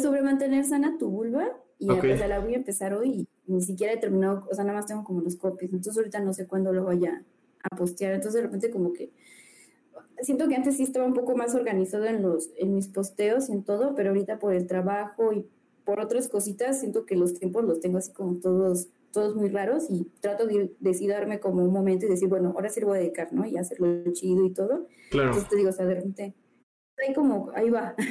sobre 0.00 0.22
mantener 0.22 0.64
sana 0.64 0.98
tu 0.98 1.10
vulva. 1.10 1.48
Y 1.78 1.90
okay. 1.90 2.16
la 2.16 2.38
voy 2.38 2.54
a 2.54 2.58
empezar 2.58 2.94
hoy 2.94 3.10
y 3.10 3.28
ni 3.52 3.60
siquiera 3.60 3.92
he 3.92 3.96
terminado, 3.96 4.46
o 4.48 4.54
sea, 4.54 4.64
nada 4.64 4.78
más 4.78 4.86
tengo 4.86 5.02
como 5.02 5.20
los 5.20 5.36
copies. 5.36 5.72
Entonces 5.72 5.96
ahorita 5.96 6.20
no 6.20 6.32
sé 6.32 6.46
cuándo 6.46 6.72
lo 6.72 6.84
vaya 6.84 7.24
a 7.62 7.76
postear. 7.76 8.14
Entonces 8.14 8.40
de 8.40 8.46
repente 8.46 8.70
como 8.70 8.92
que 8.92 9.12
siento 10.24 10.48
que 10.48 10.56
antes 10.56 10.76
sí 10.76 10.82
estaba 10.82 11.06
un 11.06 11.14
poco 11.14 11.36
más 11.36 11.54
organizado 11.54 12.04
en 12.06 12.22
los 12.22 12.50
en 12.56 12.74
mis 12.74 12.88
posteos 12.88 13.48
y 13.48 13.52
en 13.52 13.62
todo, 13.62 13.94
pero 13.94 14.10
ahorita 14.10 14.38
por 14.38 14.54
el 14.54 14.66
trabajo 14.66 15.32
y 15.32 15.46
por 15.84 16.00
otras 16.00 16.28
cositas 16.28 16.80
siento 16.80 17.04
que 17.04 17.16
los 17.16 17.34
tiempos 17.34 17.64
los 17.64 17.80
tengo 17.80 17.98
así 17.98 18.12
como 18.12 18.36
todos 18.36 18.88
todos 19.12 19.36
muy 19.36 19.48
raros 19.48 19.86
y 19.90 20.10
trato 20.20 20.46
de 20.46 20.74
decidirme 20.80 21.38
como 21.38 21.62
un 21.62 21.72
momento 21.72 22.04
y 22.04 22.08
decir, 22.08 22.28
bueno, 22.28 22.52
ahora 22.56 22.68
sí 22.68 22.80
lo 22.80 22.88
voy 22.88 22.98
a 22.98 23.00
dedicar, 23.00 23.32
¿no? 23.32 23.46
Y 23.46 23.56
hacerlo 23.56 23.86
chido 24.12 24.44
y 24.44 24.50
todo. 24.50 24.88
Claro. 25.10 25.28
Entonces 25.28 25.48
te 25.48 25.56
digo, 25.56 25.70
o 25.70 25.72
sea, 25.72 25.86
de 25.86 25.94
repente 25.94 26.34
ahí 27.06 27.14
como, 27.14 27.50
ahí 27.54 27.70
va. 27.70 27.94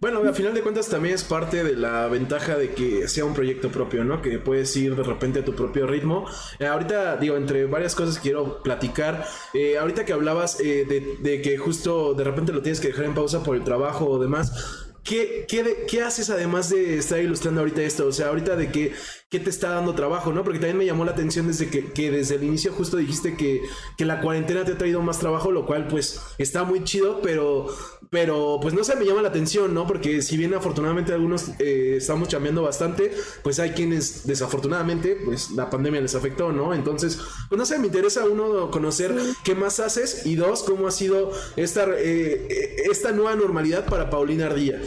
Bueno, 0.00 0.20
a 0.20 0.32
final 0.32 0.54
de 0.54 0.62
cuentas 0.62 0.88
también 0.88 1.16
es 1.16 1.24
parte 1.24 1.64
de 1.64 1.74
la 1.74 2.06
ventaja 2.06 2.56
de 2.56 2.70
que 2.70 3.08
sea 3.08 3.24
un 3.24 3.34
proyecto 3.34 3.70
propio, 3.70 4.04
¿no? 4.04 4.22
Que 4.22 4.38
puedes 4.38 4.74
ir 4.76 4.94
de 4.94 5.02
repente 5.02 5.40
a 5.40 5.44
tu 5.44 5.56
propio 5.56 5.88
ritmo. 5.88 6.24
Eh, 6.60 6.66
ahorita, 6.66 7.16
digo, 7.16 7.36
entre 7.36 7.66
varias 7.66 7.96
cosas 7.96 8.20
quiero 8.20 8.62
platicar, 8.62 9.24
eh, 9.54 9.76
ahorita 9.76 10.04
que 10.04 10.12
hablabas 10.12 10.60
eh, 10.60 10.86
de, 10.88 11.16
de, 11.20 11.42
que 11.42 11.58
justo 11.58 12.14
de 12.14 12.22
repente 12.22 12.52
lo 12.52 12.62
tienes 12.62 12.80
que 12.80 12.88
dejar 12.88 13.06
en 13.06 13.14
pausa 13.14 13.42
por 13.42 13.56
el 13.56 13.64
trabajo 13.64 14.08
o 14.08 14.20
demás, 14.20 14.86
¿Qué, 15.08 15.46
qué, 15.48 15.86
qué 15.88 16.02
haces 16.02 16.28
además 16.28 16.68
de 16.68 16.98
estar 16.98 17.18
ilustrando 17.18 17.62
ahorita 17.62 17.80
esto? 17.80 18.06
O 18.06 18.12
sea, 18.12 18.28
ahorita 18.28 18.56
de 18.56 18.70
que 18.70 18.92
qué 19.30 19.38
te 19.38 19.50
está 19.50 19.70
dando 19.70 19.94
trabajo, 19.94 20.32
¿no? 20.32 20.42
Porque 20.42 20.58
también 20.58 20.78
me 20.78 20.86
llamó 20.86 21.04
la 21.04 21.10
atención 21.10 21.46
desde 21.46 21.68
que, 21.68 21.92
que 21.92 22.10
desde 22.10 22.36
el 22.36 22.44
inicio 22.44 22.72
justo 22.72 22.96
dijiste 22.96 23.36
que, 23.36 23.60
que, 23.98 24.06
la 24.06 24.22
cuarentena 24.22 24.64
te 24.64 24.72
ha 24.72 24.78
traído 24.78 25.02
más 25.02 25.18
trabajo, 25.18 25.52
lo 25.52 25.66
cual 25.66 25.86
pues 25.86 26.22
está 26.38 26.64
muy 26.64 26.82
chido, 26.82 27.20
pero, 27.22 27.66
pero 28.08 28.58
pues 28.62 28.72
no 28.72 28.82
sé, 28.84 28.96
me 28.96 29.04
llama 29.04 29.20
la 29.20 29.28
atención, 29.28 29.74
¿no? 29.74 29.86
Porque 29.86 30.22
si 30.22 30.38
bien 30.38 30.54
afortunadamente 30.54 31.12
algunos 31.12 31.50
eh, 31.58 31.96
estamos 31.98 32.28
cambiando 32.28 32.62
bastante, 32.62 33.12
pues 33.42 33.58
hay 33.58 33.72
quienes 33.72 34.26
desafortunadamente 34.26 35.18
pues 35.22 35.50
la 35.50 35.68
pandemia 35.68 36.00
les 36.00 36.14
afectó, 36.14 36.50
¿no? 36.50 36.72
Entonces, 36.72 37.18
pues 37.50 37.58
no 37.58 37.66
sé, 37.66 37.78
me 37.78 37.88
interesa 37.88 38.24
uno 38.24 38.70
conocer 38.70 39.14
qué 39.44 39.54
más 39.54 39.78
haces 39.78 40.24
y 40.24 40.36
dos, 40.36 40.62
cómo 40.62 40.88
ha 40.88 40.90
sido 40.90 41.32
esta, 41.56 41.86
eh, 41.98 42.76
esta 42.90 43.12
nueva 43.12 43.34
normalidad 43.34 43.84
para 43.84 44.08
Paulina 44.08 44.46
Ardilla. 44.46 44.80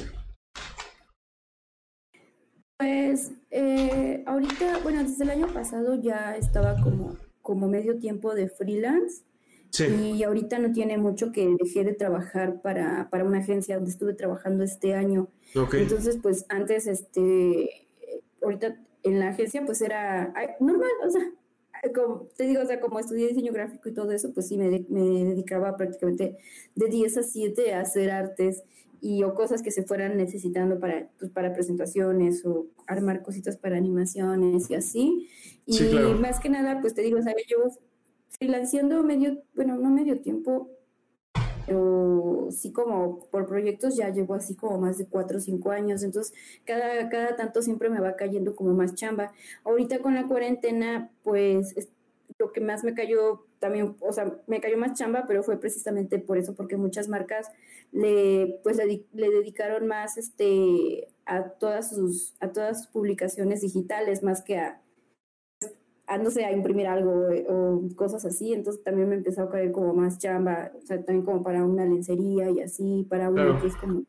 Pues 2.82 3.32
eh, 3.52 4.24
ahorita, 4.26 4.80
bueno, 4.82 5.04
desde 5.04 5.24
el 5.24 5.30
año 5.30 5.54
pasado 5.54 6.02
ya 6.02 6.36
estaba 6.36 6.82
como, 6.82 7.16
como 7.44 7.68
medio 7.68 8.00
tiempo 8.00 8.34
de 8.34 8.50
freelance. 8.50 9.22
Sí. 9.70 9.86
Y 9.86 10.24
ahorita 10.24 10.58
no 10.58 10.72
tiene 10.72 10.98
mucho 10.98 11.32
que 11.32 11.48
dejé 11.60 11.84
de 11.84 11.94
trabajar 11.94 12.60
para, 12.64 13.08
para 13.12 13.24
una 13.24 13.38
agencia 13.38 13.76
donde 13.76 13.92
estuve 13.92 14.16
trabajando 14.16 14.64
este 14.64 14.96
año. 14.96 15.28
Okay. 15.56 15.84
Entonces, 15.84 16.18
pues 16.24 16.48
antes, 16.50 16.88
este, 16.88 17.70
ahorita 18.42 18.76
en 19.04 19.20
la 19.20 19.28
agencia, 19.28 19.64
pues 19.64 19.80
era 19.84 20.34
normal, 20.60 20.90
o 21.06 21.12
sea, 21.12 21.22
como 21.94 22.30
te 22.36 22.46
digo, 22.46 22.64
o 22.64 22.66
sea, 22.66 22.80
como 22.80 22.98
estudié 23.00 23.28
diseño 23.28 23.54
gráfico 23.54 23.90
y 23.90 23.94
todo 23.94 24.12
eso, 24.12 24.34
pues 24.34 24.48
sí, 24.48 24.58
me, 24.58 24.88
me 24.90 25.24
dedicaba 25.24 25.78
prácticamente 25.78 26.36
de 26.74 26.88
10 26.88 27.18
a 27.18 27.24
7 27.24 27.74
a 27.76 27.82
hacer 27.82 28.10
artes 28.10 28.64
y 29.02 29.24
o 29.24 29.34
cosas 29.34 29.64
que 29.64 29.72
se 29.72 29.84
fueran 29.84 30.16
necesitando 30.16 30.80
para, 30.80 31.10
pues, 31.18 31.32
para 31.32 31.54
presentaciones 31.54 32.46
o 32.46 32.68
armar 32.86 33.24
cositas 33.24 33.58
para 33.58 33.76
animaciones 33.76 34.70
y 34.70 34.76
así. 34.76 35.28
Y 35.66 35.82
más 36.20 36.40
que 36.40 36.50
nada, 36.50 36.80
pues 36.82 36.94
te 36.94 37.02
digo, 37.02 37.18
o 37.18 37.22
sea, 37.22 37.34
yo 37.48 37.58
freelanceando 38.30 39.04
medio, 39.04 39.42
bueno, 39.56 39.76
no 39.76 39.90
medio 39.90 40.22
tiempo, 40.22 40.70
pero 41.66 42.48
sí 42.52 42.72
como 42.72 43.20
por 43.32 43.48
proyectos 43.48 43.96
ya 43.96 44.10
llevo 44.10 44.36
así 44.36 44.56
como 44.56 44.78
más 44.78 45.00
de 45.00 45.08
cuatro 45.08 45.38
o 45.38 45.42
cinco 45.42 45.72
años, 45.72 46.04
entonces 46.04 46.34
cada, 46.64 47.10
cada 47.10 47.36
tanto 47.36 47.62
siempre 47.62 47.90
me 47.90 48.00
va 48.00 48.16
cayendo 48.16 48.56
como 48.56 48.74
más 48.74 48.94
chamba. 48.94 49.32
Ahorita 49.64 50.00
con 50.00 50.14
la 50.14 50.28
cuarentena, 50.28 51.12
pues 51.24 51.74
lo 52.38 52.52
que 52.52 52.62
más 52.62 52.84
me 52.84 52.94
cayó 52.94 53.46
también, 53.62 53.96
o 54.02 54.12
sea, 54.12 54.36
me 54.48 54.60
cayó 54.60 54.78
más 54.78 54.98
chamba, 54.98 55.26
pero 55.28 55.44
fue 55.44 55.58
precisamente 55.58 56.18
por 56.18 56.40
eso, 56.40 56.56
porque 56.56 56.78
muchas 56.78 57.08
marcas 57.08 57.48
le, 57.92 58.60
pues, 58.64 58.78
le, 58.78 59.30
dedicaron 59.30 59.88
más 59.88 60.18
este, 60.18 61.08
a, 61.26 61.44
todas 61.44 61.92
sus, 61.92 62.34
a 62.40 62.52
todas 62.52 62.80
sus 62.80 62.88
publicaciones 62.88 63.62
digitales, 63.62 64.24
más 64.24 64.42
que 64.42 64.58
a, 64.58 64.82
a, 66.08 66.18
no 66.18 66.32
sé, 66.32 66.44
a 66.44 66.52
imprimir 66.52 66.88
algo 66.88 67.30
eh, 67.30 67.46
o 67.48 67.84
cosas 67.96 68.26
así, 68.26 68.52
entonces 68.52 68.84
también 68.84 69.08
me 69.08 69.16
empezó 69.16 69.44
a 69.44 69.50
caer 69.52 69.72
como 69.72 69.94
más 69.94 70.18
chamba, 70.18 70.72
o 70.82 70.86
sea, 70.86 70.98
también 71.06 71.24
como 71.24 71.44
para 71.44 71.64
una 71.64 71.86
lencería 71.86 72.50
y 72.50 72.62
así, 72.62 73.06
para 73.08 73.30
uno 73.30 73.62
que 73.62 73.68
es 73.68 73.76
como 73.78 74.04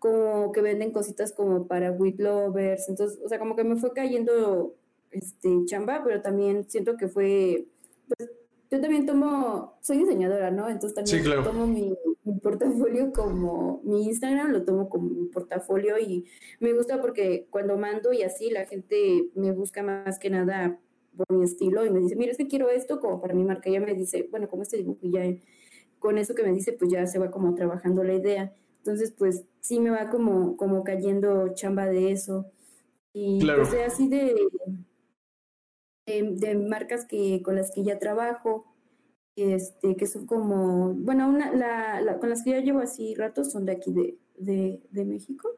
como 0.00 0.52
que 0.52 0.60
venden 0.60 0.92
cositas 0.92 1.32
como 1.32 1.66
para 1.66 1.90
with 1.92 2.18
lovers, 2.18 2.88
entonces, 2.90 3.18
o 3.24 3.28
sea, 3.28 3.38
como 3.38 3.56
que 3.56 3.64
me 3.64 3.76
fue 3.76 3.92
cayendo 3.94 4.74
este 5.12 5.64
chamba, 5.64 6.02
pero 6.04 6.20
también 6.20 6.68
siento 6.68 6.96
que 6.98 7.08
fue 7.08 7.68
pues, 8.08 8.30
yo 8.74 8.80
también 8.80 9.06
tomo, 9.06 9.78
soy 9.80 9.98
diseñadora, 9.98 10.50
¿no? 10.50 10.68
Entonces 10.68 10.94
también 10.94 11.44
tomo 11.44 11.66
mi, 11.66 11.96
portafolio 12.42 13.12
como 13.12 13.80
mi 13.84 14.04
Instagram, 14.06 14.50
lo 14.50 14.64
tomo 14.64 14.88
como 14.88 15.08
mi 15.08 15.26
portafolio 15.26 15.98
y 15.98 16.24
me 16.58 16.72
gusta 16.72 17.00
porque 17.00 17.46
cuando 17.50 17.76
mando 17.78 18.12
y 18.12 18.22
así 18.22 18.50
la 18.50 18.64
gente 18.64 19.28
me 19.34 19.52
busca 19.52 19.82
más 19.82 20.18
que 20.18 20.30
nada 20.30 20.80
por 21.16 21.30
mi 21.36 21.44
estilo 21.44 21.84
y 21.86 21.90
me 21.90 22.00
dice, 22.00 22.16
mira, 22.16 22.32
es 22.32 22.38
que 22.38 22.48
quiero 22.48 22.68
esto 22.70 22.98
como 22.98 23.20
para 23.20 23.34
mi 23.34 23.44
marca. 23.44 23.68
Y 23.68 23.76
ella 23.76 23.86
me 23.86 23.94
dice, 23.94 24.26
bueno, 24.30 24.48
como 24.48 24.62
este 24.62 24.78
dibujo 24.78 24.98
y 25.02 25.12
ya 25.12 25.22
con 25.98 26.18
eso 26.18 26.34
que 26.34 26.42
me 26.42 26.52
dice, 26.52 26.72
pues 26.72 26.90
ya 26.90 27.06
se 27.06 27.18
va 27.18 27.30
como 27.30 27.54
trabajando 27.54 28.02
la 28.02 28.14
idea. 28.14 28.52
Entonces, 28.78 29.12
pues 29.16 29.44
sí 29.60 29.78
me 29.78 29.90
va 29.90 30.10
como, 30.10 30.56
como 30.56 30.82
cayendo 30.82 31.54
chamba 31.54 31.86
de 31.86 32.10
eso. 32.10 32.46
Y 33.12 33.38
claro. 33.40 33.62
pues 33.62 33.86
así 33.86 34.08
de, 34.08 34.34
de, 36.06 36.54
marcas 36.56 37.06
que, 37.06 37.42
con 37.42 37.56
las 37.56 37.70
que 37.72 37.84
ya 37.84 37.98
trabajo, 37.98 38.66
este, 39.36 39.96
que 39.96 40.06
son 40.06 40.26
como, 40.26 40.94
bueno, 40.94 41.28
una, 41.28 41.52
la, 41.52 42.18
con 42.18 42.30
las 42.30 42.42
que 42.42 42.50
ya 42.50 42.60
llevo 42.60 42.80
así 42.80 43.14
rato 43.14 43.44
son 43.44 43.64
de 43.66 43.72
aquí 43.72 43.92
de, 43.92 44.18
de, 44.36 44.82
de 44.90 45.04
México. 45.04 45.48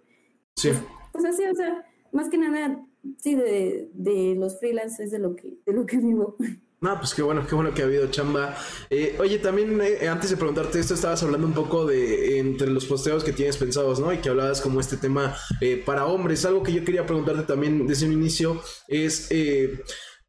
Sí. 0.55 0.71
Pues, 0.71 0.83
pues, 1.13 1.25
así, 1.25 1.45
o 1.45 1.55
sea, 1.55 1.85
más 2.13 2.29
que 2.31 2.39
nada, 2.39 2.85
sí, 3.19 3.35
de, 3.35 3.91
de 3.93 4.35
los 4.37 4.59
freelancers 4.59 5.11
de 5.11 5.19
lo 5.19 5.37
que, 5.37 5.59
de 5.65 5.73
lo 5.73 5.87
que 5.87 5.99
vivo. 5.99 6.37
No, 6.79 6.95
pues 6.99 7.15
qué 7.15 7.23
bueno, 7.23 7.47
qué 7.47 7.55
bueno 7.55 7.73
que 7.73 7.81
ha 7.81 7.87
habido 7.87 8.07
chamba. 8.11 8.55
Eh, 8.91 9.17
oye, 9.19 9.39
también 9.39 9.81
eh, 9.81 10.09
antes 10.09 10.29
de 10.29 10.37
preguntarte 10.37 10.79
esto, 10.79 10.93
estabas 10.93 11.23
hablando 11.23 11.47
un 11.47 11.55
poco 11.55 11.87
de 11.87 12.39
entre 12.39 12.69
los 12.69 12.85
posteos 12.85 13.25
que 13.25 13.33
tienes 13.33 13.57
pensados, 13.57 13.99
¿no? 13.99 14.13
Y 14.13 14.19
que 14.19 14.29
hablabas 14.29 14.61
como 14.61 14.79
este 14.79 14.99
tema 14.99 15.35
eh, 15.63 15.83
para 15.85 16.05
hombres. 16.05 16.45
Algo 16.45 16.63
que 16.63 16.75
yo 16.75 16.85
quería 16.85 17.07
preguntarte 17.07 17.45
también 17.45 17.87
desde 17.87 18.07
un 18.07 18.13
inicio 18.13 18.61
es 18.89 19.31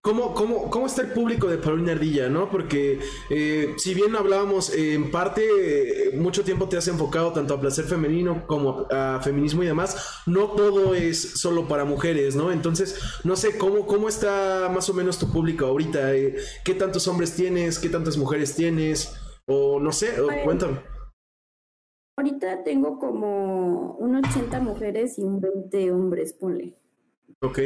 ¿Cómo, 0.07 0.33
cómo, 0.33 0.69
cómo 0.69 0.85
está 0.85 1.01
el 1.01 1.11
público 1.11 1.47
de 1.47 1.57
Paulina 1.57 1.91
Ardilla, 1.91 2.29
no? 2.29 2.49
Porque 2.49 2.97
eh, 3.29 3.73
si 3.75 3.93
bien 3.93 4.15
hablábamos, 4.15 4.73
en 4.73 5.11
parte, 5.11 5.41
eh, 5.43 6.17
mucho 6.17 6.45
tiempo 6.45 6.69
te 6.69 6.77
has 6.77 6.87
enfocado 6.87 7.33
tanto 7.33 7.53
a 7.53 7.59
placer 7.59 7.83
femenino 7.83 8.47
como 8.47 8.87
a 8.89 9.19
feminismo 9.21 9.63
y 9.63 9.65
demás, 9.65 10.21
no 10.25 10.51
todo 10.51 10.95
es 10.95 11.19
solo 11.41 11.67
para 11.67 11.83
mujeres, 11.83 12.37
¿no? 12.37 12.53
Entonces, 12.53 12.97
no 13.25 13.35
sé, 13.35 13.57
¿cómo, 13.57 13.85
cómo 13.85 14.07
está 14.07 14.71
más 14.73 14.89
o 14.89 14.93
menos 14.93 15.19
tu 15.19 15.29
público 15.29 15.65
ahorita? 15.65 16.15
Eh, 16.15 16.37
¿Qué 16.63 16.73
tantos 16.73 17.05
hombres 17.09 17.35
tienes? 17.35 17.77
¿Qué 17.77 17.89
tantas 17.89 18.15
mujeres 18.15 18.55
tienes? 18.55 19.13
O 19.45 19.81
no 19.81 19.91
sé, 19.91 20.13
cuéntame. 20.45 20.79
Ahorita 22.15 22.63
tengo 22.63 22.97
como 22.97 23.97
un 23.97 24.15
80 24.15 24.61
mujeres 24.61 25.19
y 25.19 25.23
un 25.23 25.41
20 25.41 25.91
hombres, 25.91 26.31
ponle. 26.31 26.77
Ok. 27.41 27.59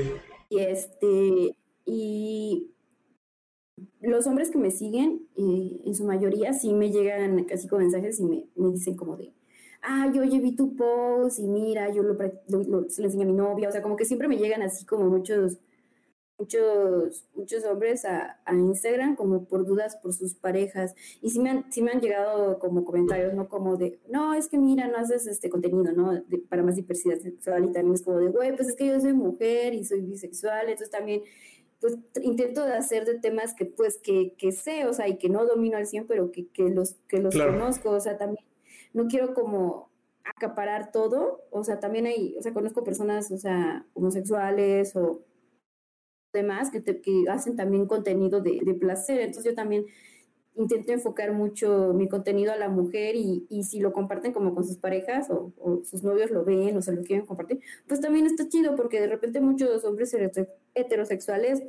Y 0.49 0.58
este, 0.58 1.56
y 1.93 2.71
los 3.99 4.25
hombres 4.25 4.49
que 4.49 4.58
me 4.58 4.71
siguen, 4.71 5.27
eh, 5.36 5.82
en 5.86 5.93
su 5.93 6.06
mayoría, 6.06 6.54
sí 6.54 6.73
me 6.73 6.89
llegan 6.89 7.43
casi 7.43 7.67
con 7.67 7.80
mensajes 7.80 8.17
y 8.21 8.23
me, 8.23 8.47
me 8.56 8.71
dicen 8.71 8.95
como 8.95 9.17
de, 9.17 9.34
ah, 9.82 10.10
yo 10.13 10.21
vi 10.21 10.56
tu 10.56 10.73
post 10.77 11.39
y 11.39 11.47
mira, 11.47 11.93
yo 11.93 12.01
lo, 12.01 12.13
lo, 12.13 12.89
se 12.89 13.01
lo 13.01 13.08
enseño 13.08 13.23
a 13.23 13.27
mi 13.27 13.34
novia. 13.34 13.67
O 13.67 13.71
sea, 13.73 13.82
como 13.82 13.97
que 13.97 14.06
siempre 14.06 14.30
me 14.30 14.38
llegan 14.38 14.62
así 14.62 14.86
como 14.86 15.10
muchos, 15.10 15.58
muchos, 16.39 17.25
muchos 17.36 17.65
hombres 17.65 18.06
a, 18.06 18.39
a, 18.45 18.54
Instagram 18.54 19.17
como 19.17 19.43
por 19.45 19.65
dudas 19.65 19.97
por 19.97 20.13
sus 20.13 20.34
parejas. 20.34 20.95
Y 21.21 21.32
sí 21.32 21.41
me, 21.41 21.49
han, 21.49 21.71
sí 21.73 21.82
me 21.82 21.91
han 21.91 21.99
llegado 21.99 22.58
como 22.58 22.86
comentarios, 22.86 23.34
¿no? 23.34 23.49
Como 23.49 23.75
de, 23.75 23.99
no, 24.10 24.34
es 24.34 24.47
que 24.47 24.58
mira, 24.58 24.87
no 24.87 24.98
haces 24.98 25.27
este 25.27 25.50
contenido, 25.50 25.92
¿no? 25.92 26.23
para 26.48 26.63
más 26.63 26.77
diversidad 26.77 27.19
sexual. 27.19 27.65
Y 27.65 27.73
también 27.73 27.96
es 27.96 28.02
como 28.02 28.19
de, 28.19 28.29
güey, 28.29 28.56
pues 28.56 28.69
es 28.69 28.75
que 28.75 28.87
yo 28.87 29.00
soy 29.02 29.12
mujer 29.13 29.73
y 29.73 29.83
soy 29.83 30.02
bisexual. 30.02 30.69
Entonces 30.69 30.89
también 30.89 31.21
pues 31.82 31.98
intento 32.21 32.65
de 32.65 32.73
hacer 32.73 33.06
de 33.06 33.19
temas 33.19 33.56
que 33.56 33.65
pues 33.65 33.98
que, 33.98 34.36
que 34.38 34.52
sé, 34.52 34.86
o 34.86 34.94
sea, 34.94 35.08
y 35.10 35.17
que 35.17 35.29
no 35.29 35.46
domino 35.46 35.77
al 35.77 35.88
100, 35.88 36.08
pero 36.08 36.32
que, 36.32 36.48
que 36.50 36.69
los, 36.69 36.94
que 37.08 37.19
los 37.19 37.36
conozco, 37.36 37.90
o 37.90 38.00
sea, 38.00 38.17
también 38.17 38.46
no 38.94 39.08
quiero 39.08 39.34
como 39.34 39.90
acaparar 40.23 40.92
todo, 40.92 41.42
o 41.50 41.63
sea, 41.63 41.79
también 41.79 42.06
hay, 42.06 42.36
o 42.38 42.42
sea, 42.44 42.54
conozco 42.54 42.84
personas, 42.84 43.32
o 43.32 43.38
sea, 43.38 43.86
homosexuales 43.96 44.96
o 44.96 45.25
demás 46.32 46.69
que, 46.71 46.82
que 46.84 47.25
hacen 47.29 47.56
también 47.56 47.88
contenido 47.88 48.42
de, 48.42 48.60
de, 48.63 48.73
placer. 48.75 49.19
Entonces 49.19 49.52
yo 49.52 49.56
también 49.56 49.86
intento 50.56 50.91
enfocar 50.91 51.31
mucho 51.33 51.93
mi 51.93 52.08
contenido 52.08 52.52
a 52.52 52.58
la 52.58 52.69
mujer 52.69 53.15
y, 53.15 53.45
y 53.49 53.63
si 53.63 53.79
lo 53.79 53.93
comparten 53.93 54.33
como 54.33 54.54
con 54.54 54.65
sus 54.65 54.77
parejas 54.77 55.29
o, 55.29 55.54
sus 55.83 56.04
novios 56.04 56.31
lo 56.31 56.43
ven 56.43 56.77
o 56.77 56.81
se 56.81 56.91
lo 56.91 57.04
quieren 57.04 57.25
compartir, 57.25 57.60
pues 57.87 58.02
también 58.02 58.25
está 58.25 58.47
chido 58.49 58.75
porque 58.75 58.99
de 58.99 59.08
repente 59.08 59.41
muchos 59.41 59.83
hombres 59.85 60.15
heterosexuales 60.73 61.63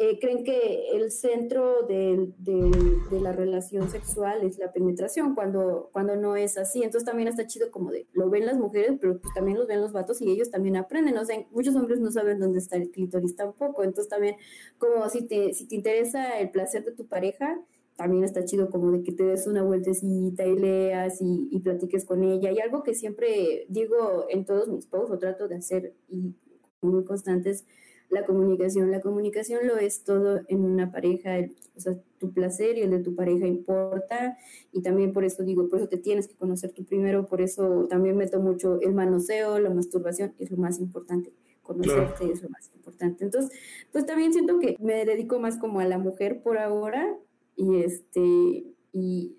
eh, 0.00 0.20
creen 0.20 0.44
que 0.44 0.90
el 0.92 1.10
centro 1.10 1.82
de, 1.82 2.32
de, 2.38 3.20
la 3.20 3.32
relación 3.32 3.90
sexual 3.90 4.44
es 4.44 4.56
la 4.56 4.72
penetración, 4.72 5.34
cuando, 5.34 5.90
cuando 5.92 6.14
no 6.14 6.36
es 6.36 6.56
así. 6.56 6.84
Entonces 6.84 7.04
también 7.04 7.26
está 7.26 7.48
chido 7.48 7.72
como 7.72 7.90
de, 7.90 8.06
lo 8.12 8.30
ven 8.30 8.46
las 8.46 8.56
mujeres, 8.56 8.92
pero 9.00 9.18
pues 9.18 9.34
también 9.34 9.58
lo 9.58 9.66
ven 9.66 9.80
los 9.80 9.90
vatos 9.90 10.20
y 10.20 10.30
ellos 10.30 10.52
también 10.52 10.76
aprenden. 10.76 11.18
O 11.18 11.24
sea, 11.24 11.44
muchos 11.50 11.74
hombres 11.74 11.98
no 11.98 12.12
saben 12.12 12.38
dónde 12.38 12.60
está 12.60 12.76
el 12.76 12.92
clítoris 12.92 13.34
tampoco. 13.34 13.82
Entonces 13.82 14.08
también, 14.08 14.36
como 14.78 15.08
si 15.10 15.26
te, 15.26 15.52
si 15.52 15.66
te 15.66 15.74
interesa 15.74 16.38
el 16.38 16.52
placer 16.52 16.84
de 16.84 16.92
tu 16.92 17.08
pareja, 17.08 17.60
también 17.98 18.22
está 18.22 18.44
chido 18.44 18.70
como 18.70 18.92
de 18.92 19.02
que 19.02 19.10
te 19.10 19.24
des 19.24 19.48
una 19.48 19.64
vueltecita 19.64 20.46
y 20.46 20.56
leas 20.56 21.20
y, 21.20 21.48
y 21.50 21.58
platiques 21.58 22.04
con 22.04 22.22
ella. 22.22 22.52
Y 22.52 22.60
algo 22.60 22.84
que 22.84 22.94
siempre 22.94 23.66
digo 23.68 24.24
en 24.28 24.44
todos 24.44 24.68
mis 24.68 24.86
posts 24.86 25.10
o 25.10 25.18
trato 25.18 25.48
de 25.48 25.56
hacer 25.56 25.94
y 26.08 26.32
muy 26.80 27.02
constantes 27.02 27.64
la 28.08 28.24
comunicación. 28.24 28.92
La 28.92 29.00
comunicación 29.00 29.66
lo 29.66 29.78
es 29.78 30.04
todo 30.04 30.42
en 30.46 30.64
una 30.64 30.92
pareja, 30.92 31.38
el, 31.38 31.56
o 31.76 31.80
sea, 31.80 31.98
tu 32.20 32.32
placer 32.32 32.78
y 32.78 32.82
el 32.82 32.92
de 32.92 33.00
tu 33.00 33.16
pareja 33.16 33.48
importa 33.48 34.38
y 34.72 34.80
también 34.82 35.12
por 35.12 35.24
eso 35.24 35.42
digo, 35.42 35.68
por 35.68 35.80
eso 35.80 35.88
te 35.88 35.98
tienes 35.98 36.28
que 36.28 36.36
conocer 36.36 36.70
tú 36.70 36.84
primero, 36.84 37.26
por 37.26 37.40
eso 37.40 37.88
también 37.90 38.16
meto 38.16 38.38
mucho 38.38 38.80
el 38.80 38.94
manoseo, 38.94 39.58
la 39.58 39.70
masturbación, 39.70 40.34
es 40.38 40.52
lo 40.52 40.56
más 40.56 40.78
importante, 40.78 41.32
conocerte 41.64 42.14
claro. 42.16 42.32
es 42.32 42.42
lo 42.42 42.48
más 42.48 42.70
importante. 42.76 43.24
Entonces, 43.24 43.58
pues 43.90 44.06
también 44.06 44.32
siento 44.32 44.60
que 44.60 44.76
me 44.78 45.04
dedico 45.04 45.40
más 45.40 45.58
como 45.58 45.80
a 45.80 45.84
la 45.84 45.98
mujer 45.98 46.42
por 46.44 46.58
ahora 46.58 47.18
y 47.58 47.82
este, 47.82 48.64
y, 48.92 49.36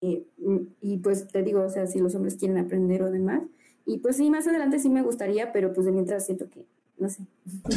eh, 0.00 0.24
y 0.80 0.98
pues 0.98 1.26
te 1.28 1.42
digo, 1.42 1.62
o 1.62 1.70
sea, 1.70 1.86
si 1.86 1.98
los 1.98 2.14
hombres 2.14 2.36
quieren 2.36 2.58
aprender 2.58 3.02
o 3.02 3.10
demás. 3.10 3.42
Y 3.86 3.98
pues 3.98 4.16
sí, 4.16 4.30
más 4.30 4.46
adelante 4.46 4.78
sí 4.78 4.90
me 4.90 5.02
gustaría, 5.02 5.52
pero 5.52 5.72
pues 5.72 5.86
de 5.86 5.92
mientras 5.92 6.26
siento 6.26 6.48
que 6.50 6.66
no 6.98 7.08
sé. 7.08 7.22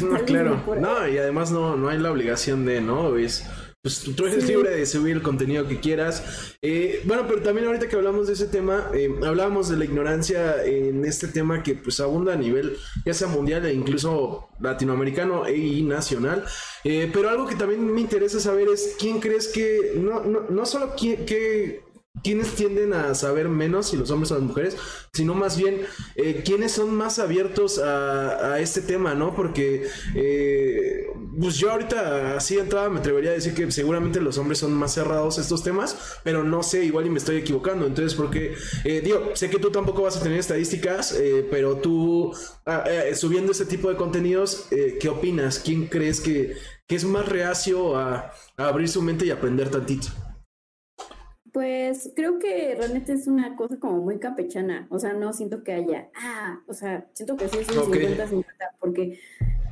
No, 0.02 0.24
claro. 0.24 0.62
No, 0.80 1.08
y 1.08 1.18
además 1.18 1.50
no, 1.50 1.76
no 1.76 1.88
hay 1.88 1.98
la 1.98 2.12
obligación 2.12 2.64
de, 2.64 2.80
¿no? 2.80 3.16
Es, 3.16 3.44
pues 3.86 4.00
tú 4.16 4.26
eres 4.26 4.48
libre 4.48 4.70
de 4.70 4.84
subir 4.84 5.14
el 5.14 5.22
contenido 5.22 5.68
que 5.68 5.78
quieras. 5.78 6.56
Eh, 6.60 7.02
bueno, 7.04 7.24
pero 7.28 7.40
también 7.40 7.68
ahorita 7.68 7.88
que 7.88 7.94
hablamos 7.94 8.26
de 8.26 8.32
ese 8.32 8.48
tema, 8.48 8.90
eh, 8.92 9.08
hablábamos 9.24 9.68
de 9.68 9.76
la 9.76 9.84
ignorancia 9.84 10.64
en 10.64 11.04
este 11.04 11.28
tema 11.28 11.62
que 11.62 11.76
pues 11.76 12.00
abunda 12.00 12.32
a 12.32 12.36
nivel 12.36 12.76
ya 13.04 13.14
sea 13.14 13.28
mundial 13.28 13.64
e 13.64 13.72
incluso 13.72 14.48
latinoamericano 14.58 15.48
y 15.48 15.84
nacional. 15.84 16.44
Eh, 16.82 17.08
pero 17.12 17.30
algo 17.30 17.46
que 17.46 17.54
también 17.54 17.86
me 17.86 18.00
interesa 18.00 18.40
saber 18.40 18.66
es 18.66 18.96
quién 18.98 19.20
crees 19.20 19.46
que, 19.46 19.92
no, 19.94 20.24
no, 20.24 20.40
no 20.50 20.66
solo 20.66 20.94
quién, 20.98 21.24
que 21.24 21.85
quiénes 22.22 22.54
tienden 22.54 22.92
a 22.92 23.14
saber 23.14 23.48
menos, 23.48 23.88
si 23.90 23.96
los 23.96 24.10
hombres 24.10 24.30
o 24.32 24.34
las 24.34 24.44
mujeres, 24.44 24.76
sino 25.12 25.34
más 25.34 25.56
bien 25.56 25.82
eh, 26.16 26.42
quiénes 26.44 26.72
son 26.72 26.94
más 26.94 27.18
abiertos 27.18 27.78
a, 27.78 28.60
este 28.60 28.80
tema, 28.80 29.14
¿no? 29.14 29.34
Porque 29.34 29.86
eh, 30.14 31.06
pues 31.38 31.56
yo 31.56 31.70
ahorita 31.70 32.36
así 32.36 32.54
de 32.54 32.62
entrada 32.62 32.88
me 32.88 33.00
atrevería 33.00 33.30
a 33.30 33.34
decir 33.34 33.54
que 33.54 33.70
seguramente 33.70 34.20
los 34.20 34.38
hombres 34.38 34.58
son 34.58 34.72
más 34.72 34.94
cerrados 34.94 35.38
a 35.38 35.42
estos 35.42 35.62
temas, 35.62 36.18
pero 36.24 36.44
no 36.44 36.62
sé, 36.62 36.84
igual 36.84 37.06
y 37.06 37.10
me 37.10 37.18
estoy 37.18 37.36
equivocando. 37.36 37.86
Entonces, 37.86 38.14
porque, 38.14 38.54
eh, 38.84 39.00
digo, 39.02 39.30
sé 39.34 39.50
que 39.50 39.58
tú 39.58 39.70
tampoco 39.70 40.02
vas 40.02 40.16
a 40.16 40.22
tener 40.22 40.38
estadísticas, 40.38 41.12
eh, 41.12 41.46
pero 41.50 41.76
tú 41.76 42.32
ah, 42.64 42.84
eh, 42.86 43.14
subiendo 43.14 43.52
este 43.52 43.66
tipo 43.66 43.88
de 43.90 43.96
contenidos, 43.96 44.68
¿qué 45.00 45.08
opinas? 45.08 45.58
¿Quién 45.58 45.86
crees 45.86 46.20
que, 46.20 46.54
es 46.88 47.04
más 47.04 47.28
reacio 47.28 47.96
a 47.96 48.32
abrir 48.56 48.88
su 48.88 49.02
mente 49.02 49.26
y 49.26 49.30
aprender 49.30 49.70
tantito? 49.70 50.08
Pues 51.56 52.12
creo 52.14 52.38
que 52.38 52.74
realmente 52.74 53.14
es 53.14 53.26
una 53.26 53.56
cosa 53.56 53.78
como 53.78 54.02
muy 54.02 54.18
campechana, 54.18 54.86
o 54.90 54.98
sea, 54.98 55.14
no 55.14 55.32
siento 55.32 55.64
que 55.64 55.72
haya, 55.72 56.10
ah, 56.14 56.60
o 56.66 56.74
sea, 56.74 57.08
siento 57.14 57.34
que 57.38 57.48
sí 57.48 57.60
es 57.60 57.68
un 57.70 57.90
50-50, 57.90 58.28
okay. 58.28 58.44
porque, 58.78 59.20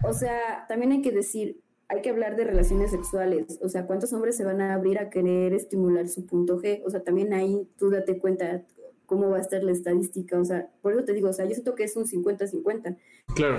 o 0.03 0.15
sea, 0.15 0.65
también 0.67 0.93
hay 0.93 1.03
que 1.03 1.13
decir, 1.13 1.61
hay 1.89 2.01
que 2.01 2.09
hablar 2.09 2.37
de 2.37 2.45
relaciones 2.45 2.91
sexuales, 2.91 3.59
o 3.61 3.69
sea, 3.69 3.87
¿cuántos 3.87 4.15
hombres 4.15 4.35
se 4.35 4.45
van 4.45 4.63
a 4.63 4.73
abrir 4.73 4.99
a 4.99 5.11
querer 5.11 5.53
estimular 5.53 6.09
su 6.09 6.25
punto 6.25 6.59
G? 6.59 6.81
O 6.87 6.91
sea, 6.91 7.03
también 7.03 7.35
ahí 7.35 7.69
tú 7.77 7.91
date 7.91 8.19
cuenta 8.19 8.65
cómo 9.05 9.29
va 9.29 9.37
a 9.37 9.43
estar 9.43 9.63
la 9.63 9.73
estadística, 9.73 10.41
o 10.41 10.45
sea, 10.47 10.71
por 10.81 10.95
eso 10.95 11.05
te 11.05 11.13
digo, 11.13 11.29
o 11.29 11.35
sea, 11.35 11.45
yo 11.45 11.53
siento 11.53 11.75
que 11.75 11.85
es 11.85 11.95
un 11.97 12.07
50-50. 12.07 12.97
Claro. 13.37 13.59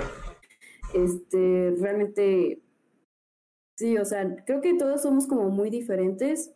Este, 0.95 1.75
realmente, 1.79 2.59
sí, 3.77 3.99
o 3.99 4.05
sea, 4.05 4.35
creo 4.47 4.61
que 4.61 4.73
todos 4.73 5.03
somos 5.03 5.27
como 5.27 5.51
muy 5.51 5.69
diferentes, 5.69 6.55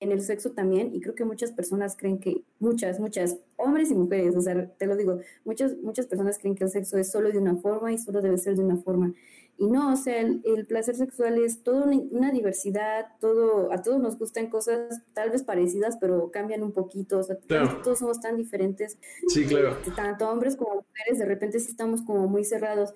en 0.00 0.12
el 0.12 0.20
sexo 0.22 0.52
también, 0.52 0.94
y 0.94 1.00
creo 1.00 1.14
que 1.14 1.24
muchas 1.24 1.52
personas 1.52 1.96
creen 1.96 2.18
que, 2.18 2.44
muchas, 2.60 3.00
muchas, 3.00 3.38
hombres 3.56 3.90
y 3.90 3.94
mujeres, 3.94 4.36
o 4.36 4.40
sea, 4.40 4.68
te 4.76 4.86
lo 4.86 4.96
digo, 4.96 5.18
muchas, 5.44 5.76
muchas 5.78 6.06
personas 6.06 6.38
creen 6.38 6.54
que 6.54 6.64
el 6.64 6.70
sexo 6.70 6.98
es 6.98 7.10
solo 7.10 7.30
de 7.30 7.38
una 7.38 7.56
forma 7.56 7.92
y 7.92 7.98
solo 7.98 8.22
debe 8.22 8.38
ser 8.38 8.54
de 8.54 8.62
una 8.62 8.76
forma. 8.76 9.12
Y 9.60 9.66
no, 9.66 9.92
o 9.92 9.96
sea, 9.96 10.20
el, 10.20 10.40
el 10.44 10.66
placer 10.66 10.94
sexual 10.94 11.36
es 11.42 11.64
toda 11.64 11.84
una, 11.84 11.96
una, 12.12 12.30
diversidad, 12.30 13.06
todo, 13.20 13.72
a 13.72 13.82
todos 13.82 14.00
nos 14.00 14.16
gustan 14.16 14.48
cosas 14.48 15.02
tal 15.14 15.30
vez 15.30 15.42
parecidas, 15.42 15.96
pero 16.00 16.30
cambian 16.30 16.62
un 16.62 16.70
poquito, 16.70 17.18
o 17.18 17.22
sea, 17.24 17.36
claro. 17.38 17.80
todos 17.82 17.98
somos 17.98 18.20
tan 18.20 18.36
diferentes. 18.36 18.98
Sí, 19.26 19.46
claro. 19.46 19.76
Tanto 19.96 20.30
hombres 20.30 20.54
como 20.54 20.86
mujeres, 20.86 21.18
de 21.18 21.24
repente 21.24 21.58
sí 21.58 21.72
estamos 21.72 22.02
como 22.02 22.28
muy 22.28 22.44
cerrados. 22.44 22.94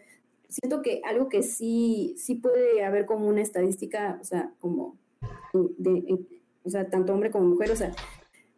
Siento 0.49 0.83
que 0.83 1.01
algo 1.05 1.29
que 1.29 1.43
sí, 1.43 2.15
sí 2.17 2.37
puede 2.37 2.85
haber 2.85 3.07
como 3.07 3.27
una 3.27 3.43
estadística, 3.43 4.19
o 4.21 4.25
sea, 4.25 4.53
como 4.61 4.97
de, 5.53 6.01
de 6.01 6.42
o 6.65 6.71
sea, 6.71 6.89
tanto 6.89 7.13
hombre 7.13 7.31
como 7.31 7.47
mujer, 7.49 7.71
o 7.71 7.77
sea, 7.77 7.93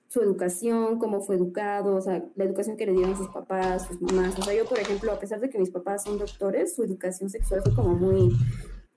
su 0.09 0.21
educación, 0.21 0.99
cómo 0.99 1.21
fue 1.23 1.37
educado, 1.37 1.97
o 1.97 2.01
sea, 2.01 2.25
la 2.37 2.45
educación 2.45 2.77
que 2.77 2.87
le 2.87 2.93
dieron 2.93 3.17
sus 3.17 3.29
papás, 3.29 3.87
sus 3.87 4.01
mamás. 4.01 4.39
O 4.39 4.43
sea, 4.43 4.55
yo, 4.55 4.65
por 4.65 4.79
ejemplo, 4.79 5.11
a 5.13 5.19
pesar 5.19 5.41
de 5.41 5.51
que 5.51 5.59
mis 5.59 5.71
papás 5.71 6.05
son 6.05 6.19
doctores, 6.19 6.75
su 6.75 6.85
educación 6.85 7.31
sexual 7.31 7.63
fue 7.63 7.75
como 7.75 7.95
muy, 7.95 8.31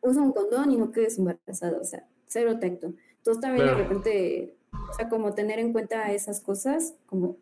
usa 0.01 0.21
un 0.21 0.31
condón 0.31 0.71
y 0.71 0.77
no 0.77 0.91
quedes 0.91 1.17
embarazada, 1.17 1.79
o 1.79 1.83
sea, 1.83 2.07
cero 2.27 2.59
tacto. 2.59 2.93
Entonces 3.17 3.41
también 3.41 3.65
claro. 3.65 3.77
de 3.77 3.83
repente, 3.83 4.57
o 4.71 4.93
sea, 4.93 5.09
como 5.09 5.33
tener 5.33 5.59
en 5.59 5.73
cuenta 5.73 6.11
esas 6.13 6.39
cosas, 6.39 6.93
como 7.07 7.37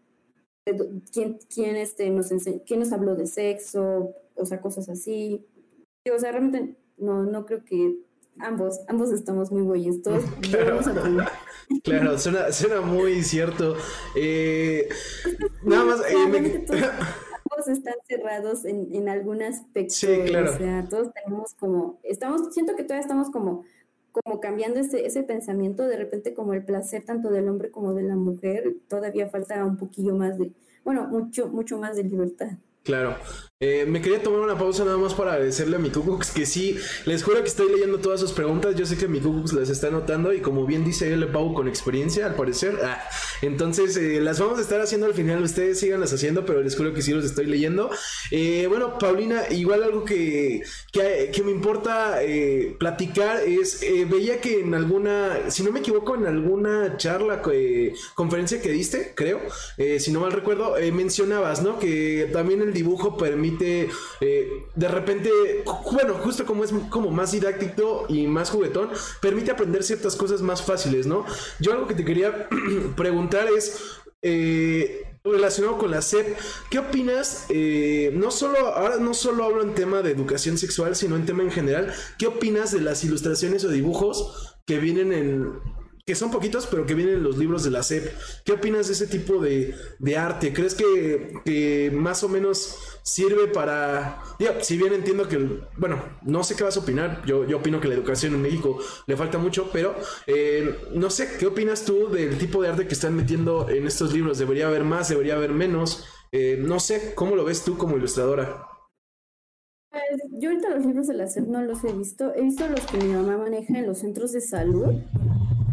quién, 1.12 1.40
quién, 1.54 1.76
este, 1.76 2.10
nos, 2.10 2.32
enseñó, 2.32 2.62
quién 2.66 2.80
nos 2.80 2.92
habló 2.92 3.16
de 3.16 3.28
sexo, 3.28 4.14
o 4.36 4.46
sea, 4.46 4.62
cosas 4.62 4.90
así. 4.90 5.46
Y, 6.06 6.10
o 6.10 6.18
sea, 6.18 6.32
realmente 6.32 6.78
no, 6.98 7.24
no 7.24 7.46
creo 7.46 7.66
que 7.66 8.00
ambos, 8.40 8.80
ambos 8.88 9.12
estamos 9.12 9.52
muy 9.52 9.64
güeyes, 9.64 10.02
todos. 10.02 10.24
claro, 11.84 12.18
suena, 12.18 12.52
suena 12.52 12.82
muy 12.82 13.24
cierto. 13.24 13.76
Eh, 14.16 14.90
nada 15.64 15.86
más. 15.86 16.02
Eh, 16.10 16.28
me... 16.30 16.50
todos, 16.60 17.68
están 17.68 17.96
cerrados 18.08 18.66
en, 18.66 18.94
en 18.94 19.10
algún 19.10 19.42
aspecto. 19.42 19.94
Sí, 19.94 20.08
claro. 20.26 20.54
O 20.54 20.58
sea, 20.58 20.88
todos 20.90 21.14
tenemos 21.14 21.54
como. 21.54 22.00
Estamos, 22.04 22.54
siento 22.54 22.76
que 22.76 22.84
todavía 22.84 23.02
estamos 23.02 23.30
como 23.30 23.66
como 24.24 24.40
cambiando 24.40 24.80
ese, 24.80 25.06
ese 25.06 25.24
pensamiento, 25.24 25.84
de 25.84 25.98
repente 25.98 26.34
como 26.34 26.54
el 26.54 26.64
placer 26.64 27.04
tanto 27.04 27.32
del 27.32 27.50
hombre 27.50 27.70
como 27.70 27.94
de 27.94 28.04
la 28.04 28.16
mujer, 28.16 28.78
todavía 28.88 29.28
falta 29.28 29.66
un 29.66 29.76
poquillo 29.76 30.16
más 30.16 30.38
de, 30.38 30.54
bueno, 30.86 31.06
mucho, 31.08 31.50
mucho 31.50 31.78
más 31.78 31.98
de 31.98 32.04
libertad. 32.04 32.52
Claro. 32.84 33.18
Eh, 33.68 33.84
me 33.88 34.00
quería 34.00 34.22
tomar 34.22 34.42
una 34.42 34.56
pausa 34.56 34.86
nada 34.86 34.98
más 34.98 35.16
para 35.16 35.34
agradecerle 35.34 35.78
a 35.78 35.80
mi 35.80 35.90
Cucux 35.90 36.30
que 36.30 36.46
sí, 36.46 36.78
les 37.06 37.24
juro 37.24 37.42
que 37.42 37.48
estoy 37.48 37.68
leyendo 37.72 37.98
todas 37.98 38.20
sus 38.20 38.32
preguntas. 38.32 38.76
Yo 38.76 38.86
sé 38.86 38.96
que 38.96 39.08
mi 39.08 39.20
Cucux 39.20 39.54
las 39.54 39.72
está 39.72 39.88
anotando 39.88 40.34
y 40.34 40.40
como 40.40 40.68
bien 40.68 40.86
dice 40.86 41.12
él, 41.12 41.22
le 41.22 41.26
pago 41.26 41.56
con 41.56 41.68
experiencia 41.68 42.28
al 42.28 42.36
parecer. 42.36 42.78
Ah, 42.84 43.02
entonces 43.42 43.98
eh, 43.98 44.22
las 44.22 44.40
vamos 44.40 44.60
a 44.60 44.62
estar 44.62 44.80
haciendo 44.82 45.08
al 45.08 45.16
final. 45.16 45.42
Ustedes 45.42 45.80
síganlas 45.80 46.14
haciendo, 46.14 46.46
pero 46.46 46.62
les 46.62 46.76
juro 46.76 46.94
que 46.94 47.02
sí 47.02 47.12
los 47.12 47.26
estoy 47.26 47.48
leyendo. 47.48 47.90
Eh, 48.30 48.68
bueno, 48.70 49.00
Paulina, 49.00 49.50
igual 49.50 49.82
algo 49.82 50.06
que, 50.06 50.62
que, 50.92 51.32
que 51.34 51.42
me 51.42 51.50
importa 51.50 52.20
platicar 52.78 53.40
es, 53.48 53.82
veía 54.10 54.42
que 54.42 54.60
en 54.60 54.76
alguna, 54.76 55.50
si 55.50 55.64
no 55.64 55.72
me 55.72 55.80
equivoco, 55.80 56.14
en 56.14 56.28
alguna 56.28 56.98
charla, 56.98 57.42
conferencia 58.14 58.62
que 58.62 58.70
diste, 58.70 59.14
creo, 59.16 59.42
si 59.98 60.12
no 60.12 60.20
mal 60.20 60.34
recuerdo, 60.34 60.76
mencionabas, 60.94 61.64
¿no? 61.64 61.80
Que 61.80 62.30
también 62.32 62.62
el 62.62 62.72
dibujo 62.72 63.18
permite 63.18 63.55
eh, 63.62 64.66
de 64.76 64.88
repente, 64.88 65.30
bueno, 65.92 66.16
justo 66.16 66.46
como 66.46 66.64
es 66.64 66.74
como 66.90 67.10
más 67.12 67.32
didáctico 67.32 68.06
y 68.10 68.28
más 68.28 68.50
juguetón, 68.50 68.90
permite 69.22 69.52
aprender 69.52 69.84
ciertas 69.84 70.16
cosas 70.16 70.42
más 70.42 70.64
fáciles, 70.64 71.08
¿no? 71.08 71.26
Yo 71.60 71.74
algo 71.74 71.88
que 71.88 71.96
te 71.96 72.06
quería 72.06 72.50
preguntar 72.96 73.48
es... 73.56 73.82
Eh, 74.22 75.02
relacionado 75.24 75.80
con 75.80 75.90
la 75.90 76.04
SEP, 76.04 76.38
¿qué 76.70 76.78
opinas? 76.78 77.46
Eh, 77.50 78.12
no 78.14 78.30
solo, 78.30 78.60
ahora 78.76 78.98
no 78.98 79.16
solo 79.16 79.44
hablo 79.44 79.64
en 79.64 79.74
tema 79.74 80.04
de 80.04 80.12
educación 80.12 80.60
sexual, 80.60 80.96
sino 80.96 81.16
en 81.16 81.26
tema 81.26 81.42
en 81.42 81.50
general, 81.50 81.92
¿qué 82.20 82.28
opinas 82.28 82.72
de 82.72 82.82
las 82.82 83.04
ilustraciones 83.04 83.64
o 83.66 83.70
dibujos 83.70 84.56
que 84.68 84.78
vienen 84.78 85.12
en, 85.12 85.54
que 86.06 86.14
son 86.14 86.30
poquitos, 86.30 86.68
pero 86.68 86.86
que 86.86 86.94
vienen 86.94 87.16
en 87.16 87.24
los 87.24 87.38
libros 87.38 87.64
de 87.64 87.72
la 87.72 87.82
SEP. 87.82 88.14
¿Qué 88.44 88.54
opinas 88.54 88.88
de 88.88 88.94
ese 88.94 89.08
tipo 89.08 89.40
de, 89.40 89.76
arte? 90.16 90.54
¿Crees 90.54 90.76
que, 90.76 91.92
más 91.94 92.24
o 92.24 92.30
menos 92.30 92.78
sirve 93.06 93.48
para... 93.48 94.24
si 94.62 94.78
bien 94.78 94.94
entiendo 94.94 95.28
que, 95.28 95.38
bueno, 95.78 96.02
no 96.24 96.44
sé 96.44 96.56
qué 96.56 96.64
vas 96.64 96.76
a 96.76 96.80
opinar, 96.80 97.24
yo, 97.26 97.46
yo 97.46 97.58
opino 97.58 97.80
que 97.80 97.88
la 97.88 97.94
educación 97.94 98.34
en 98.34 98.42
México 98.42 98.80
le 99.06 99.16
falta 99.16 99.38
mucho, 99.38 99.70
pero 99.72 99.96
eh, 100.26 100.76
no 100.92 101.12
sé, 101.12 101.38
¿qué 101.40 101.46
opinas 101.46 101.86
tú 101.86 102.10
del 102.10 102.38
tipo 102.40 102.62
de 102.62 102.70
arte 102.70 102.88
que 102.88 102.96
están 102.96 103.16
metiendo 103.16 103.70
en 103.70 103.86
estos 103.86 104.12
libros? 104.12 104.40
¿Debería 104.40 104.68
haber 104.68 104.84
más? 104.84 105.10
¿Debería 105.10 105.36
haber 105.36 105.52
menos? 105.52 106.04
Eh, 106.32 106.58
no 106.60 106.80
sé, 106.80 107.14
¿cómo 107.14 107.36
lo 107.36 107.46
ves 107.46 107.64
tú 107.64 107.78
como 107.78 107.96
ilustradora? 107.96 108.68
Pues, 109.92 110.22
yo 110.32 110.50
ahorita 110.50 110.70
los 110.72 110.86
libros 110.86 111.08
de 111.08 111.14
la 111.14 111.28
SEP 111.28 111.46
no 111.48 111.62
los 111.62 111.84
he 111.84 111.94
visto. 111.94 112.34
He 112.34 112.42
visto 112.42 112.68
los 112.68 112.82
que 112.88 112.98
mi 112.98 113.14
mamá 113.14 113.38
maneja 113.38 113.78
en 113.78 113.86
los 113.86 114.00
centros 114.00 114.34
de 114.34 114.42
salud. 114.42 114.96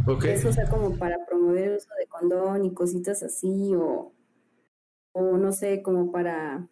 Ok. 0.06 0.24
Eso, 0.26 0.50
o 0.50 0.52
sea, 0.52 0.68
como 0.68 0.98
para 0.98 1.24
promover 1.26 1.64
el 1.64 1.76
uso 1.78 1.88
de 1.98 2.06
condón 2.06 2.66
y 2.66 2.74
cositas 2.74 3.22
así, 3.22 3.74
o, 3.74 4.12
o 5.12 5.38
no 5.38 5.52
sé, 5.52 5.82
como 5.82 6.12
para 6.12 6.68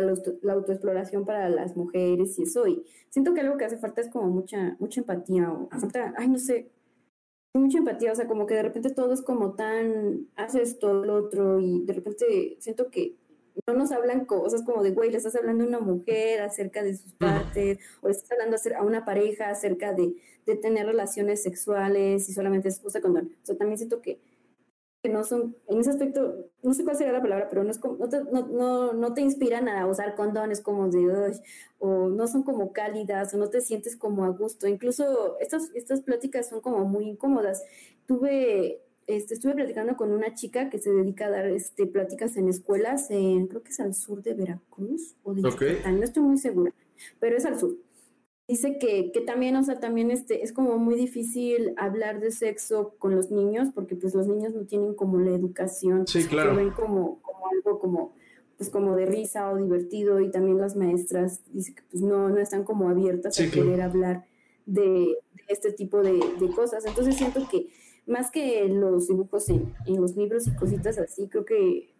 la, 0.00 0.52
autoexploración 0.52 1.24
para 1.24 1.48
las 1.48 1.76
mujeres 1.76 2.38
y 2.38 2.42
eso. 2.42 2.66
Y 2.66 2.84
siento 3.10 3.34
que 3.34 3.40
algo 3.40 3.56
que 3.56 3.64
hace 3.64 3.78
falta 3.78 4.00
es 4.00 4.08
como 4.08 4.28
mucha, 4.28 4.76
mucha 4.78 5.00
empatía, 5.00 5.50
o 5.52 5.68
falta, 5.70 6.14
ay, 6.16 6.28
no 6.28 6.38
sé, 6.38 6.70
mucha 7.54 7.78
empatía, 7.78 8.12
o 8.12 8.14
sea, 8.14 8.26
como 8.26 8.46
que 8.46 8.54
de 8.54 8.62
repente 8.62 8.90
todo 8.90 9.12
es 9.12 9.22
como 9.22 9.54
tan, 9.54 10.28
haces 10.36 10.78
todo 10.78 11.04
lo 11.04 11.14
otro 11.14 11.60
y 11.60 11.84
de 11.84 11.92
repente 11.92 12.56
siento 12.60 12.90
que 12.90 13.16
no 13.66 13.74
nos 13.74 13.92
hablan 13.92 14.24
cosas 14.24 14.62
como 14.62 14.82
de, 14.82 14.92
güey, 14.92 15.10
le 15.10 15.16
estás 15.18 15.34
hablando 15.34 15.64
a 15.64 15.66
una 15.66 15.80
mujer 15.80 16.40
acerca 16.40 16.82
de 16.82 16.96
sus 16.96 17.12
partes, 17.14 17.78
o 18.00 18.08
le 18.08 18.12
estás 18.12 18.30
hablando 18.32 18.56
a 18.76 18.82
una 18.84 19.04
pareja 19.04 19.50
acerca 19.50 19.92
de, 19.92 20.14
de 20.46 20.56
tener 20.56 20.86
relaciones 20.86 21.42
sexuales 21.42 22.28
y 22.28 22.32
solamente 22.32 22.68
es 22.68 22.80
usa 22.84 23.00
condón. 23.00 23.36
O 23.42 23.46
sea, 23.46 23.56
también 23.56 23.78
siento 23.78 24.00
que, 24.00 24.20
que, 25.08 25.12
no 25.12 25.24
son, 25.24 25.56
en 25.66 25.80
ese 25.80 25.90
aspecto, 25.90 26.50
no 26.62 26.74
sé 26.74 26.84
cuál 26.84 26.96
sería 26.96 27.12
la 27.12 27.22
palabra, 27.22 27.48
pero 27.48 27.64
no, 27.64 27.70
es 27.70 27.78
como, 27.78 27.96
no, 27.96 28.08
te, 28.08 28.22
no, 28.24 28.46
no, 28.46 28.92
no 28.92 29.14
te 29.14 29.20
inspiran 29.20 29.68
a 29.68 29.86
usar 29.86 30.14
condones 30.14 30.60
como 30.60 30.88
de, 30.88 31.32
o 31.78 32.08
no 32.08 32.26
son 32.26 32.42
como 32.42 32.72
cálidas, 32.72 33.34
o 33.34 33.38
no 33.38 33.48
te 33.48 33.60
sientes 33.60 33.96
como 33.96 34.24
a 34.24 34.28
gusto. 34.28 34.66
Incluso 34.66 35.38
estas, 35.40 35.70
estas 35.74 36.02
pláticas 36.02 36.48
son 36.48 36.60
como 36.60 36.84
muy 36.84 37.08
incómodas. 37.08 37.62
Tuve 38.06 38.82
este, 39.08 39.34
estuve 39.34 39.54
platicando 39.54 39.96
con 39.96 40.12
una 40.12 40.34
chica 40.34 40.68
que 40.68 40.78
se 40.78 40.90
dedica 40.90 41.26
a 41.26 41.30
dar 41.30 41.46
este, 41.46 41.86
pláticas 41.86 42.36
en 42.36 42.48
escuelas, 42.48 43.10
en, 43.10 43.46
creo 43.46 43.62
que 43.62 43.70
es 43.70 43.80
al 43.80 43.94
sur 43.94 44.22
de 44.22 44.34
Veracruz 44.34 45.16
o 45.22 45.32
de 45.32 45.40
no 45.40 46.02
estoy 46.04 46.22
muy 46.22 46.36
segura, 46.36 46.74
pero 47.18 47.36
es 47.36 47.46
al 47.46 47.58
sur. 47.58 47.74
Dice 48.48 48.78
que, 48.78 49.12
que 49.12 49.20
también, 49.20 49.54
o 49.56 49.62
sea, 49.62 49.78
también 49.78 50.10
este, 50.10 50.42
es 50.42 50.54
como 50.54 50.78
muy 50.78 50.94
difícil 50.94 51.74
hablar 51.76 52.18
de 52.18 52.30
sexo 52.30 52.94
con 52.98 53.14
los 53.14 53.30
niños 53.30 53.68
porque 53.74 53.94
pues 53.94 54.14
los 54.14 54.26
niños 54.26 54.54
no 54.54 54.64
tienen 54.64 54.94
como 54.94 55.18
la 55.18 55.30
educación, 55.30 56.06
sí, 56.06 56.24
claro. 56.24 56.56
ven 56.56 56.70
como, 56.70 57.20
como 57.20 57.46
algo 57.50 57.78
como 57.78 58.14
pues 58.56 58.70
como 58.70 58.96
de 58.96 59.06
risa 59.06 59.52
o 59.52 59.56
divertido 59.56 60.18
y 60.20 60.30
también 60.30 60.58
las 60.58 60.74
maestras 60.74 61.42
dice 61.52 61.74
que 61.74 61.82
pues 61.90 62.02
no, 62.02 62.28
no 62.28 62.38
están 62.38 62.64
como 62.64 62.88
abiertas 62.88 63.38
a 63.38 63.50
querer 63.50 63.80
hablar 63.82 64.24
de, 64.66 64.80
de, 64.80 65.16
este 65.46 65.70
tipo 65.72 66.02
de, 66.02 66.18
de 66.40 66.50
cosas. 66.50 66.84
Entonces 66.84 67.16
siento 67.16 67.46
que 67.48 67.68
más 68.08 68.30
que 68.30 68.66
los 68.68 69.06
dibujos 69.06 69.48
en, 69.50 69.74
los 69.86 70.16
libros 70.16 70.48
y 70.48 70.56
cositas 70.56 70.98
así, 70.98 71.28
creo 71.28 71.44
que 71.44 71.94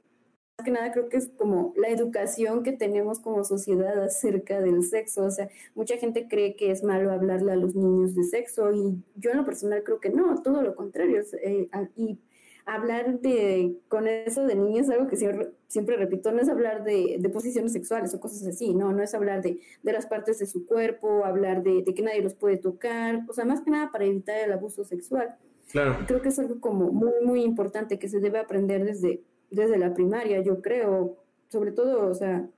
que 0.64 0.70
nada 0.72 0.90
creo 0.92 1.08
que 1.08 1.16
es 1.16 1.30
como 1.36 1.72
la 1.76 1.88
educación 1.88 2.64
que 2.64 2.72
tenemos 2.72 3.20
como 3.20 3.44
sociedad 3.44 4.02
acerca 4.02 4.60
del 4.60 4.82
sexo. 4.82 5.24
O 5.24 5.30
sea, 5.30 5.48
mucha 5.74 5.96
gente 5.98 6.26
cree 6.28 6.56
que 6.56 6.70
es 6.72 6.82
malo 6.82 7.12
hablarle 7.12 7.52
a 7.52 7.56
los 7.56 7.74
niños 7.74 8.14
de 8.14 8.24
sexo 8.24 8.72
y 8.72 9.02
yo 9.16 9.30
en 9.30 9.36
lo 9.36 9.44
personal 9.44 9.82
creo 9.84 10.00
que 10.00 10.10
no, 10.10 10.42
todo 10.42 10.62
lo 10.62 10.74
contrario. 10.74 11.22
Eh, 11.42 11.68
y 11.96 12.18
hablar 12.66 13.20
de 13.20 13.76
con 13.88 14.08
eso 14.08 14.44
de 14.46 14.56
niños 14.56 14.90
algo 14.90 15.06
que 15.06 15.16
siempre, 15.16 15.52
siempre 15.68 15.96
repito, 15.96 16.32
no 16.32 16.40
es 16.40 16.48
hablar 16.48 16.82
de, 16.82 17.20
posiciones 17.32 17.72
sexuales 17.72 18.12
o 18.14 18.20
cosas 18.20 18.44
así, 18.46 18.74
no, 18.74 18.92
no 18.92 19.02
es 19.02 19.14
hablar 19.14 19.42
de, 19.42 19.60
de 19.82 19.92
las 19.92 20.06
partes 20.06 20.40
de 20.40 20.46
su 20.46 20.66
cuerpo, 20.66 21.24
hablar 21.24 21.62
de, 21.62 21.82
de, 21.82 21.94
que 21.94 22.02
nadie 22.02 22.20
los 22.20 22.34
puede 22.34 22.58
tocar, 22.58 23.22
o 23.28 23.32
sea, 23.32 23.44
más 23.44 23.62
que 23.62 23.70
nada 23.70 23.90
para 23.92 24.04
evitar 24.04 24.38
el 24.40 24.52
abuso 24.52 24.84
sexual. 24.84 25.36
Claro. 25.70 25.98
Creo 26.06 26.20
que 26.20 26.30
es 26.30 26.38
algo 26.38 26.60
como 26.60 26.90
muy, 26.90 27.12
muy 27.22 27.42
importante 27.42 27.98
que 27.98 28.08
se 28.08 28.20
debe 28.20 28.38
aprender 28.38 28.84
desde, 28.84 29.22
desde 29.50 29.78
la 29.78 29.94
primaria, 29.94 30.40
yo 30.42 30.60
creo, 30.60 31.16
sobre 31.48 31.72
todo, 31.72 32.08
o 32.08 32.14
sea, 32.14 32.48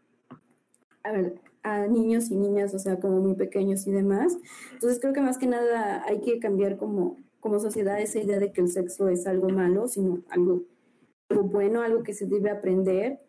a 1.02 1.12
ver, 1.12 1.40
a 1.62 1.86
niños 1.86 2.30
y 2.30 2.36
niñas, 2.36 2.74
o 2.74 2.78
sea, 2.78 2.98
como 2.98 3.20
muy 3.20 3.34
pequeños 3.34 3.86
y 3.86 3.92
demás. 3.92 4.36
Entonces 4.72 4.98
creo 5.00 5.12
que 5.12 5.20
más 5.20 5.38
que 5.38 5.46
nada 5.46 6.04
hay 6.06 6.20
que 6.20 6.38
cambiar 6.38 6.76
como, 6.76 7.16
como 7.40 7.58
sociedad 7.58 8.00
esa 8.00 8.18
idea 8.18 8.38
de 8.38 8.52
que 8.52 8.60
el 8.60 8.68
sexo 8.68 9.08
es 9.08 9.26
algo 9.26 9.48
malo, 9.48 9.88
sino 9.88 10.22
algo, 10.30 10.62
algo 11.28 11.44
bueno, 11.44 11.82
algo 11.82 12.02
que 12.02 12.14
se 12.14 12.26
debe 12.26 12.50
aprender 12.50 13.20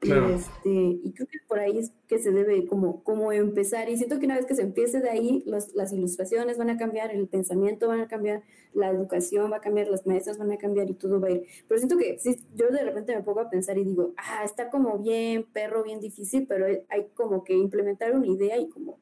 y, 0.00 0.12
este, 0.12 0.70
y 1.02 1.12
creo 1.12 1.26
que 1.26 1.38
por 1.48 1.58
ahí 1.58 1.78
es 1.78 1.92
que 2.06 2.18
se 2.18 2.30
debe 2.30 2.66
como, 2.66 3.02
como 3.02 3.32
empezar. 3.32 3.88
Y 3.88 3.96
siento 3.96 4.18
que 4.18 4.26
una 4.26 4.36
vez 4.36 4.46
que 4.46 4.54
se 4.54 4.62
empiece 4.62 5.00
de 5.00 5.10
ahí, 5.10 5.44
las 5.46 5.92
ilustraciones 5.92 6.56
van 6.56 6.70
a 6.70 6.76
cambiar, 6.76 7.10
el 7.10 7.26
pensamiento 7.26 7.88
van 7.88 8.00
a 8.00 8.08
cambiar, 8.08 8.42
la 8.74 8.90
educación 8.90 9.50
va 9.50 9.56
a 9.56 9.60
cambiar, 9.60 9.88
las 9.88 10.06
maestras 10.06 10.38
van 10.38 10.52
a 10.52 10.56
cambiar 10.56 10.88
y 10.88 10.94
todo 10.94 11.20
va 11.20 11.28
a 11.28 11.32
ir. 11.32 11.46
Pero 11.66 11.78
siento 11.78 11.96
que 11.96 12.18
sí, 12.18 12.36
yo 12.54 12.68
de 12.68 12.84
repente 12.84 13.16
me 13.16 13.22
pongo 13.22 13.40
a 13.40 13.50
pensar 13.50 13.76
y 13.76 13.84
digo, 13.84 14.14
ah, 14.16 14.42
está 14.44 14.70
como 14.70 14.98
bien, 14.98 15.44
perro, 15.52 15.82
bien 15.82 16.00
difícil, 16.00 16.46
pero 16.46 16.66
hay 16.88 17.08
como 17.14 17.42
que 17.42 17.54
implementar 17.54 18.14
una 18.14 18.26
idea 18.28 18.56
y 18.56 18.68
como, 18.68 19.00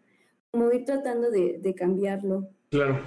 como 0.50 0.72
ir 0.72 0.84
tratando 0.84 1.30
de, 1.30 1.58
de 1.58 1.74
cambiarlo. 1.74 2.48
Claro. 2.70 3.00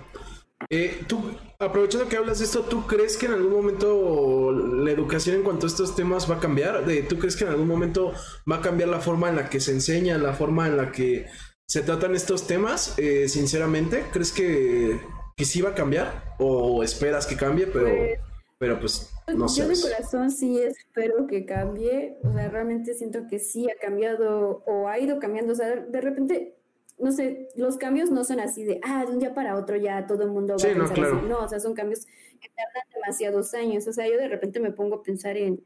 Eh, 0.69 0.91
tú, 1.07 1.19
aprovechando 1.59 2.07
que 2.07 2.15
hablas 2.15 2.39
de 2.39 2.45
esto, 2.45 2.61
¿tú 2.61 2.87
crees 2.87 3.17
que 3.17 3.25
en 3.25 3.33
algún 3.33 3.51
momento 3.51 4.51
la 4.51 4.91
educación 4.91 5.35
en 5.35 5.43
cuanto 5.43 5.65
a 5.65 5.69
estos 5.69 5.93
temas 5.95 6.29
va 6.29 6.35
a 6.35 6.39
cambiar? 6.39 6.85
¿Tú 7.07 7.19
crees 7.19 7.35
que 7.35 7.43
en 7.43 7.51
algún 7.51 7.67
momento 7.67 8.13
va 8.49 8.57
a 8.57 8.61
cambiar 8.61 8.89
la 8.89 9.01
forma 9.01 9.29
en 9.29 9.35
la 9.35 9.49
que 9.49 9.59
se 9.59 9.71
enseña, 9.71 10.17
la 10.17 10.33
forma 10.33 10.67
en 10.67 10.77
la 10.77 10.91
que 10.91 11.27
se 11.67 11.81
tratan 11.81 12.15
estos 12.15 12.47
temas? 12.47 12.97
Eh, 12.97 13.27
sinceramente, 13.27 14.05
¿crees 14.13 14.31
que, 14.31 15.01
que 15.35 15.45
sí 15.45 15.61
va 15.61 15.71
a 15.71 15.75
cambiar? 15.75 16.35
¿O 16.39 16.81
esperas 16.81 17.27
que 17.27 17.35
cambie? 17.35 17.67
Pero, 17.67 17.89
pues, 17.89 18.19
pero 18.57 18.79
pues 18.79 19.11
no 19.35 19.49
sé. 19.49 19.61
Yo 19.61 19.67
de 19.67 19.81
corazón 19.81 20.31
sí 20.31 20.59
espero 20.61 21.27
que 21.27 21.45
cambie. 21.45 22.17
O 22.23 22.31
sea, 22.31 22.47
realmente 22.47 22.93
siento 22.93 23.27
que 23.29 23.37
sí 23.37 23.69
ha 23.69 23.77
cambiado 23.77 24.63
o 24.65 24.87
ha 24.87 24.97
ido 24.97 25.19
cambiando. 25.19 25.51
O 25.51 25.55
sea, 25.57 25.75
de 25.75 26.01
repente 26.01 26.58
no 26.99 27.11
sé, 27.11 27.47
los 27.55 27.77
cambios 27.77 28.11
no 28.11 28.23
son 28.25 28.39
así 28.39 28.63
de, 28.63 28.79
ah, 28.83 29.05
de 29.05 29.13
un 29.13 29.19
día 29.19 29.33
para 29.33 29.55
otro 29.55 29.77
ya 29.77 30.05
todo 30.05 30.23
el 30.23 30.31
mundo 30.31 30.55
va 30.57 30.69
a 30.69 30.73
pensar 30.73 30.99
no, 30.99 31.05
así. 31.05 31.25
No, 31.27 31.39
o 31.39 31.49
sea, 31.49 31.59
son 31.59 31.73
cambios 31.73 32.05
que 32.05 32.49
tardan 32.49 32.83
demasiados 32.93 33.53
años. 33.53 33.87
O 33.87 33.93
sea, 33.93 34.07
yo 34.07 34.17
de 34.17 34.27
repente 34.27 34.59
me 34.59 34.71
pongo 34.71 34.95
a 34.95 35.03
pensar 35.03 35.37
en, 35.37 35.63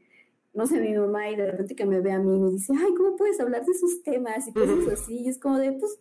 no 0.52 0.66
sé, 0.66 0.80
mi 0.80 0.94
mamá 0.94 1.28
y 1.30 1.36
de 1.36 1.50
repente 1.50 1.74
que 1.74 1.86
me 1.86 2.00
ve 2.00 2.12
a 2.12 2.20
mí 2.20 2.36
y 2.36 2.38
me 2.38 2.50
dice, 2.50 2.72
ay, 2.78 2.94
¿cómo 2.94 3.16
puedes 3.16 3.40
hablar 3.40 3.64
de 3.64 3.72
esos 3.72 4.02
temas 4.04 4.46
y 4.46 4.52
cosas 4.52 4.86
así? 4.92 5.18
Y 5.18 5.28
es 5.28 5.38
como 5.38 5.58
de, 5.58 5.72
pues, 5.72 5.98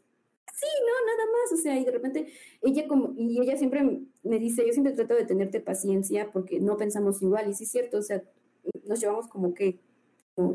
sí, 0.54 0.68
no, 0.86 1.12
nada 1.12 1.32
más. 1.32 1.60
O 1.60 1.62
sea, 1.62 1.80
y 1.80 1.84
de 1.84 1.92
repente 1.92 2.28
ella 2.62 2.88
como, 2.88 3.14
y 3.18 3.42
ella 3.42 3.58
siempre 3.58 4.02
me 4.24 4.40
dice, 4.40 4.66
yo 4.68 4.72
siempre 4.72 4.94
trato 4.94 5.16
de 5.16 5.26
tenerte 5.26 5.60
paciencia 5.62 6.32
porque 6.32 6.60
no 6.60 6.78
pensamos 6.78 7.22
igual. 7.24 7.50
Y 7.50 7.56
sí 7.56 7.64
es 7.64 7.72
cierto, 7.72 7.98
o 7.98 8.04
sea, 8.04 8.24
nos 8.86 9.00
llevamos 9.00 9.28
como 9.28 9.56
que 9.56 9.80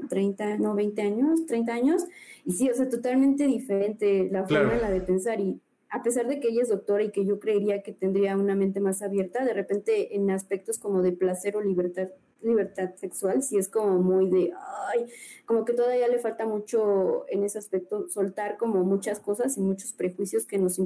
30, 0.08 0.58
no, 0.58 0.74
20 0.74 1.02
años, 1.02 1.46
30 1.46 1.72
años, 1.72 2.04
y 2.44 2.52
sí, 2.52 2.70
o 2.70 2.74
sea, 2.74 2.88
totalmente 2.88 3.46
diferente 3.46 4.28
la 4.30 4.46
forma 4.46 4.74
en 4.74 4.82
la 4.82 4.90
de 4.90 5.00
pensar. 5.00 5.40
Y 5.40 5.60
a 5.90 6.02
pesar 6.02 6.26
de 6.26 6.40
que 6.40 6.48
ella 6.48 6.62
es 6.62 6.68
doctora 6.68 7.02
y 7.02 7.10
que 7.10 7.24
yo 7.24 7.38
creería 7.38 7.82
que 7.82 7.92
tendría 7.92 8.36
una 8.36 8.54
mente 8.54 8.80
más 8.80 9.02
abierta, 9.02 9.44
de 9.44 9.54
repente 9.54 10.16
en 10.16 10.30
aspectos 10.30 10.78
como 10.78 11.02
de 11.02 11.12
placer 11.12 11.56
o 11.56 11.62
libertad, 11.62 12.08
libertad 12.42 12.90
sexual, 12.96 13.42
sí 13.42 13.56
es 13.56 13.68
como 13.68 13.98
muy 13.98 14.28
de, 14.30 14.52
ay, 14.88 15.06
como 15.44 15.64
que 15.64 15.72
todavía 15.72 16.08
le 16.08 16.18
falta 16.18 16.46
mucho 16.46 17.24
en 17.28 17.44
ese 17.44 17.58
aspecto 17.58 18.08
soltar 18.08 18.56
como 18.58 18.84
muchas 18.84 19.20
cosas 19.20 19.56
y 19.56 19.60
muchos 19.60 19.92
prejuicios 19.92 20.44
que 20.44 20.58
nos 20.58 20.78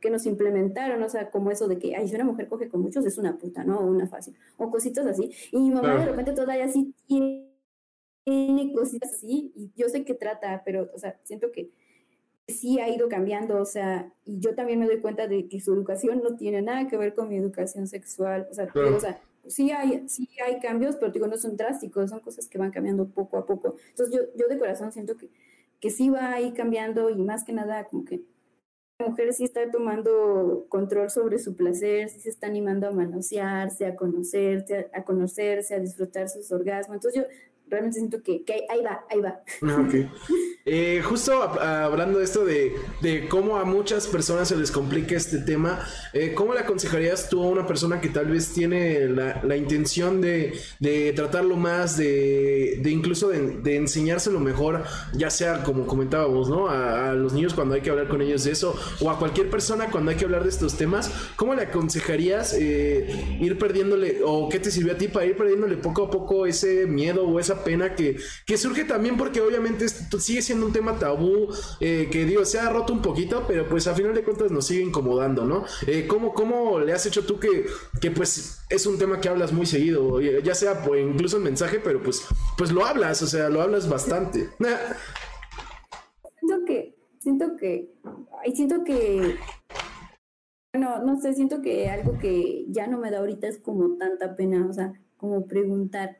que 0.00 0.10
nos 0.10 0.26
implementaron, 0.26 1.02
o 1.02 1.08
sea, 1.08 1.30
como 1.30 1.50
eso 1.50 1.66
de 1.66 1.78
que, 1.78 1.96
ay, 1.96 2.06
si 2.06 2.14
una 2.14 2.24
mujer 2.24 2.46
coge 2.46 2.68
con 2.68 2.82
muchos 2.82 3.06
es 3.06 3.16
una 3.16 3.38
puta, 3.38 3.64
¿no? 3.64 3.78
O 3.78 3.86
una 3.86 4.06
fácil, 4.06 4.34
o 4.58 4.70
cositas 4.70 5.06
así. 5.06 5.30
Y 5.50 5.58
mi 5.58 5.70
mamá 5.70 5.96
de 5.96 6.04
repente 6.04 6.32
todavía 6.32 6.68
sí 6.68 6.94
tiene 7.06 7.53
tiene 8.24 8.72
cositas 8.72 9.12
así, 9.12 9.52
y 9.54 9.70
yo 9.76 9.88
sé 9.88 10.04
que 10.04 10.14
trata, 10.14 10.62
pero, 10.64 10.90
o 10.94 10.98
sea, 10.98 11.20
siento 11.24 11.52
que 11.52 11.70
sí 12.48 12.78
ha 12.80 12.88
ido 12.88 13.08
cambiando, 13.08 13.60
o 13.60 13.64
sea, 13.64 14.12
y 14.24 14.38
yo 14.40 14.54
también 14.54 14.78
me 14.78 14.86
doy 14.86 15.00
cuenta 15.00 15.28
de 15.28 15.48
que 15.48 15.60
su 15.60 15.72
educación 15.72 16.22
no 16.22 16.36
tiene 16.36 16.62
nada 16.62 16.88
que 16.88 16.96
ver 16.96 17.14
con 17.14 17.28
mi 17.28 17.36
educación 17.36 17.86
sexual, 17.86 18.46
o 18.50 18.54
sea, 18.54 18.68
o 18.74 19.00
sea 19.00 19.20
sí 19.46 19.70
hay, 19.70 20.08
sí 20.08 20.28
hay 20.44 20.60
cambios, 20.60 20.96
pero 20.96 21.12
digo, 21.12 21.26
no 21.26 21.36
son 21.36 21.56
drásticos, 21.56 22.10
son 22.10 22.20
cosas 22.20 22.48
que 22.48 22.58
van 22.58 22.70
cambiando 22.70 23.08
poco 23.08 23.38
a 23.38 23.46
poco. 23.46 23.76
Entonces 23.90 24.14
yo, 24.14 24.22
yo 24.36 24.48
de 24.48 24.58
corazón 24.58 24.92
siento 24.92 25.16
que, 25.16 25.30
que 25.80 25.90
sí 25.90 26.08
va 26.08 26.32
a 26.32 26.40
ir 26.40 26.54
cambiando 26.54 27.10
y 27.10 27.16
más 27.22 27.44
que 27.44 27.52
nada 27.52 27.84
como 27.84 28.04
que 28.04 28.22
la 28.98 29.08
mujer 29.08 29.32
sí 29.32 29.44
está 29.44 29.68
tomando 29.70 30.66
control 30.68 31.10
sobre 31.10 31.38
su 31.38 31.56
placer, 31.56 32.08
sí 32.08 32.20
se 32.20 32.30
está 32.30 32.46
animando 32.46 32.86
a 32.86 32.92
manosearse, 32.92 33.86
a 33.86 33.96
conocerse, 33.96 34.88
a, 34.92 35.04
conocerse, 35.04 35.74
a 35.74 35.80
disfrutar 35.80 36.28
sus 36.28 36.50
orgasmos. 36.52 36.96
Entonces 36.96 37.22
yo 37.22 37.28
realmente 37.68 37.98
siento 37.98 38.22
que, 38.22 38.44
que 38.44 38.66
ahí 38.68 38.82
va, 38.82 39.04
ahí 39.10 39.20
va. 39.20 39.40
Ah, 39.62 39.86
ok. 39.86 39.94
Eh, 40.66 41.02
justo 41.04 41.42
hablando 41.42 42.20
de 42.20 42.24
esto 42.24 42.42
de, 42.42 42.74
de, 43.02 43.28
cómo 43.28 43.58
a 43.58 43.66
muchas 43.66 44.06
personas 44.06 44.48
se 44.48 44.56
les 44.56 44.70
complica 44.70 45.14
este 45.14 45.40
tema, 45.40 45.86
eh, 46.14 46.32
¿cómo 46.34 46.54
le 46.54 46.60
aconsejarías 46.60 47.28
tú 47.28 47.42
a 47.42 47.48
una 47.48 47.66
persona 47.66 48.00
que 48.00 48.08
tal 48.08 48.28
vez 48.28 48.54
tiene 48.54 49.00
la, 49.08 49.42
la 49.44 49.56
intención 49.58 50.22
de, 50.22 50.58
de, 50.80 51.12
tratarlo 51.12 51.56
más, 51.56 51.98
de, 51.98 52.80
de 52.82 52.90
incluso 52.90 53.28
de, 53.28 53.58
de, 53.58 53.76
enseñárselo 53.76 54.40
mejor, 54.40 54.84
ya 55.12 55.28
sea 55.28 55.62
como 55.64 55.86
comentábamos, 55.86 56.48
¿no? 56.48 56.68
A, 56.70 57.10
a, 57.10 57.12
los 57.12 57.34
niños 57.34 57.52
cuando 57.52 57.74
hay 57.74 57.82
que 57.82 57.90
hablar 57.90 58.08
con 58.08 58.22
ellos 58.22 58.44
de 58.44 58.52
eso, 58.52 58.74
o 59.02 59.10
a 59.10 59.18
cualquier 59.18 59.50
persona 59.50 59.90
cuando 59.90 60.12
hay 60.12 60.16
que 60.16 60.24
hablar 60.24 60.44
de 60.44 60.48
estos 60.48 60.78
temas, 60.78 61.12
¿cómo 61.36 61.54
le 61.54 61.60
aconsejarías 61.64 62.54
eh, 62.58 63.38
ir 63.38 63.58
perdiéndole, 63.58 64.22
o 64.24 64.48
qué 64.48 64.60
te 64.60 64.70
sirvió 64.70 64.94
a 64.94 64.96
ti 64.96 65.08
para 65.08 65.26
ir 65.26 65.36
perdiéndole 65.36 65.76
poco 65.76 66.04
a 66.04 66.10
poco 66.10 66.46
ese 66.46 66.86
miedo 66.86 67.28
o 67.28 67.38
esa 67.38 67.53
pena 67.62 67.94
que, 67.94 68.16
que 68.46 68.56
surge 68.56 68.84
también 68.84 69.16
porque 69.16 69.40
obviamente 69.40 69.86
sigue 69.88 70.42
siendo 70.42 70.66
un 70.66 70.72
tema 70.72 70.98
tabú 70.98 71.48
eh, 71.80 72.08
que 72.10 72.24
digo, 72.24 72.44
se 72.44 72.58
ha 72.58 72.70
roto 72.70 72.92
un 72.92 73.02
poquito, 73.02 73.44
pero 73.46 73.68
pues 73.68 73.86
a 73.86 73.94
final 73.94 74.14
de 74.14 74.24
cuentas 74.24 74.50
nos 74.50 74.66
sigue 74.66 74.82
incomodando, 74.82 75.44
¿no? 75.44 75.64
Eh, 75.86 76.06
¿cómo, 76.08 76.32
¿cómo, 76.34 76.80
le 76.80 76.92
has 76.92 77.06
hecho 77.06 77.24
tú 77.24 77.38
que, 77.38 77.66
que 78.00 78.10
pues 78.10 78.64
es 78.68 78.86
un 78.86 78.98
tema 78.98 79.20
que 79.20 79.28
hablas 79.28 79.52
muy 79.52 79.66
seguido, 79.66 80.20
ya 80.20 80.54
sea 80.54 80.82
pues, 80.82 81.04
incluso 81.04 81.36
en 81.36 81.44
mensaje, 81.44 81.80
pero 81.82 82.02
pues, 82.02 82.26
pues 82.56 82.72
lo 82.72 82.84
hablas, 82.84 83.22
o 83.22 83.26
sea, 83.26 83.48
lo 83.48 83.60
hablas 83.60 83.88
bastante. 83.88 84.48
siento 86.38 86.64
que, 86.66 86.96
siento 87.20 87.56
que, 87.56 87.92
ay, 88.42 88.56
siento 88.56 88.82
que 88.84 89.36
bueno, 90.74 90.98
no 91.04 91.20
sé, 91.20 91.32
siento 91.34 91.62
que 91.62 91.88
algo 91.88 92.18
que 92.18 92.66
ya 92.68 92.88
no 92.88 92.98
me 92.98 93.12
da 93.12 93.18
ahorita 93.18 93.46
es 93.46 93.58
como 93.58 93.96
tanta 93.96 94.34
pena, 94.34 94.66
o 94.68 94.72
sea, 94.72 94.92
como 95.16 95.46
preguntar 95.46 96.18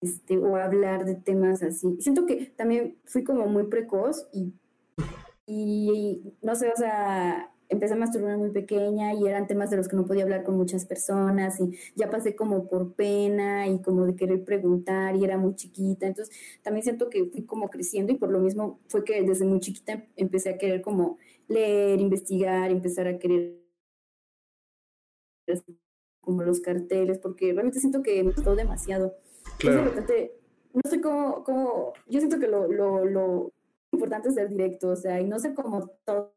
este, 0.00 0.38
o 0.38 0.56
hablar 0.56 1.04
de 1.04 1.14
temas 1.14 1.62
así. 1.62 1.96
Siento 2.00 2.26
que 2.26 2.46
también 2.56 2.98
fui 3.04 3.24
como 3.24 3.46
muy 3.46 3.64
precoz 3.64 4.26
y, 4.32 4.54
no 6.42 6.54
sé, 6.54 6.70
o 6.70 6.76
sea, 6.76 7.52
empecé 7.68 7.94
a 7.94 7.96
masturbar 7.96 8.36
muy 8.38 8.50
pequeña 8.50 9.14
y 9.14 9.26
eran 9.26 9.46
temas 9.46 9.70
de 9.70 9.76
los 9.76 9.88
que 9.88 9.96
no 9.96 10.06
podía 10.06 10.24
hablar 10.24 10.44
con 10.44 10.56
muchas 10.56 10.84
personas 10.86 11.60
y 11.60 11.76
ya 11.96 12.10
pasé 12.10 12.34
como 12.36 12.68
por 12.68 12.94
pena 12.94 13.66
y 13.68 13.80
como 13.82 14.06
de 14.06 14.16
querer 14.16 14.44
preguntar 14.44 15.16
y 15.16 15.24
era 15.24 15.38
muy 15.38 15.54
chiquita. 15.56 16.06
Entonces 16.06 16.34
también 16.62 16.84
siento 16.84 17.10
que 17.10 17.26
fui 17.26 17.44
como 17.44 17.68
creciendo 17.70 18.12
y 18.12 18.16
por 18.16 18.30
lo 18.30 18.40
mismo 18.40 18.80
fue 18.88 19.04
que 19.04 19.22
desde 19.22 19.44
muy 19.44 19.60
chiquita 19.60 20.06
empecé 20.16 20.50
a 20.50 20.58
querer 20.58 20.82
como 20.82 21.18
leer, 21.48 22.00
investigar, 22.00 22.70
empezar 22.70 23.06
a 23.08 23.18
querer 23.18 23.60
como 26.20 26.42
los 26.42 26.60
carteles, 26.60 27.18
porque 27.18 27.52
realmente 27.52 27.80
siento 27.80 28.02
que 28.02 28.22
me 28.22 28.32
gustó 28.32 28.54
demasiado. 28.54 29.14
Claro. 29.60 29.92
no 30.72 30.90
sé 30.90 31.00
cómo, 31.02 31.44
cómo, 31.44 31.92
yo 32.06 32.18
siento 32.18 32.38
que 32.38 32.48
lo, 32.48 32.66
lo, 32.66 33.04
lo 33.04 33.52
importante 33.92 34.30
es 34.30 34.34
ser 34.34 34.48
directo, 34.48 34.88
o 34.88 34.96
sea, 34.96 35.20
y 35.20 35.26
no 35.26 35.38
ser 35.38 35.54
como 35.54 35.86
todos, 36.04 36.32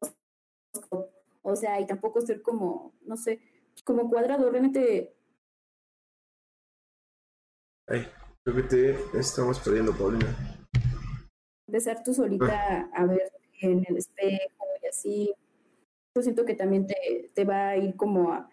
o 1.42 1.56
sea, 1.56 1.80
y 1.80 1.88
tampoco 1.88 2.20
ser 2.22 2.42
como, 2.42 2.94
no 3.06 3.16
sé, 3.16 3.40
como 3.86 4.10
cuadrado, 4.10 4.50
realmente. 4.50 5.16
Ay, 7.88 8.08
creo 8.44 8.56
que 8.58 8.64
te 8.64 9.20
estamos 9.20 9.60
perdiendo, 9.60 9.94
Paulina. 9.94 10.28
Empezar 11.68 12.04
tú 12.04 12.14
solita 12.14 12.90
a 12.94 13.06
ver 13.06 13.32
en 13.62 13.86
el 13.88 13.98
espejo 13.98 14.66
y 14.82 14.88
así, 14.88 15.34
yo 16.16 16.22
siento 16.22 16.44
que 16.44 16.56
también 16.56 16.88
te, 16.88 17.32
te 17.34 17.46
va 17.46 17.70
a 17.70 17.78
ir 17.78 17.96
como 17.96 18.34
a, 18.34 18.50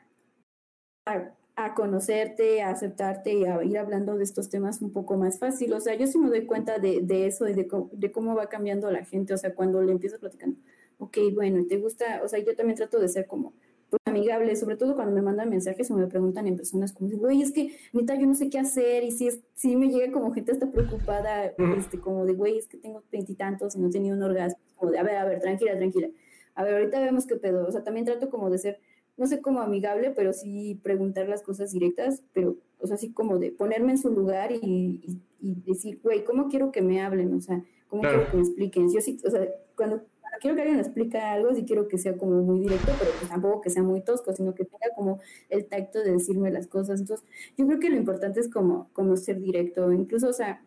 a 1.06 1.34
a 1.64 1.74
conocerte, 1.74 2.62
a 2.62 2.70
aceptarte 2.70 3.34
y 3.34 3.44
a 3.44 3.62
ir 3.64 3.78
hablando 3.78 4.16
de 4.16 4.24
estos 4.24 4.48
temas 4.48 4.80
un 4.82 4.92
poco 4.92 5.16
más 5.16 5.38
fácil. 5.38 5.72
O 5.72 5.80
sea, 5.80 5.94
yo 5.94 6.06
sí 6.06 6.18
me 6.18 6.28
doy 6.28 6.46
cuenta 6.46 6.78
de, 6.78 7.00
de 7.02 7.26
eso 7.26 7.48
y 7.48 7.54
de, 7.54 7.68
de, 7.92 8.12
cómo 8.12 8.34
va 8.34 8.48
cambiando 8.48 8.90
la 8.90 9.04
gente. 9.04 9.34
O 9.34 9.38
sea, 9.38 9.54
cuando 9.54 9.82
le 9.82 9.92
empiezo 9.92 10.18
platicando, 10.18 10.58
ok, 10.98 11.18
bueno, 11.34 11.64
¿te 11.66 11.78
gusta? 11.78 12.20
O 12.24 12.28
sea, 12.28 12.38
yo 12.38 12.54
también 12.56 12.76
trato 12.76 12.98
de 12.98 13.08
ser 13.08 13.26
como 13.26 13.52
pues, 13.90 14.00
amigable, 14.04 14.54
sobre 14.56 14.76
todo 14.76 14.94
cuando 14.94 15.12
me 15.14 15.22
mandan 15.22 15.50
mensajes 15.50 15.90
o 15.90 15.94
me 15.96 16.06
preguntan 16.06 16.46
en 16.46 16.56
personas 16.56 16.92
como, 16.92 17.10
güey, 17.10 17.42
es 17.42 17.52
que, 17.52 17.76
neta, 17.92 18.14
yo 18.14 18.26
no 18.26 18.34
sé 18.34 18.48
qué 18.48 18.58
hacer. 18.58 19.04
Y 19.04 19.10
si, 19.10 19.28
es, 19.28 19.40
si 19.54 19.76
me 19.76 19.88
llega 19.88 20.12
como 20.12 20.32
gente 20.32 20.52
hasta 20.52 20.70
preocupada, 20.70 21.46
este, 21.76 21.98
como 21.98 22.24
de, 22.24 22.34
güey, 22.34 22.58
es 22.58 22.68
que 22.68 22.78
tengo 22.78 23.02
veintitantos 23.10 23.76
y 23.76 23.80
no 23.80 23.88
he 23.88 23.90
tenido 23.90 24.16
un 24.16 24.22
orgasmo. 24.22 24.60
Como 24.76 24.92
de, 24.92 24.98
a 24.98 25.02
ver, 25.02 25.16
a 25.16 25.24
ver, 25.24 25.40
tranquila, 25.40 25.76
tranquila. 25.76 26.08
A 26.54 26.64
ver, 26.64 26.74
ahorita 26.74 27.00
vemos 27.00 27.26
qué 27.26 27.36
pedo. 27.36 27.66
O 27.66 27.72
sea, 27.72 27.82
también 27.82 28.06
trato 28.06 28.30
como 28.30 28.50
de 28.50 28.58
ser 28.58 28.80
no 29.20 29.26
sé 29.26 29.42
cómo 29.42 29.60
amigable, 29.60 30.12
pero 30.16 30.32
sí 30.32 30.80
preguntar 30.82 31.28
las 31.28 31.42
cosas 31.42 31.72
directas, 31.72 32.22
pero, 32.32 32.56
o 32.78 32.86
sea, 32.86 32.96
así 32.96 33.12
como 33.12 33.38
de 33.38 33.52
ponerme 33.52 33.92
en 33.92 33.98
su 33.98 34.08
lugar 34.08 34.50
y, 34.50 35.20
decir, 35.40 36.00
güey, 36.02 36.24
¿cómo 36.24 36.48
quiero 36.48 36.72
que 36.72 36.80
me 36.80 37.02
hablen? 37.02 37.34
O 37.34 37.40
sea, 37.42 37.62
¿cómo 37.88 38.00
quiero 38.00 38.30
que 38.30 38.36
me 38.38 38.42
expliquen? 38.42 38.90
Yo 38.90 39.02
sí, 39.02 39.20
o 39.22 39.30
sea, 39.30 39.46
cuando, 39.76 40.06
quiero 40.40 40.56
que 40.56 40.62
alguien 40.62 40.78
me 40.78 40.82
explique 40.82 41.18
algo, 41.18 41.54
sí 41.54 41.66
quiero 41.66 41.86
que 41.86 41.98
sea 41.98 42.16
como 42.16 42.40
muy 42.40 42.60
directo, 42.60 42.92
pero 42.98 43.10
pues 43.18 43.28
tampoco 43.28 43.60
que 43.60 43.68
sea 43.68 43.82
muy 43.82 44.00
tosco, 44.00 44.32
sino 44.32 44.54
que 44.54 44.64
tenga 44.64 44.94
como 44.96 45.20
el 45.50 45.66
tacto 45.66 45.98
de 46.02 46.12
decirme 46.12 46.50
las 46.50 46.66
cosas. 46.66 47.00
Entonces, 47.00 47.26
yo 47.58 47.66
creo 47.66 47.78
que 47.78 47.90
lo 47.90 47.96
importante 47.96 48.40
es 48.40 48.48
como, 48.48 48.88
como 48.94 49.18
ser 49.18 49.38
directo, 49.38 49.92
incluso, 49.92 50.28
o 50.28 50.32
sea, 50.32 50.62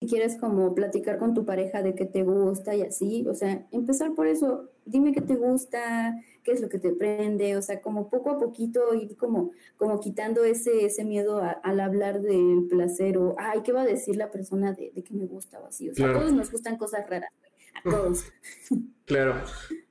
si 0.00 0.06
quieres 0.06 0.36
como 0.36 0.74
platicar 0.74 1.18
con 1.18 1.34
tu 1.34 1.44
pareja 1.44 1.82
de 1.82 1.94
qué 1.94 2.06
te 2.06 2.22
gusta 2.22 2.74
y 2.74 2.82
así, 2.82 3.26
o 3.28 3.34
sea, 3.34 3.66
empezar 3.72 4.14
por 4.14 4.28
eso, 4.28 4.70
dime 4.86 5.12
qué 5.12 5.20
te 5.20 5.34
gusta, 5.34 6.16
qué 6.48 6.54
es 6.54 6.62
lo 6.62 6.70
que 6.70 6.78
te 6.78 6.92
prende, 6.92 7.58
o 7.58 7.62
sea, 7.62 7.82
como 7.82 8.08
poco 8.08 8.30
a 8.30 8.38
poquito 8.38 8.94
ir 8.94 9.18
como, 9.18 9.52
como 9.76 10.00
quitando 10.00 10.44
ese, 10.44 10.86
ese 10.86 11.04
miedo 11.04 11.42
al 11.62 11.80
hablar 11.80 12.22
del 12.22 12.66
placer 12.70 13.18
o, 13.18 13.36
ay, 13.38 13.60
¿qué 13.62 13.72
va 13.72 13.82
a 13.82 13.84
decir 13.84 14.16
la 14.16 14.30
persona 14.30 14.72
de, 14.72 14.90
de 14.94 15.04
que 15.04 15.12
me 15.12 15.26
gusta 15.26 15.60
o 15.60 15.66
así? 15.66 15.90
O 15.90 15.94
sea, 15.94 16.08
a 16.08 16.14
todos 16.14 16.32
nos 16.32 16.50
gustan 16.50 16.78
cosas 16.78 17.06
raras, 17.06 17.30
a 17.84 17.90
todos. 17.90 18.24
Claro. 19.08 19.36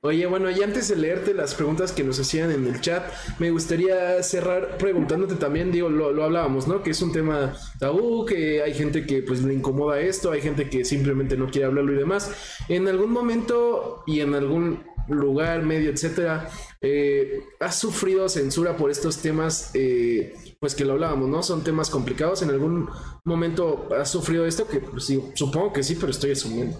Oye, 0.00 0.26
bueno, 0.26 0.48
y 0.48 0.62
antes 0.62 0.86
de 0.86 0.94
leerte 0.94 1.34
las 1.34 1.56
preguntas 1.56 1.90
que 1.90 2.04
nos 2.04 2.20
hacían 2.20 2.52
en 2.52 2.68
el 2.68 2.80
chat, 2.80 3.02
me 3.40 3.50
gustaría 3.50 4.22
cerrar 4.22 4.78
preguntándote 4.78 5.34
también, 5.34 5.72
digo, 5.72 5.88
lo, 5.88 6.12
lo, 6.12 6.22
hablábamos, 6.22 6.68
¿no? 6.68 6.84
Que 6.84 6.90
es 6.90 7.02
un 7.02 7.10
tema 7.10 7.56
tabú, 7.80 8.24
que 8.24 8.62
hay 8.62 8.74
gente 8.74 9.06
que 9.06 9.22
pues 9.22 9.42
le 9.42 9.54
incomoda 9.54 9.98
esto, 9.98 10.30
hay 10.30 10.40
gente 10.40 10.70
que 10.70 10.84
simplemente 10.84 11.36
no 11.36 11.48
quiere 11.48 11.66
hablarlo 11.66 11.94
y 11.94 11.96
demás. 11.96 12.30
En 12.68 12.86
algún 12.86 13.10
momento 13.10 14.04
y 14.06 14.20
en 14.20 14.34
algún 14.34 14.84
lugar, 15.08 15.62
medio, 15.62 15.90
etcétera, 15.90 16.48
eh, 16.80 17.40
¿has 17.60 17.76
sufrido 17.76 18.28
censura 18.28 18.76
por 18.76 18.90
estos 18.90 19.18
temas? 19.18 19.70
Eh, 19.74 20.34
pues 20.60 20.74
que 20.74 20.84
lo 20.84 20.94
hablábamos, 20.94 21.28
¿no? 21.28 21.42
Son 21.42 21.62
temas 21.62 21.90
complicados. 21.90 22.42
¿En 22.42 22.50
algún 22.50 22.88
momento 23.24 23.88
has 23.94 24.10
sufrido 24.10 24.44
esto? 24.46 24.66
Que 24.66 24.80
pues, 24.80 25.04
sí, 25.04 25.22
supongo 25.34 25.72
que 25.72 25.82
sí, 25.82 25.96
pero 25.96 26.10
estoy 26.10 26.32
asumiendo. 26.32 26.76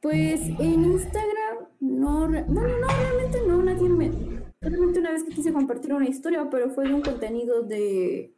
Pues 0.00 0.40
en 0.40 0.84
Instagram, 0.84 1.68
no, 1.80 2.28
bueno, 2.28 2.46
no, 2.48 2.62
realmente 2.62 3.42
no, 3.46 3.62
nadie 3.62 3.88
me... 3.88 4.38
Realmente 4.60 4.98
una 4.98 5.12
vez 5.12 5.22
que 5.22 5.30
quise 5.34 5.52
compartir 5.52 5.92
una 5.92 6.08
historia, 6.08 6.48
pero 6.50 6.70
fue 6.70 6.88
de 6.88 6.94
un 6.94 7.02
contenido 7.02 7.62
de 7.62 8.34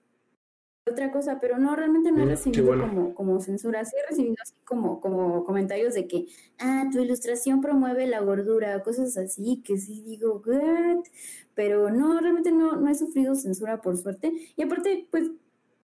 otra 0.91 1.11
cosa, 1.11 1.38
pero 1.41 1.59
no, 1.59 1.74
realmente 1.74 2.12
no 2.12 2.22
he 2.22 2.26
mm, 2.26 2.28
recibido 2.28 2.66
como, 2.78 3.14
como 3.14 3.41
censura, 3.41 3.84
sí 3.84 3.97
he 3.97 4.09
recibido 4.09 4.36
así 4.43 4.55
como, 4.64 5.01
como 5.01 5.45
comentarios 5.45 5.95
de 5.95 6.07
que, 6.07 6.26
ah, 6.59 6.88
tu 6.93 7.01
ilustración 7.01 7.61
promueve 7.61 8.07
la 8.07 8.20
gordura, 8.20 8.82
cosas 8.82 9.16
así, 9.16 9.62
que 9.64 9.78
sí 9.78 10.03
digo, 10.03 10.43
what? 10.47 11.05
Pero 11.55 11.91
no, 11.91 12.20
realmente 12.20 12.53
no, 12.53 12.76
no 12.76 12.88
he 12.91 12.95
sufrido 12.95 13.34
censura 13.34 13.80
por 13.80 13.97
suerte. 13.97 14.32
Y 14.57 14.62
aparte, 14.62 15.07
pues 15.11 15.30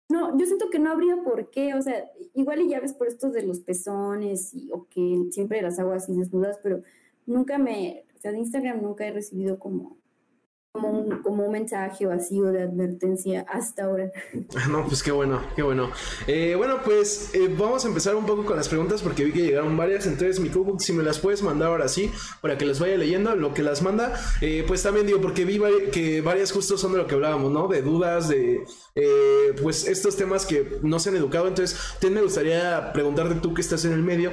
no, 0.09 0.39
yo 0.39 0.47
siento 0.47 0.71
que 0.71 0.79
no 0.79 0.91
habría 0.91 1.23
por 1.23 1.51
qué, 1.51 1.75
o 1.75 1.83
sea, 1.83 2.11
igual 2.35 2.61
y 2.61 2.69
ya 2.69 2.81
ves 2.81 2.93
por 2.93 3.09
esto 3.09 3.31
de 3.31 3.43
los 3.43 3.61
pezones 3.61 4.55
y, 4.55 4.71
o 4.73 4.87
que 4.89 5.27
siempre 5.33 5.63
las 5.63 5.79
hago 5.79 5.93
así 5.93 6.15
desnudas, 6.15 6.59
pero 6.63 6.83
nunca 7.27 7.59
me, 7.59 8.05
o 8.15 8.19
sea, 8.19 8.33
de 8.33 8.39
Instagram 8.39 8.83
nunca 8.83 9.07
he 9.07 9.13
recibido 9.13 9.59
como 9.59 9.99
como 10.77 10.91
un, 10.91 11.23
como 11.23 11.45
un 11.45 11.53
mensaje 11.53 12.07
vacío 12.07 12.45
de 12.53 12.63
advertencia 12.63 13.45
hasta 13.49 13.85
ahora. 13.85 14.11
No, 14.71 14.87
pues 14.87 15.03
qué 15.03 15.13
bueno, 15.13 15.41
qué 15.55 15.63
bueno. 15.63 15.91
Eh, 16.27 16.55
bueno, 16.57 16.81
pues 16.85 17.31
eh, 17.35 17.49
vamos 17.57 17.85
a 17.85 17.89
empezar 17.89 18.15
un 18.15 18.27
poco 18.27 18.45
con 18.45 18.57
las 18.57 18.69
preguntas 18.69 19.03
porque 19.03 19.25
vi 19.25 19.33
que 19.33 19.43
llegaron 19.43 19.77
varias. 19.77 20.07
Entonces, 20.07 20.41
mi 20.41 20.49
Cookbook, 20.49 20.81
si 20.81 20.93
me 20.93 21.03
las 21.03 21.19
puedes 21.19 21.43
mandar 21.43 21.69
ahora 21.69 21.89
sí, 21.89 22.11
para 22.41 22.59
que 22.59 22.65
las 22.65 22.81
vaya 22.81 22.97
leyendo, 22.97 23.35
lo 23.37 23.55
que 23.55 23.63
las 23.63 23.83
manda. 23.83 24.15
Eh, 24.41 24.65
pues 24.67 24.83
también 24.83 25.07
digo, 25.07 25.21
porque 25.21 25.45
vi 25.45 25.61
que 25.93 26.21
varias 26.21 26.53
justo 26.53 26.77
son 26.77 26.93
de 26.93 26.99
lo 26.99 27.07
que 27.07 27.15
hablábamos, 27.15 27.51
¿no? 27.53 27.69
De 27.69 27.83
dudas, 27.83 28.29
de 28.29 28.65
pues 29.63 29.87
estos 29.87 30.17
temas 30.17 30.47
que 30.47 30.79
no 30.83 30.99
se 30.99 31.11
han 31.11 31.17
educado. 31.17 31.49
Entonces, 31.49 31.79
te 32.01 32.11
me 32.11 32.23
gustaría 32.23 32.93
preguntarte 32.93 33.37
tú 33.37 33.55
que 33.55 33.61
estás 33.61 33.85
en 33.85 33.93
el 33.93 34.03
medio, 34.03 34.33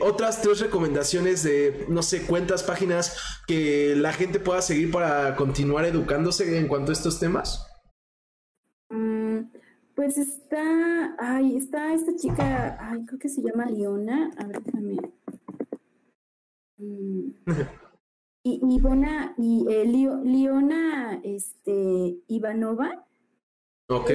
otras 0.00 0.42
tres 0.42 0.60
recomendaciones 0.60 1.42
de, 1.42 1.86
no 1.88 2.02
sé, 2.02 2.22
cuentas, 2.22 2.62
páginas 2.62 3.16
que 3.46 3.94
la 3.96 4.12
gente 4.12 4.40
pueda 4.40 4.62
seguir 4.62 4.90
para 4.90 5.36
continuar 5.52 5.84
educándose 5.84 6.58
en 6.58 6.66
cuanto 6.66 6.92
a 6.92 6.94
estos 6.94 7.20
temas? 7.20 7.68
Mm, 8.88 9.40
pues 9.94 10.16
está, 10.16 11.14
ay, 11.18 11.58
está 11.58 11.92
esta 11.92 12.16
chica, 12.16 12.78
ay, 12.80 13.04
creo 13.04 13.18
que 13.18 13.28
se 13.28 13.42
llama 13.42 13.66
Leona, 13.66 14.30
a 14.38 14.46
ver, 14.46 14.62
déjame. 14.62 14.96
Mm. 16.78 17.32
y 18.44 18.60
Ivona, 18.76 19.34
y 19.36 19.66
eh, 19.68 19.84
Leona 19.84 21.20
este, 21.22 22.16
Ivanova. 22.28 23.06
Ok. 23.90 24.10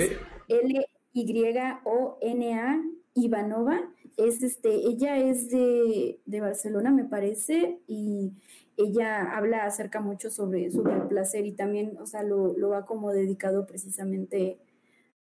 L 0.47 0.87
Y-O-N-A 1.13 2.81
Ivanova. 3.13 3.79
Es 4.17 4.41
este, 4.41 4.73
ella 4.73 5.17
es 5.17 5.51
de, 5.51 6.19
de, 6.25 6.41
Barcelona, 6.41 6.89
me 6.89 7.05
parece, 7.05 7.79
y 7.85 8.33
ella 8.77 9.35
habla 9.35 9.65
acerca 9.65 9.99
mucho 9.99 10.29
sobre, 10.29 10.71
sobre 10.71 10.93
el 10.93 11.07
placer 11.07 11.45
y 11.45 11.53
también, 11.53 11.97
o 11.99 12.05
sea, 12.05 12.23
lo, 12.23 12.57
lo 12.57 12.69
va 12.69 12.85
como 12.85 13.11
dedicado 13.11 13.65
precisamente 13.65 14.59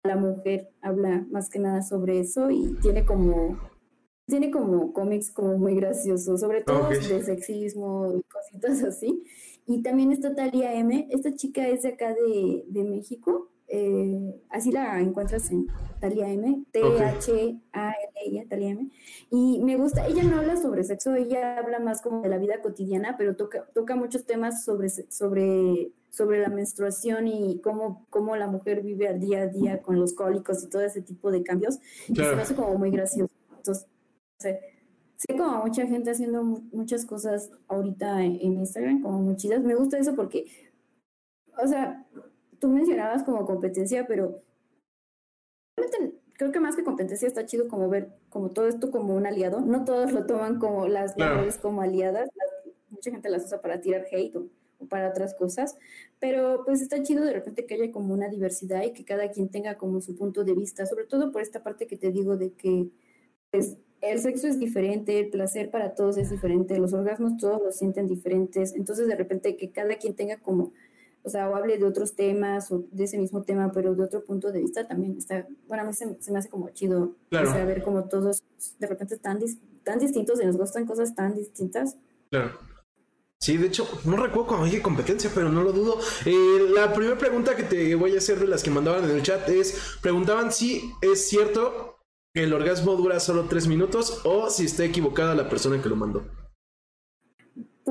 a 0.03 0.09
la 0.09 0.15
mujer, 0.15 0.69
habla 0.81 1.25
más 1.31 1.49
que 1.49 1.59
nada 1.59 1.81
sobre 1.81 2.19
eso 2.19 2.51
y 2.51 2.75
tiene 2.81 3.05
como 3.05 3.57
tiene 4.29 4.51
como 4.51 4.93
cómics 4.93 5.31
como 5.31 5.57
muy 5.57 5.75
graciosos, 5.75 6.39
sobre 6.39 6.61
todo 6.61 6.87
de 6.89 7.23
sexismo 7.23 8.13
y 8.15 8.21
cositas 8.23 8.83
así. 8.83 9.23
Y 9.65 9.81
también 9.81 10.11
está 10.11 10.33
Talia 10.33 10.73
M. 10.75 11.07
Esta 11.11 11.33
chica 11.33 11.67
es 11.67 11.81
de 11.81 11.89
acá 11.89 12.13
de, 12.13 12.63
de 12.67 12.83
México. 12.83 13.49
Eh, 13.67 14.41
así 14.49 14.71
la 14.71 14.99
encuentras 15.01 15.51
en 15.51 15.67
Talia 15.99 16.29
M. 16.29 16.63
T-H-A-L-I, 16.71 17.61
Talia 18.47 18.71
M. 18.71 18.89
Y 19.29 19.59
me 19.59 19.77
gusta, 19.77 20.07
ella 20.07 20.23
no 20.23 20.37
habla 20.37 20.57
sobre 20.57 20.83
sexo, 20.83 21.15
ella 21.15 21.57
habla 21.57 21.79
más 21.79 22.01
como 22.01 22.21
de 22.21 22.29
la 22.29 22.37
vida 22.37 22.61
cotidiana, 22.61 23.15
pero 23.17 23.35
toca, 23.35 23.65
toca 23.73 23.95
muchos 23.95 24.25
temas 24.25 24.63
sobre, 24.63 24.89
sobre, 24.89 25.91
sobre 26.09 26.39
la 26.39 26.49
menstruación 26.49 27.27
y 27.27 27.61
cómo, 27.61 28.05
cómo 28.09 28.35
la 28.35 28.47
mujer 28.47 28.81
vive 28.81 29.07
al 29.07 29.19
día 29.19 29.41
a 29.41 29.47
día 29.47 29.81
con 29.81 29.99
los 29.99 30.13
cólicos 30.13 30.63
y 30.63 30.69
todo 30.69 30.81
ese 30.81 31.01
tipo 31.01 31.31
de 31.31 31.43
cambios. 31.43 31.79
Y 32.07 32.15
se 32.15 32.35
me 32.35 32.41
hace 32.41 32.55
como 32.55 32.77
muy 32.77 32.91
gracioso. 32.91 33.33
Entonces, 33.57 33.87
sé, 34.39 34.59
sé 35.15 35.37
como 35.37 35.65
mucha 35.65 35.85
gente 35.85 36.11
haciendo 36.11 36.43
muchas 36.43 37.05
cosas 37.05 37.51
ahorita 37.67 38.23
en, 38.23 38.41
Instagram, 38.41 39.01
como 39.01 39.21
muy 39.21 39.35
chidas. 39.35 39.63
Me 39.63 39.75
gusta 39.75 39.97
eso 39.97 40.15
porque, 40.15 40.45
o 41.61 41.67
sea, 41.67 42.05
tú 42.59 42.69
mencionabas 42.69 43.23
como 43.23 43.45
competencia, 43.45 44.05
pero 44.07 44.41
realmente 45.77 46.18
creo 46.39 46.53
que 46.53 46.61
más 46.61 46.77
que 46.77 46.85
competencia 46.85 47.27
está 47.27 47.45
chido 47.45 47.67
como 47.67 47.89
ver 47.89 48.13
como 48.29 48.49
todo 48.49 48.69
esto 48.69 48.91
como 48.91 49.13
un 49.13 49.27
aliado. 49.27 49.59
No 49.59 49.83
todos 49.83 50.13
lo 50.13 50.25
toman 50.25 50.57
como 50.57 50.87
las 50.87 51.17
mujeres 51.17 51.57
como 51.57 51.81
aliadas. 51.81 52.29
mucha 52.89 53.11
gente 53.11 53.29
las 53.29 53.43
usa 53.43 53.59
para 53.59 53.81
tirar 53.81 54.05
hate 54.09 54.37
o, 54.37 54.47
o, 54.79 54.85
para 54.87 55.09
otras 55.09 55.33
cosas. 55.35 55.77
Pero 56.17 56.63
pues 56.63 56.81
está 56.81 57.03
chido 57.03 57.25
de 57.25 57.33
repente 57.33 57.65
que 57.65 57.73
haya 57.73 57.91
como 57.91 58.13
una 58.13 58.29
diversidad 58.29 58.83
y 58.83 58.93
que 58.93 59.03
cada 59.03 59.29
quien 59.31 59.49
tenga 59.49 59.77
como 59.77 59.99
su 59.99 60.15
punto 60.15 60.45
de 60.45 60.53
vista. 60.53 60.85
Sobre 60.85 61.03
todo 61.05 61.33
por 61.33 61.41
esta 61.41 61.61
parte 61.61 61.87
que 61.87 61.97
te 61.97 62.09
digo 62.09 62.37
de 62.37 62.53
que 62.53 62.87
pues 63.51 63.75
el 63.99 64.19
sexo 64.19 64.47
es 64.47 64.59
diferente, 64.59 65.19
el 65.19 65.29
placer 65.29 65.69
para 65.69 65.93
todos 65.93 66.17
es 66.17 66.29
diferente, 66.29 66.77
los 66.77 66.93
orgasmos 66.93 67.35
todos 67.35 67.61
los 67.61 67.75
sienten 67.75 68.07
diferentes, 68.07 68.73
entonces 68.75 69.07
de 69.07 69.15
repente 69.15 69.57
que 69.57 69.71
cada 69.71 69.97
quien 69.97 70.15
tenga 70.15 70.37
como, 70.37 70.71
o 71.29 71.31
sea, 71.31 71.47
o 71.47 71.55
hable 71.55 71.77
de 71.77 71.85
otros 71.85 72.15
temas 72.15 72.71
o 72.71 72.85
de 72.91 73.03
ese 73.03 73.19
mismo 73.19 73.43
tema, 73.43 73.71
pero 73.71 73.93
de 73.93 74.03
otro 74.03 74.23
punto 74.23 74.51
de 74.51 74.61
vista 74.61 74.87
también 74.87 75.15
está, 75.15 75.47
bueno, 75.67 75.83
a 75.83 75.85
mí 75.85 75.93
se, 75.93 76.07
me 76.31 76.39
hace 76.39 76.49
como 76.49 76.69
chido 76.71 77.13
claro. 77.29 77.53
ver 77.67 77.83
como 77.83 78.05
todos 78.05 78.41
de 78.79 78.87
repente 78.87 79.13
están 79.13 79.39
tan 79.83 79.99
distintos 79.99 80.41
y 80.41 80.45
nos 80.45 80.57
gustan 80.57 80.87
cosas 80.87 81.13
tan 81.13 81.35
distintas. 81.35 81.97
Claro. 82.31 82.57
Sí, 83.37 83.57
de 83.57 83.67
hecho, 83.67 83.87
no 84.05 84.17
recuerdo 84.17 84.47
cuando 84.47 84.65
dije 84.65 84.81
competencia, 84.81 85.29
pero 85.33 85.49
no 85.49 85.61
lo 85.61 85.71
dudo. 85.71 85.99
Eh, 86.25 86.67
la 86.73 86.93
primera 86.93 87.17
pregunta 87.17 87.55
que 87.55 87.63
te 87.63 87.93
voy 87.93 88.15
a 88.15 88.17
hacer 88.17 88.39
de 88.39 88.47
las 88.47 88.63
que 88.63 88.71
mandaban 88.71 89.03
en 89.05 89.11
el 89.11 89.21
chat 89.21 89.47
es, 89.49 89.97
preguntaban 90.01 90.51
si 90.51 90.91
es 91.01 91.29
cierto 91.29 91.99
que 92.33 92.43
el 92.43 92.53
orgasmo 92.53 92.95
dura 92.95 93.19
solo 93.19 93.45
tres 93.45 93.67
minutos 93.67 94.21
o 94.23 94.49
si 94.49 94.65
está 94.65 94.83
equivocada 94.83 95.35
la 95.35 95.47
persona 95.47 95.79
que 95.79 95.89
lo 95.89 95.95
mandó. 95.95 96.38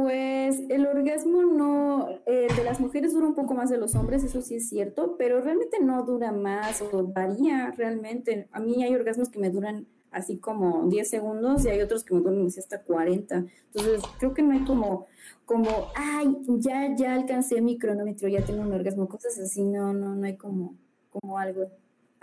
Pues 0.00 0.60
el 0.68 0.86
orgasmo 0.86 1.42
no, 1.42 2.08
eh, 2.24 2.46
de 2.56 2.62
las 2.62 2.78
mujeres 2.78 3.14
dura 3.14 3.26
un 3.26 3.34
poco 3.34 3.54
más 3.54 3.68
de 3.68 3.78
los 3.78 3.96
hombres, 3.96 4.22
eso 4.22 4.42
sí 4.42 4.54
es 4.54 4.68
cierto, 4.68 5.16
pero 5.18 5.40
realmente 5.40 5.78
no 5.80 6.04
dura 6.04 6.30
más 6.30 6.80
o 6.82 7.02
varía 7.02 7.72
realmente. 7.76 8.46
A 8.52 8.60
mí 8.60 8.84
hay 8.84 8.94
orgasmos 8.94 9.28
que 9.28 9.40
me 9.40 9.50
duran 9.50 9.88
así 10.12 10.38
como 10.38 10.86
10 10.88 11.10
segundos 11.10 11.64
y 11.64 11.70
hay 11.70 11.80
otros 11.80 12.04
que 12.04 12.14
me 12.14 12.20
duran 12.20 12.46
hasta 12.46 12.80
40. 12.80 13.46
Entonces 13.74 14.02
creo 14.20 14.34
que 14.34 14.42
no 14.42 14.52
hay 14.52 14.62
como, 14.62 15.08
como, 15.44 15.88
ay, 15.96 16.28
ya, 16.46 16.94
ya 16.94 17.14
alcancé 17.14 17.60
mi 17.60 17.76
cronómetro, 17.76 18.28
ya 18.28 18.44
tengo 18.44 18.62
un 18.62 18.72
orgasmo, 18.72 19.08
cosas 19.08 19.36
así, 19.40 19.64
no, 19.64 19.92
no, 19.92 20.14
no 20.14 20.24
hay 20.24 20.36
como, 20.36 20.76
como 21.10 21.38
algo 21.38 21.72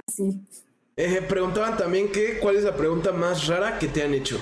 así. 0.08 0.40
Eh, 0.96 1.22
preguntaban 1.28 1.76
también 1.76 2.10
que 2.10 2.40
cuál 2.40 2.56
es 2.56 2.64
la 2.64 2.78
pregunta 2.78 3.12
más 3.12 3.48
rara 3.48 3.78
que 3.80 3.90
te 3.90 4.02
han 4.02 4.14
hecho. 4.14 4.38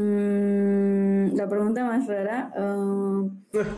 Mm, 0.00 1.36
la 1.36 1.48
pregunta 1.48 1.84
más 1.84 2.06
rara. 2.06 2.52
Ah, 2.56 3.24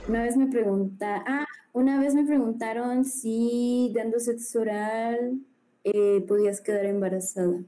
una 0.09 0.23
vez 0.23 0.37
me 0.37 0.47
pregunta, 0.47 1.25
ah, 1.27 1.47
una 1.73 1.99
vez 2.01 2.15
me 2.15 2.25
preguntaron 2.25 3.05
si 3.05 3.93
dando 3.95 4.21
sexo 4.21 4.61
oral 4.61 5.41
eh, 5.85 6.25
podías 6.27 6.61
quedar 6.61 6.85
embarazada. 6.87 7.63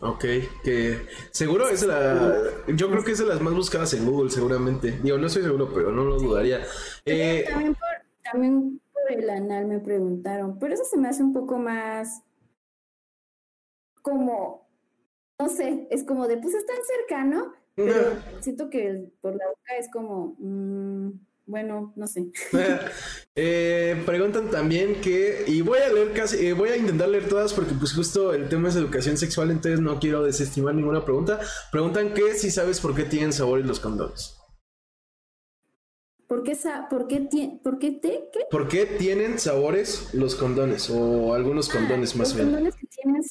Ok, 0.00 0.24
que 0.64 1.06
seguro 1.30 1.68
es 1.68 1.84
la. 1.84 2.34
Yo 2.68 2.90
creo 2.90 3.04
que 3.04 3.12
es 3.12 3.18
de 3.18 3.26
las 3.26 3.40
más 3.40 3.54
buscadas 3.54 3.92
en 3.94 4.06
Google, 4.06 4.30
seguramente. 4.30 4.98
Digo, 5.02 5.18
no 5.18 5.26
estoy 5.26 5.42
seguro, 5.42 5.70
pero 5.72 5.92
no 5.92 6.04
lo 6.04 6.18
dudaría. 6.18 6.60
Eh, 7.04 7.44
también, 7.48 7.74
por, 7.74 7.88
también 8.32 8.80
el 9.10 9.30
anal 9.30 9.66
me 9.66 9.80
preguntaron, 9.80 10.58
pero 10.58 10.74
eso 10.74 10.84
se 10.84 10.96
me 10.98 11.08
hace 11.08 11.22
un 11.22 11.32
poco 11.32 11.58
más 11.58 12.22
como, 14.00 14.68
no 15.38 15.48
sé, 15.48 15.86
es 15.90 16.04
como 16.04 16.26
de, 16.26 16.38
pues 16.38 16.54
es 16.54 16.66
tan 16.66 16.76
cercano, 16.84 17.52
pero 17.74 18.16
siento 18.40 18.70
que 18.70 19.10
por 19.20 19.34
la 19.34 19.46
boca 19.46 19.76
es 19.78 19.88
como, 19.90 20.36
mm, 20.38 21.10
bueno, 21.46 21.92
no 21.96 22.06
sé. 22.06 22.30
eh, 23.34 24.02
preguntan 24.06 24.50
también 24.50 25.00
que, 25.00 25.44
y 25.46 25.60
voy 25.60 25.78
a 25.80 25.92
leer 25.92 26.12
casi, 26.12 26.46
eh, 26.46 26.52
voy 26.52 26.70
a 26.70 26.76
intentar 26.76 27.08
leer 27.08 27.28
todas 27.28 27.52
porque 27.52 27.74
pues 27.74 27.94
justo 27.94 28.32
el 28.32 28.48
tema 28.48 28.68
es 28.68 28.76
educación 28.76 29.16
sexual, 29.16 29.50
entonces 29.50 29.80
no 29.80 29.98
quiero 29.98 30.22
desestimar 30.22 30.74
ninguna 30.74 31.04
pregunta. 31.04 31.40
Preguntan 31.70 32.14
que 32.14 32.34
si 32.34 32.50
sabes 32.50 32.80
por 32.80 32.94
qué 32.94 33.04
tienen 33.04 33.32
sabores 33.32 33.66
los 33.66 33.80
condones. 33.80 34.38
¿Por 36.32 36.42
qué, 36.44 36.56
por 36.88 37.08
qué, 37.08 37.60
por 37.62 37.78
qué 37.78 37.90
te, 37.90 38.30
qué? 38.32 38.46
¿Por 38.50 38.66
qué 38.66 38.86
tienen 38.86 39.38
sabores 39.38 40.14
los 40.14 40.34
condones 40.34 40.88
o 40.88 41.34
algunos 41.34 41.68
ah, 41.68 41.74
condones 41.74 42.16
más 42.16 42.34
bien? 42.34 42.46
Los 42.46 42.54
condones 42.54 42.76
que 42.76 42.86
tienen 42.86 43.22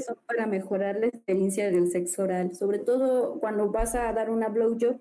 sabores 0.00 0.04
son 0.04 0.16
para 0.26 0.46
mejorar 0.46 0.98
la 0.98 1.06
experiencia 1.06 1.70
del 1.70 1.90
sexo 1.90 2.22
oral, 2.22 2.54
sobre 2.54 2.78
todo 2.78 3.38
cuando 3.40 3.70
vas 3.70 3.94
a 3.94 4.12
dar 4.12 4.30
una 4.30 4.48
blowjob 4.48 4.98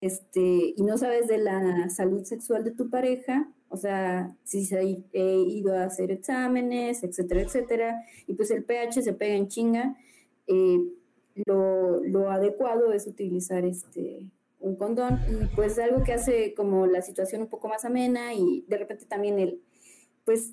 este, 0.00 0.74
y 0.76 0.82
no 0.82 0.98
sabes 0.98 1.28
de 1.28 1.38
la 1.38 1.88
salud 1.88 2.24
sexual 2.24 2.64
de 2.64 2.72
tu 2.72 2.90
pareja, 2.90 3.48
o 3.68 3.76
sea, 3.76 4.36
si 4.42 4.64
se 4.64 4.78
ha 4.78 4.82
ido 4.82 5.76
a 5.76 5.84
hacer 5.84 6.10
exámenes, 6.10 7.04
etcétera, 7.04 7.42
etcétera, 7.42 8.04
y 8.26 8.34
pues 8.34 8.50
el 8.50 8.64
pH 8.64 9.00
se 9.02 9.12
pega 9.12 9.34
en 9.34 9.46
chinga, 9.46 9.96
eh, 10.48 10.80
lo, 11.46 12.02
lo 12.02 12.30
adecuado 12.30 12.92
es 12.92 13.06
utilizar 13.06 13.64
este 13.64 14.26
un 14.58 14.76
condón 14.76 15.18
y 15.28 15.46
pues 15.56 15.78
algo 15.78 16.04
que 16.04 16.12
hace 16.12 16.54
como 16.54 16.86
la 16.86 17.02
situación 17.02 17.42
un 17.42 17.48
poco 17.48 17.68
más 17.68 17.84
amena 17.84 18.32
y 18.32 18.64
de 18.68 18.78
repente 18.78 19.06
también 19.06 19.38
el 19.38 19.60
pues 20.24 20.52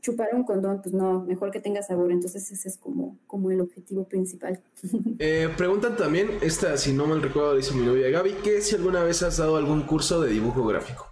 chupar 0.00 0.28
un 0.32 0.44
condón 0.44 0.82
pues 0.82 0.94
no 0.94 1.24
mejor 1.24 1.50
que 1.50 1.60
tenga 1.60 1.82
sabor. 1.82 2.12
Entonces 2.12 2.50
ese 2.50 2.68
es 2.68 2.76
como 2.76 3.18
como 3.26 3.50
el 3.50 3.60
objetivo 3.60 4.04
principal. 4.08 4.62
Eh, 5.18 5.52
preguntan 5.56 5.96
también 5.96 6.30
esta 6.40 6.76
si 6.78 6.92
no 6.92 7.06
mal 7.06 7.20
recuerdo 7.20 7.54
dice 7.54 7.74
mi 7.74 7.84
novia 7.84 8.08
Gaby 8.08 8.32
que 8.42 8.62
si 8.62 8.74
alguna 8.74 9.02
vez 9.02 9.22
has 9.22 9.36
dado 9.36 9.56
algún 9.56 9.82
curso 9.82 10.20
de 10.20 10.30
dibujo 10.30 10.64
gráfico. 10.66 11.06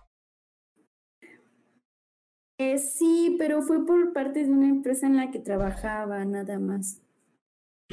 Eh, 2.58 2.78
sí 2.78 3.36
pero 3.38 3.62
fue 3.62 3.84
por 3.84 4.12
parte 4.12 4.44
de 4.44 4.50
una 4.50 4.68
empresa 4.68 5.06
en 5.06 5.16
la 5.16 5.30
que 5.30 5.40
trabajaba 5.40 6.24
nada 6.24 6.58
más. 6.58 7.00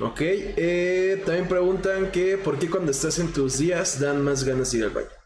Ok, 0.01 0.19
eh, 0.21 1.21
también 1.25 1.47
preguntan 1.47 2.11
que 2.11 2.37
por 2.37 2.59
qué 2.59 2.69
cuando 2.69 2.91
estás 2.91 3.19
en 3.19 3.31
tus 3.31 3.59
días 3.59 3.99
dan 3.99 4.23
más 4.23 4.43
ganas 4.43 4.71
de 4.71 4.79
ir 4.79 4.83
al 4.85 4.89
baño. 4.91 5.24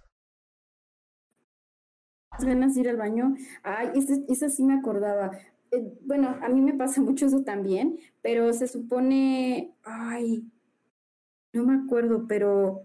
Ganas 2.43 2.75
de 2.75 2.81
ir 2.81 2.89
al 2.89 2.97
baño. 2.97 3.35
Ay, 3.63 3.89
esa, 4.27 4.49
sí 4.49 4.63
me 4.63 4.73
acordaba. 4.73 5.31
Eh, 5.71 5.83
bueno, 6.01 6.37
a 6.41 6.49
mí 6.49 6.61
me 6.61 6.73
pasa 6.73 7.01
mucho 7.01 7.25
eso 7.25 7.43
también, 7.43 7.99
pero 8.21 8.51
se 8.53 8.67
supone, 8.67 9.75
ay, 9.83 10.43
no 11.53 11.65
me 11.65 11.75
acuerdo, 11.75 12.25
pero 12.27 12.83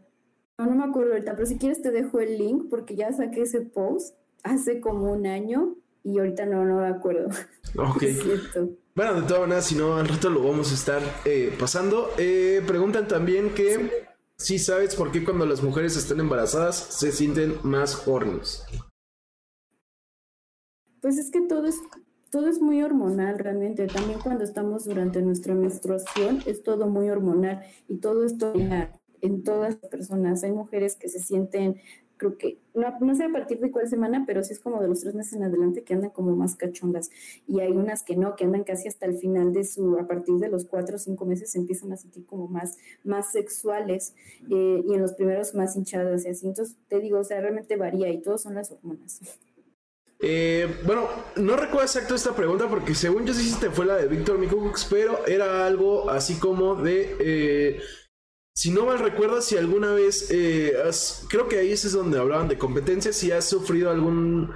no, 0.59 0.67
no 0.67 0.75
me 0.75 0.85
acuerdo 0.85 1.13
ahorita, 1.13 1.35
pero 1.35 1.47
si 1.47 1.59
quieres 1.59 1.83
te 1.83 1.91
dejo 1.91 2.21
el 2.21 2.39
link 2.39 2.69
porque 2.69 2.97
ya 2.97 3.13
saqué 3.13 3.43
ese 3.43 3.63
post 3.63 4.15
hace 4.43 4.81
como 4.81 5.13
un 5.13 5.27
año 5.27 5.77
y 6.03 6.19
ahorita 6.19 6.47
no, 6.47 6.65
no 6.65 6.81
me 6.81 6.89
acuerdo. 6.89 7.31
Ok. 7.77 8.05
Bueno, 8.97 9.23
de 9.23 9.27
todas 9.27 9.41
maneras, 9.41 9.67
si 9.67 9.75
no, 9.75 9.97
al 9.97 10.07
rato 10.07 10.31
lo 10.31 10.41
vamos 10.41 10.71
a 10.71 10.75
estar 10.75 11.03
eh, 11.25 11.53
pasando. 11.59 12.13
Eh, 12.17 12.63
preguntan 12.65 13.09
también 13.09 13.53
que 13.53 14.07
si 14.37 14.61
sabes 14.61 14.95
por 14.95 15.11
qué 15.11 15.25
cuando 15.25 15.47
las 15.47 15.65
mujeres 15.65 15.97
están 15.97 16.21
embarazadas 16.21 16.77
se 16.77 17.11
sienten 17.11 17.57
más 17.65 18.07
hornos. 18.07 18.65
Pues 21.05 21.19
es 21.19 21.31
que 21.31 21.43
todo 21.43 21.67
es, 21.67 21.83
todo 22.31 22.49
es 22.49 22.63
muy 22.63 22.83
hormonal 22.83 23.39
realmente. 23.39 23.87
También 23.89 24.21
cuando 24.21 24.43
estamos 24.43 24.87
durante 24.87 25.21
nuestra 25.21 25.55
menstruación 25.55 26.39
es 26.47 26.63
todo 26.63 26.89
muy 26.89 27.11
hormonal 27.11 27.61
y 27.89 27.99
todo 27.99 28.25
esto 28.25 28.55
en 29.21 29.43
todas 29.43 29.75
las 29.83 29.91
personas. 29.91 30.45
Hay 30.45 30.53
mujeres 30.53 30.97
que 30.97 31.11
se 31.11 31.19
sienten 31.19 31.77
creo 32.17 32.39
que, 32.39 32.59
no, 32.73 32.87
no 33.01 33.15
sé 33.15 33.25
a 33.25 33.29
partir 33.29 33.61
de 33.61 33.71
cuál 33.71 33.87
semana, 33.87 34.25
pero 34.27 34.43
sí 34.43 34.55
es 34.55 34.61
como 34.61 34.81
de 34.81 34.89
los 34.89 35.01
tres 35.01 35.15
meses 35.15 35.35
en 35.35 35.43
adelante 35.43 35.83
que 35.83 35.93
andan 35.93 36.09
como 36.09 36.35
más 36.35 36.57
cachondas. 36.57 37.11
Y 37.47 37.61
hay 37.61 37.73
unas 37.73 38.03
que 38.03 38.17
no, 38.17 38.35
que 38.35 38.45
andan 38.45 38.65
casi 38.65 38.89
hasta 38.89 39.05
el 39.05 39.19
final 39.19 39.53
de 39.53 39.65
su, 39.65 39.99
a 39.99 40.07
partir 40.07 40.37
de 40.37 40.49
los 40.49 40.65
cuatro 40.65 40.97
o 40.97 40.99
cinco 40.99 41.27
meses 41.27 41.55
empiezan 41.55 41.93
a 41.93 41.99
sentir 41.99 42.25
como 42.25 42.49
más, 42.49 42.79
más 43.03 43.31
sexuales 43.31 44.15
eh, 44.51 44.83
y 44.89 44.95
en 44.95 45.03
los 45.03 45.13
primeros 45.13 45.55
más 45.55 45.77
hinchadas 45.77 46.25
y 46.25 46.29
así. 46.29 46.47
Entonces 46.47 46.79
te 46.89 46.99
digo, 46.99 47.19
o 47.19 47.25
sea, 47.25 47.43
realmente 47.43 47.77
varía 47.77 48.09
y 48.09 48.23
todo 48.23 48.39
son 48.39 48.55
las 48.55 48.71
hormonas. 48.73 49.21
Eh, 50.21 50.81
bueno, 50.85 51.09
no 51.37 51.57
recuerdo 51.57 51.83
exacto 51.83 52.15
esta 52.15 52.35
pregunta 52.35 52.69
porque 52.69 52.95
según 52.95 53.27
yo 53.27 53.35
sí 53.35 53.55
te 53.61 53.71
fue 53.71 53.85
la 53.85 53.97
de 53.97 54.09
Víctor 54.09 54.39
Mikukux, 54.39 54.87
pero 54.87 55.27
era 55.27 55.67
algo 55.67 56.11
así 56.11 56.39
como 56.39 56.77
de... 56.77 57.17
Eh, 57.21 57.81
si 58.57 58.71
no 58.71 58.87
mal 58.87 59.01
recuerdo, 59.01 59.43
si 59.43 59.57
alguna 59.57 59.93
vez, 59.93 60.31
eh, 60.31 60.75
creo 61.29 61.49
que 61.49 61.59
ahí 61.59 61.73
es 61.73 61.93
donde 61.93 62.21
hablaban 62.21 62.47
de 62.47 62.57
competencia, 62.57 63.12
si 63.12 63.33
has 63.33 63.49
sufrido 63.49 63.91
algún 63.91 64.53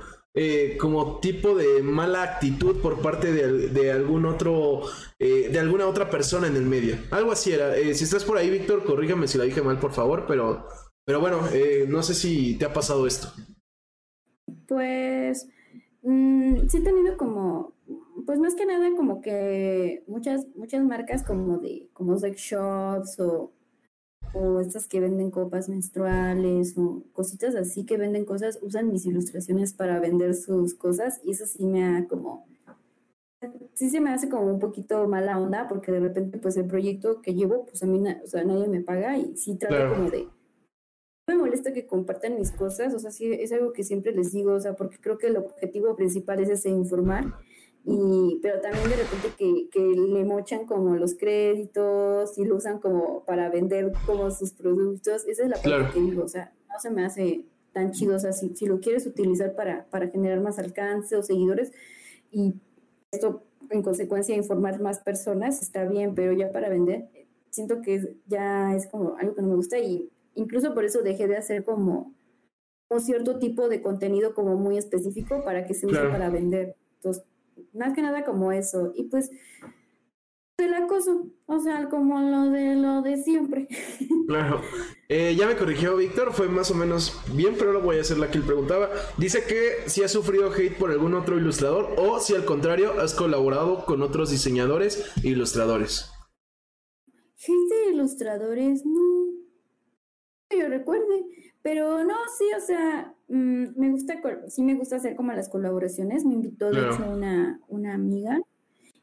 como 0.78 1.18
tipo 1.18 1.56
de 1.56 1.82
mala 1.82 2.22
actitud 2.22 2.76
por 2.76 3.02
parte 3.02 3.32
de, 3.32 3.90
algún 3.90 4.24
otro, 4.24 4.82
de 5.18 5.58
alguna 5.58 5.88
otra 5.88 6.10
persona 6.10 6.46
en 6.46 6.54
el 6.54 6.62
medio. 6.62 6.96
Algo 7.10 7.32
así 7.32 7.52
era. 7.52 7.74
si 7.74 8.04
estás 8.04 8.22
por 8.22 8.38
ahí, 8.38 8.48
Víctor, 8.48 8.84
corrígame 8.84 9.26
si 9.26 9.36
la 9.36 9.42
dije 9.42 9.62
mal, 9.62 9.80
por 9.80 9.92
favor, 9.92 10.26
pero, 10.28 10.68
pero 11.04 11.18
bueno, 11.18 11.42
no 11.88 12.04
sé 12.04 12.14
si 12.14 12.54
te 12.54 12.66
ha 12.66 12.72
pasado 12.72 13.04
esto. 13.08 13.32
Pues 14.66 15.48
mm, 16.02 16.68
sí 16.68 16.78
he 16.78 16.80
tenido 16.80 17.16
como, 17.16 17.72
pues 18.26 18.38
más 18.38 18.54
que 18.54 18.66
nada 18.66 18.88
como 18.96 19.20
que 19.20 20.04
muchas, 20.06 20.46
muchas 20.56 20.84
marcas 20.84 21.22
como 21.22 21.58
de, 21.58 21.88
como 21.92 22.18
sex 22.18 22.40
shops 22.40 23.20
o, 23.20 23.52
o 24.34 24.60
estas 24.60 24.86
que 24.86 25.00
venden 25.00 25.30
copas 25.30 25.68
menstruales 25.68 26.76
o 26.76 27.04
cositas 27.12 27.54
así 27.54 27.84
que 27.84 27.96
venden 27.96 28.24
cosas, 28.24 28.58
usan 28.62 28.90
mis 28.90 29.06
ilustraciones 29.06 29.72
para 29.72 30.00
vender 30.00 30.34
sus 30.34 30.74
cosas 30.74 31.20
y 31.24 31.32
eso 31.32 31.46
sí 31.46 31.64
me 31.64 31.84
ha 31.84 32.06
como, 32.06 32.46
sí 33.74 33.90
se 33.90 34.00
me 34.00 34.10
hace 34.10 34.28
como 34.28 34.46
un 34.52 34.58
poquito 34.58 35.06
mala 35.08 35.38
onda 35.38 35.68
porque 35.68 35.92
de 35.92 36.00
repente 36.00 36.38
pues 36.38 36.56
el 36.56 36.66
proyecto 36.66 37.22
que 37.22 37.34
llevo 37.34 37.64
pues 37.64 37.82
a 37.82 37.86
mí 37.86 38.02
o 38.24 38.26
sea, 38.26 38.44
nadie 38.44 38.68
me 38.68 38.80
paga 38.80 39.16
y 39.16 39.36
sí 39.36 39.56
trato 39.56 39.94
como 39.94 40.10
de 40.10 40.28
me 41.28 41.36
molesta 41.36 41.72
que 41.72 41.86
compartan 41.86 42.36
mis 42.36 42.50
cosas, 42.50 42.94
o 42.94 42.98
sea, 42.98 43.10
sí, 43.10 43.32
es 43.32 43.52
algo 43.52 43.72
que 43.72 43.84
siempre 43.84 44.12
les 44.12 44.32
digo, 44.32 44.54
o 44.54 44.60
sea, 44.60 44.74
porque 44.74 44.98
creo 44.98 45.18
que 45.18 45.28
el 45.28 45.36
objetivo 45.36 45.94
principal 45.94 46.40
es 46.40 46.48
ese 46.48 46.70
informar, 46.70 47.34
y, 47.84 48.38
pero 48.42 48.60
también 48.60 48.88
de 48.88 48.96
repente 48.96 49.28
que, 49.38 49.68
que 49.70 49.80
le 49.80 50.24
mochan 50.24 50.66
como 50.66 50.96
los 50.96 51.14
créditos 51.14 52.36
y 52.36 52.44
lo 52.44 52.56
usan 52.56 52.80
como 52.80 53.24
para 53.24 53.48
vender 53.50 53.92
como 54.06 54.30
sus 54.30 54.52
productos, 54.52 55.26
esa 55.26 55.44
es 55.44 55.48
la 55.48 55.56
parte 55.56 55.94
que 55.94 56.00
digo, 56.00 56.24
o 56.24 56.28
sea, 56.28 56.52
no 56.68 56.80
se 56.80 56.90
me 56.90 57.04
hace 57.04 57.44
tan 57.72 57.92
chido, 57.92 58.16
o 58.16 58.18
sea, 58.18 58.32
si, 58.32 58.54
si 58.56 58.66
lo 58.66 58.80
quieres 58.80 59.06
utilizar 59.06 59.54
para, 59.54 59.86
para 59.90 60.08
generar 60.08 60.40
más 60.40 60.58
alcance 60.58 61.14
o 61.16 61.22
seguidores 61.22 61.72
y 62.30 62.54
esto 63.10 63.42
en 63.70 63.82
consecuencia 63.82 64.34
informar 64.34 64.80
más 64.80 65.00
personas, 65.00 65.62
está 65.62 65.84
bien, 65.84 66.14
pero 66.14 66.32
ya 66.32 66.50
para 66.52 66.68
vender, 66.68 67.08
siento 67.50 67.80
que 67.82 68.16
ya 68.26 68.74
es 68.74 68.86
como 68.86 69.16
algo 69.16 69.34
que 69.34 69.42
no 69.42 69.48
me 69.48 69.56
gusta 69.56 69.78
y 69.78 70.10
incluso 70.38 70.74
por 70.74 70.84
eso 70.84 71.02
dejé 71.02 71.28
de 71.28 71.36
hacer 71.36 71.64
como 71.64 72.14
un 72.90 73.00
cierto 73.00 73.38
tipo 73.38 73.68
de 73.68 73.82
contenido 73.82 74.34
como 74.34 74.56
muy 74.56 74.78
específico 74.78 75.44
para 75.44 75.66
que 75.66 75.74
se 75.74 75.86
use 75.86 76.00
para 76.08 76.30
vender. 76.30 76.76
Entonces, 76.96 77.24
más 77.74 77.94
que 77.94 78.02
nada 78.02 78.24
como 78.24 78.52
eso. 78.52 78.92
Y 78.94 79.04
pues 79.04 79.30
el 80.58 80.74
acoso, 80.74 81.28
o 81.46 81.60
sea, 81.60 81.88
como 81.88 82.20
lo 82.20 82.50
de 82.50 82.74
lo 82.74 83.02
de 83.02 83.16
siempre. 83.22 83.68
Claro. 84.28 84.60
Eh, 85.08 85.34
ya 85.38 85.46
me 85.46 85.56
corrigió 85.56 85.96
Víctor, 85.96 86.34
fue 86.34 86.50
más 86.50 86.70
o 86.70 86.74
menos 86.74 87.18
bien, 87.32 87.54
pero 87.58 87.70
ahora 87.70 87.82
voy 87.82 87.96
a 87.96 88.02
hacer 88.02 88.18
la 88.18 88.30
que 88.30 88.36
él 88.36 88.44
preguntaba. 88.44 88.90
Dice 89.16 89.42
que 89.44 89.88
si 89.88 90.02
has 90.02 90.12
sufrido 90.12 90.52
hate 90.52 90.76
por 90.76 90.90
algún 90.90 91.14
otro 91.14 91.38
ilustrador 91.38 91.94
o 91.96 92.20
si 92.20 92.34
al 92.34 92.44
contrario 92.44 93.00
has 93.00 93.14
colaborado 93.14 93.86
con 93.86 94.02
otros 94.02 94.30
diseñadores 94.30 95.10
e 95.24 95.28
ilustradores. 95.28 96.10
Hate 97.38 97.86
de 97.86 97.92
ilustradores, 97.92 98.84
no 98.84 99.17
yo 100.58 100.68
recuerde. 100.68 101.26
Pero 101.62 102.04
no, 102.04 102.14
sí, 102.38 102.44
o 102.56 102.60
sea, 102.60 103.14
mm, 103.28 103.78
me 103.78 103.90
gusta, 103.90 104.20
sí 104.48 104.62
me 104.62 104.74
gusta 104.74 104.96
hacer 104.96 105.16
como 105.16 105.32
las 105.32 105.48
colaboraciones. 105.48 106.24
Me 106.24 106.34
invitó, 106.34 106.70
de 106.70 106.80
hecho, 106.80 107.10
una, 107.10 107.60
una 107.68 107.94
amiga. 107.94 108.40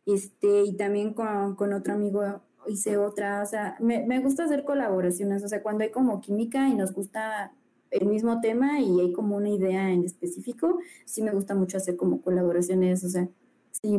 Este, 0.05 0.63
y 0.63 0.77
también 0.77 1.13
con, 1.13 1.55
con 1.55 1.73
otro 1.73 1.93
amigo 1.93 2.41
hice 2.67 2.97
otra. 2.97 3.43
O 3.43 3.45
sea, 3.45 3.75
me, 3.79 4.05
me 4.05 4.19
gusta 4.19 4.45
hacer 4.45 4.63
colaboraciones. 4.63 5.43
O 5.43 5.47
sea, 5.47 5.61
cuando 5.61 5.83
hay 5.83 5.91
como 5.91 6.21
química 6.21 6.69
y 6.69 6.75
nos 6.75 6.93
gusta 6.93 7.51
el 7.91 8.07
mismo 8.07 8.41
tema 8.41 8.79
y 8.81 8.99
hay 8.99 9.13
como 9.13 9.37
una 9.37 9.49
idea 9.49 9.91
en 9.91 10.03
específico, 10.03 10.79
sí 11.05 11.21
me 11.21 11.31
gusta 11.31 11.55
mucho 11.55 11.77
hacer 11.77 11.95
como 11.95 12.21
colaboraciones. 12.21 13.03
O 13.03 13.09
sea, 13.09 13.27
sí, 13.71 13.97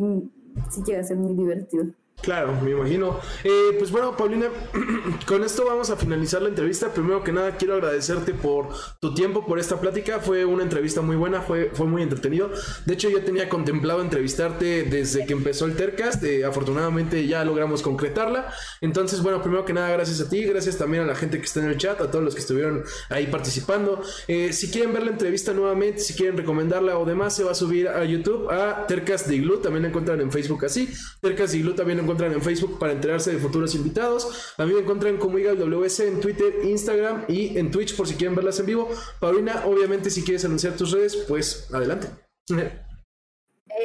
sí 0.69 0.81
llega 0.85 0.99
a 1.01 1.03
ser 1.03 1.17
muy 1.17 1.33
divertido. 1.33 1.85
Claro, 2.21 2.59
me 2.61 2.71
imagino. 2.71 3.19
Eh, 3.43 3.75
pues 3.77 3.91
bueno, 3.91 4.17
Paulina, 4.17 4.47
con 5.27 5.43
esto 5.43 5.65
vamos 5.65 5.89
a 5.91 5.95
finalizar 5.95 6.41
la 6.41 6.49
entrevista. 6.49 6.91
Primero 6.91 7.23
que 7.23 7.31
nada, 7.31 7.55
quiero 7.55 7.75
agradecerte 7.75 8.33
por 8.33 8.69
tu 8.99 9.13
tiempo, 9.13 9.45
por 9.45 9.59
esta 9.59 9.79
plática. 9.79 10.19
Fue 10.19 10.43
una 10.43 10.63
entrevista 10.63 11.01
muy 11.01 11.15
buena, 11.15 11.41
fue, 11.41 11.71
fue 11.73 11.85
muy 11.85 12.01
entretenido. 12.01 12.49
De 12.85 12.95
hecho, 12.95 13.09
yo 13.09 13.23
tenía 13.23 13.47
contemplado 13.47 14.01
entrevistarte 14.01 14.83
desde 14.83 15.25
que 15.25 15.33
empezó 15.33 15.65
el 15.65 15.75
Tercast. 15.75 16.23
Eh, 16.23 16.43
afortunadamente 16.43 17.25
ya 17.27 17.45
logramos 17.45 17.81
concretarla. 17.81 18.51
Entonces, 18.81 19.21
bueno, 19.21 19.41
primero 19.41 19.63
que 19.63 19.73
nada, 19.73 19.89
gracias 19.89 20.19
a 20.19 20.27
ti, 20.27 20.43
gracias 20.43 20.77
también 20.77 21.03
a 21.03 21.05
la 21.05 21.15
gente 21.15 21.37
que 21.37 21.45
está 21.45 21.61
en 21.61 21.67
el 21.69 21.77
chat, 21.77 22.01
a 22.01 22.09
todos 22.11 22.25
los 22.25 22.33
que 22.33 22.41
estuvieron 22.41 22.83
ahí 23.09 23.27
participando. 23.27 24.01
Eh, 24.27 24.51
si 24.53 24.69
quieren 24.71 24.91
ver 24.91 25.03
la 25.03 25.11
entrevista 25.11 25.53
nuevamente, 25.53 25.99
si 25.99 26.13
quieren 26.15 26.35
recomendarla 26.35 26.97
o 26.97 27.05
demás, 27.05 27.35
se 27.35 27.43
va 27.43 27.51
a 27.51 27.55
subir 27.55 27.87
a 27.87 28.03
YouTube 28.03 28.49
a 28.51 28.87
Tercast 28.87 29.27
de 29.27 29.35
Iglu. 29.35 29.59
También 29.59 29.83
la 29.83 29.89
encuentran 29.89 30.19
en 30.19 30.31
Facebook 30.31 30.65
así. 30.65 30.89
Tercast 31.21 31.53
de 31.53 31.59
Iglu 31.59 31.73
también 31.73 32.06
encuentran 32.07 32.31
en 32.31 32.41
Facebook 32.41 32.79
para 32.79 32.93
enterarse 32.93 33.33
de 33.33 33.37
futuros 33.37 33.75
invitados. 33.75 34.53
A 34.57 34.65
mí 34.65 34.73
me 34.73 34.79
encuentran 34.79 35.17
como 35.17 35.37
WS 35.37 36.07
en 36.07 36.21
Twitter, 36.21 36.63
Instagram 36.63 37.25
y 37.27 37.57
en 37.57 37.69
Twitch 37.69 37.97
por 37.97 38.07
si 38.07 38.15
quieren 38.15 38.33
verlas 38.33 38.59
en 38.61 38.65
vivo. 38.65 38.89
Paulina, 39.19 39.65
obviamente 39.65 40.09
si 40.09 40.23
quieres 40.23 40.45
anunciar 40.45 40.77
tus 40.77 40.91
redes, 40.91 41.25
pues 41.27 41.69
adelante. 41.73 42.07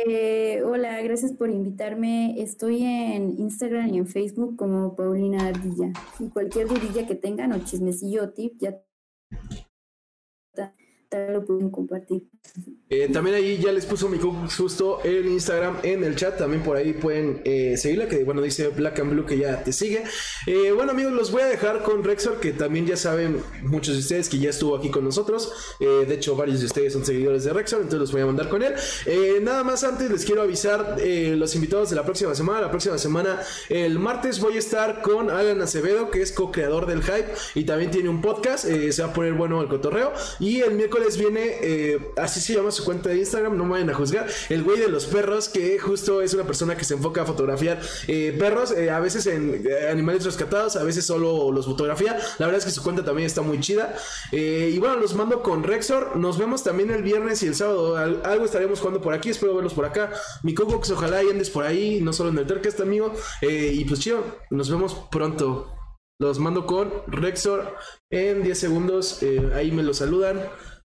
Eh, 0.06 0.62
hola, 0.64 1.02
gracias 1.02 1.32
por 1.32 1.50
invitarme. 1.50 2.40
Estoy 2.40 2.84
en 2.84 3.40
Instagram 3.40 3.92
y 3.92 3.98
en 3.98 4.06
Facebook 4.06 4.56
como 4.56 4.94
Paulina 4.94 5.48
Ardilla. 5.48 5.92
Y 6.20 6.28
cualquier 6.28 6.68
dudilla 6.68 7.06
que 7.08 7.16
tengan 7.16 7.52
o 7.52 7.64
chismecillo 7.64 8.22
o 8.22 8.28
tip, 8.30 8.54
ya 8.58 8.78
lo 11.32 11.44
pueden 11.44 11.70
compartir. 11.70 12.28
Eh, 12.88 13.08
también 13.10 13.36
ahí 13.36 13.58
ya 13.58 13.72
les 13.72 13.86
puso 13.86 14.10
mi 14.10 14.18
justo 14.18 15.00
el 15.02 15.26
Instagram 15.26 15.78
en 15.82 16.04
el 16.04 16.14
chat. 16.14 16.36
También 16.36 16.62
por 16.62 16.76
ahí 16.76 16.92
pueden 16.92 17.40
eh, 17.44 17.76
seguirla. 17.78 18.06
Que 18.06 18.22
bueno, 18.24 18.42
dice 18.42 18.68
Black 18.68 19.00
and 19.00 19.12
Blue 19.12 19.24
que 19.24 19.38
ya 19.38 19.64
te 19.64 19.72
sigue. 19.72 20.04
Eh, 20.46 20.72
bueno, 20.72 20.92
amigos, 20.92 21.12
los 21.12 21.32
voy 21.32 21.42
a 21.42 21.46
dejar 21.46 21.82
con 21.84 22.04
Rexor. 22.04 22.38
Que 22.38 22.52
también 22.52 22.86
ya 22.86 22.96
saben 22.96 23.38
muchos 23.62 23.94
de 23.94 24.00
ustedes 24.00 24.28
que 24.28 24.38
ya 24.38 24.50
estuvo 24.50 24.76
aquí 24.76 24.90
con 24.90 25.04
nosotros. 25.04 25.52
de 25.80 26.14
hecho, 26.14 26.36
varios 26.36 26.60
de 26.60 26.66
ustedes 26.66 26.92
son 26.92 27.06
seguidores 27.06 27.44
de 27.44 27.52
Rexor. 27.54 27.80
Entonces 27.80 28.00
los 28.00 28.12
voy 28.12 28.22
a 28.22 28.26
mandar 28.26 28.50
con 28.50 28.62
él. 28.62 28.74
nada 29.42 29.64
más 29.64 29.84
antes 29.84 30.10
les 30.10 30.24
quiero 30.26 30.42
avisar 30.42 30.98
los 31.00 31.54
invitados 31.54 31.88
de 31.88 31.96
la 31.96 32.04
próxima 32.04 32.34
semana. 32.34 32.60
La 32.60 32.70
próxima 32.70 32.98
semana, 32.98 33.40
el 33.70 33.98
martes, 33.98 34.38
voy 34.38 34.56
a 34.56 34.58
estar 34.58 35.00
con 35.00 35.30
Alan 35.30 35.62
Acevedo, 35.62 36.10
que 36.10 36.20
es 36.20 36.32
co-creador 36.32 36.84
del 36.84 37.02
Hype. 37.02 37.32
Y 37.54 37.64
también 37.64 37.90
tiene 37.90 38.10
un 38.10 38.20
podcast. 38.20 38.66
se 38.66 39.02
va 39.02 39.08
a 39.08 39.12
poner 39.14 39.32
bueno 39.32 39.62
el 39.62 39.68
cotorreo. 39.68 40.12
Y 40.40 40.60
el 40.60 40.74
miércoles 40.74 41.01
viene, 41.18 41.98
así 42.16 42.40
se 42.40 42.54
llama 42.54 42.70
su 42.70 42.84
cuenta 42.84 43.10
de 43.10 43.18
Instagram, 43.18 43.56
no 43.56 43.68
vayan 43.68 43.90
a 43.90 43.94
juzgar. 43.94 44.26
El 44.48 44.62
güey 44.62 44.78
de 44.78 44.88
los 44.88 45.06
perros, 45.06 45.48
que 45.48 45.78
justo 45.78 46.22
es 46.22 46.34
una 46.34 46.44
persona 46.44 46.76
que 46.76 46.84
se 46.84 46.94
enfoca 46.94 47.22
a 47.22 47.26
fotografiar 47.26 47.80
eh, 48.08 48.34
perros, 48.38 48.72
eh, 48.72 48.90
a 48.90 49.00
veces 49.00 49.26
en 49.26 49.64
eh, 49.66 49.90
animales 49.90 50.24
rescatados, 50.24 50.76
a 50.76 50.84
veces 50.84 51.04
solo 51.06 51.50
los 51.52 51.66
fotografía. 51.66 52.18
La 52.38 52.46
verdad 52.46 52.58
es 52.58 52.64
que 52.64 52.70
su 52.70 52.82
cuenta 52.82 53.04
también 53.04 53.26
está 53.26 53.42
muy 53.42 53.60
chida. 53.60 53.94
y 54.32 54.78
bueno, 54.78 54.96
los 54.96 55.14
mando 55.14 55.42
con 55.42 55.62
Rexor. 55.62 56.16
Nos 56.16 56.38
vemos 56.38 56.62
también 56.64 56.90
el 56.90 57.02
viernes 57.02 57.42
y 57.42 57.46
el 57.46 57.54
sábado. 57.54 57.96
algo 57.96 58.44
estaremos 58.44 58.80
jugando 58.80 59.00
por 59.00 59.14
aquí. 59.14 59.30
Espero 59.30 59.54
verlos 59.54 59.74
por 59.74 59.84
acá. 59.84 60.12
Mi 60.42 60.54
Cocox, 60.54 60.90
ojalá 60.90 61.22
y 61.22 61.30
andes 61.30 61.50
por 61.50 61.64
ahí, 61.64 62.00
no 62.00 62.12
solo 62.12 62.30
en 62.30 62.38
el 62.38 62.46
Tercast, 62.46 62.80
amigo. 62.80 63.12
y 63.42 63.84
pues 63.84 64.00
chido, 64.00 64.24
nos 64.50 64.70
vemos 64.70 64.94
pronto. 65.10 65.68
Los 66.18 66.38
mando 66.38 66.66
con 66.66 66.92
Rexor 67.08 67.76
en 68.10 68.42
10 68.42 68.58
segundos. 68.58 69.20
ahí 69.54 69.72
me 69.72 69.82
lo 69.82 69.94
saludan 69.94 70.40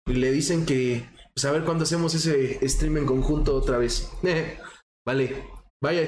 le 0.07 0.33
dicen 0.33 0.65
que, 0.65 1.09
pues 1.35 1.45
a 1.45 1.53
ver 1.53 1.65
cuándo 1.65 1.85
hacemos 1.85 2.15
ese 2.15 2.67
stream 2.69 2.99
en 2.99 3.07
conjunto 3.07 3.55
otra 3.55 3.79
vez. 3.79 4.11
vale, 5.07 5.45
vaya. 5.83 6.07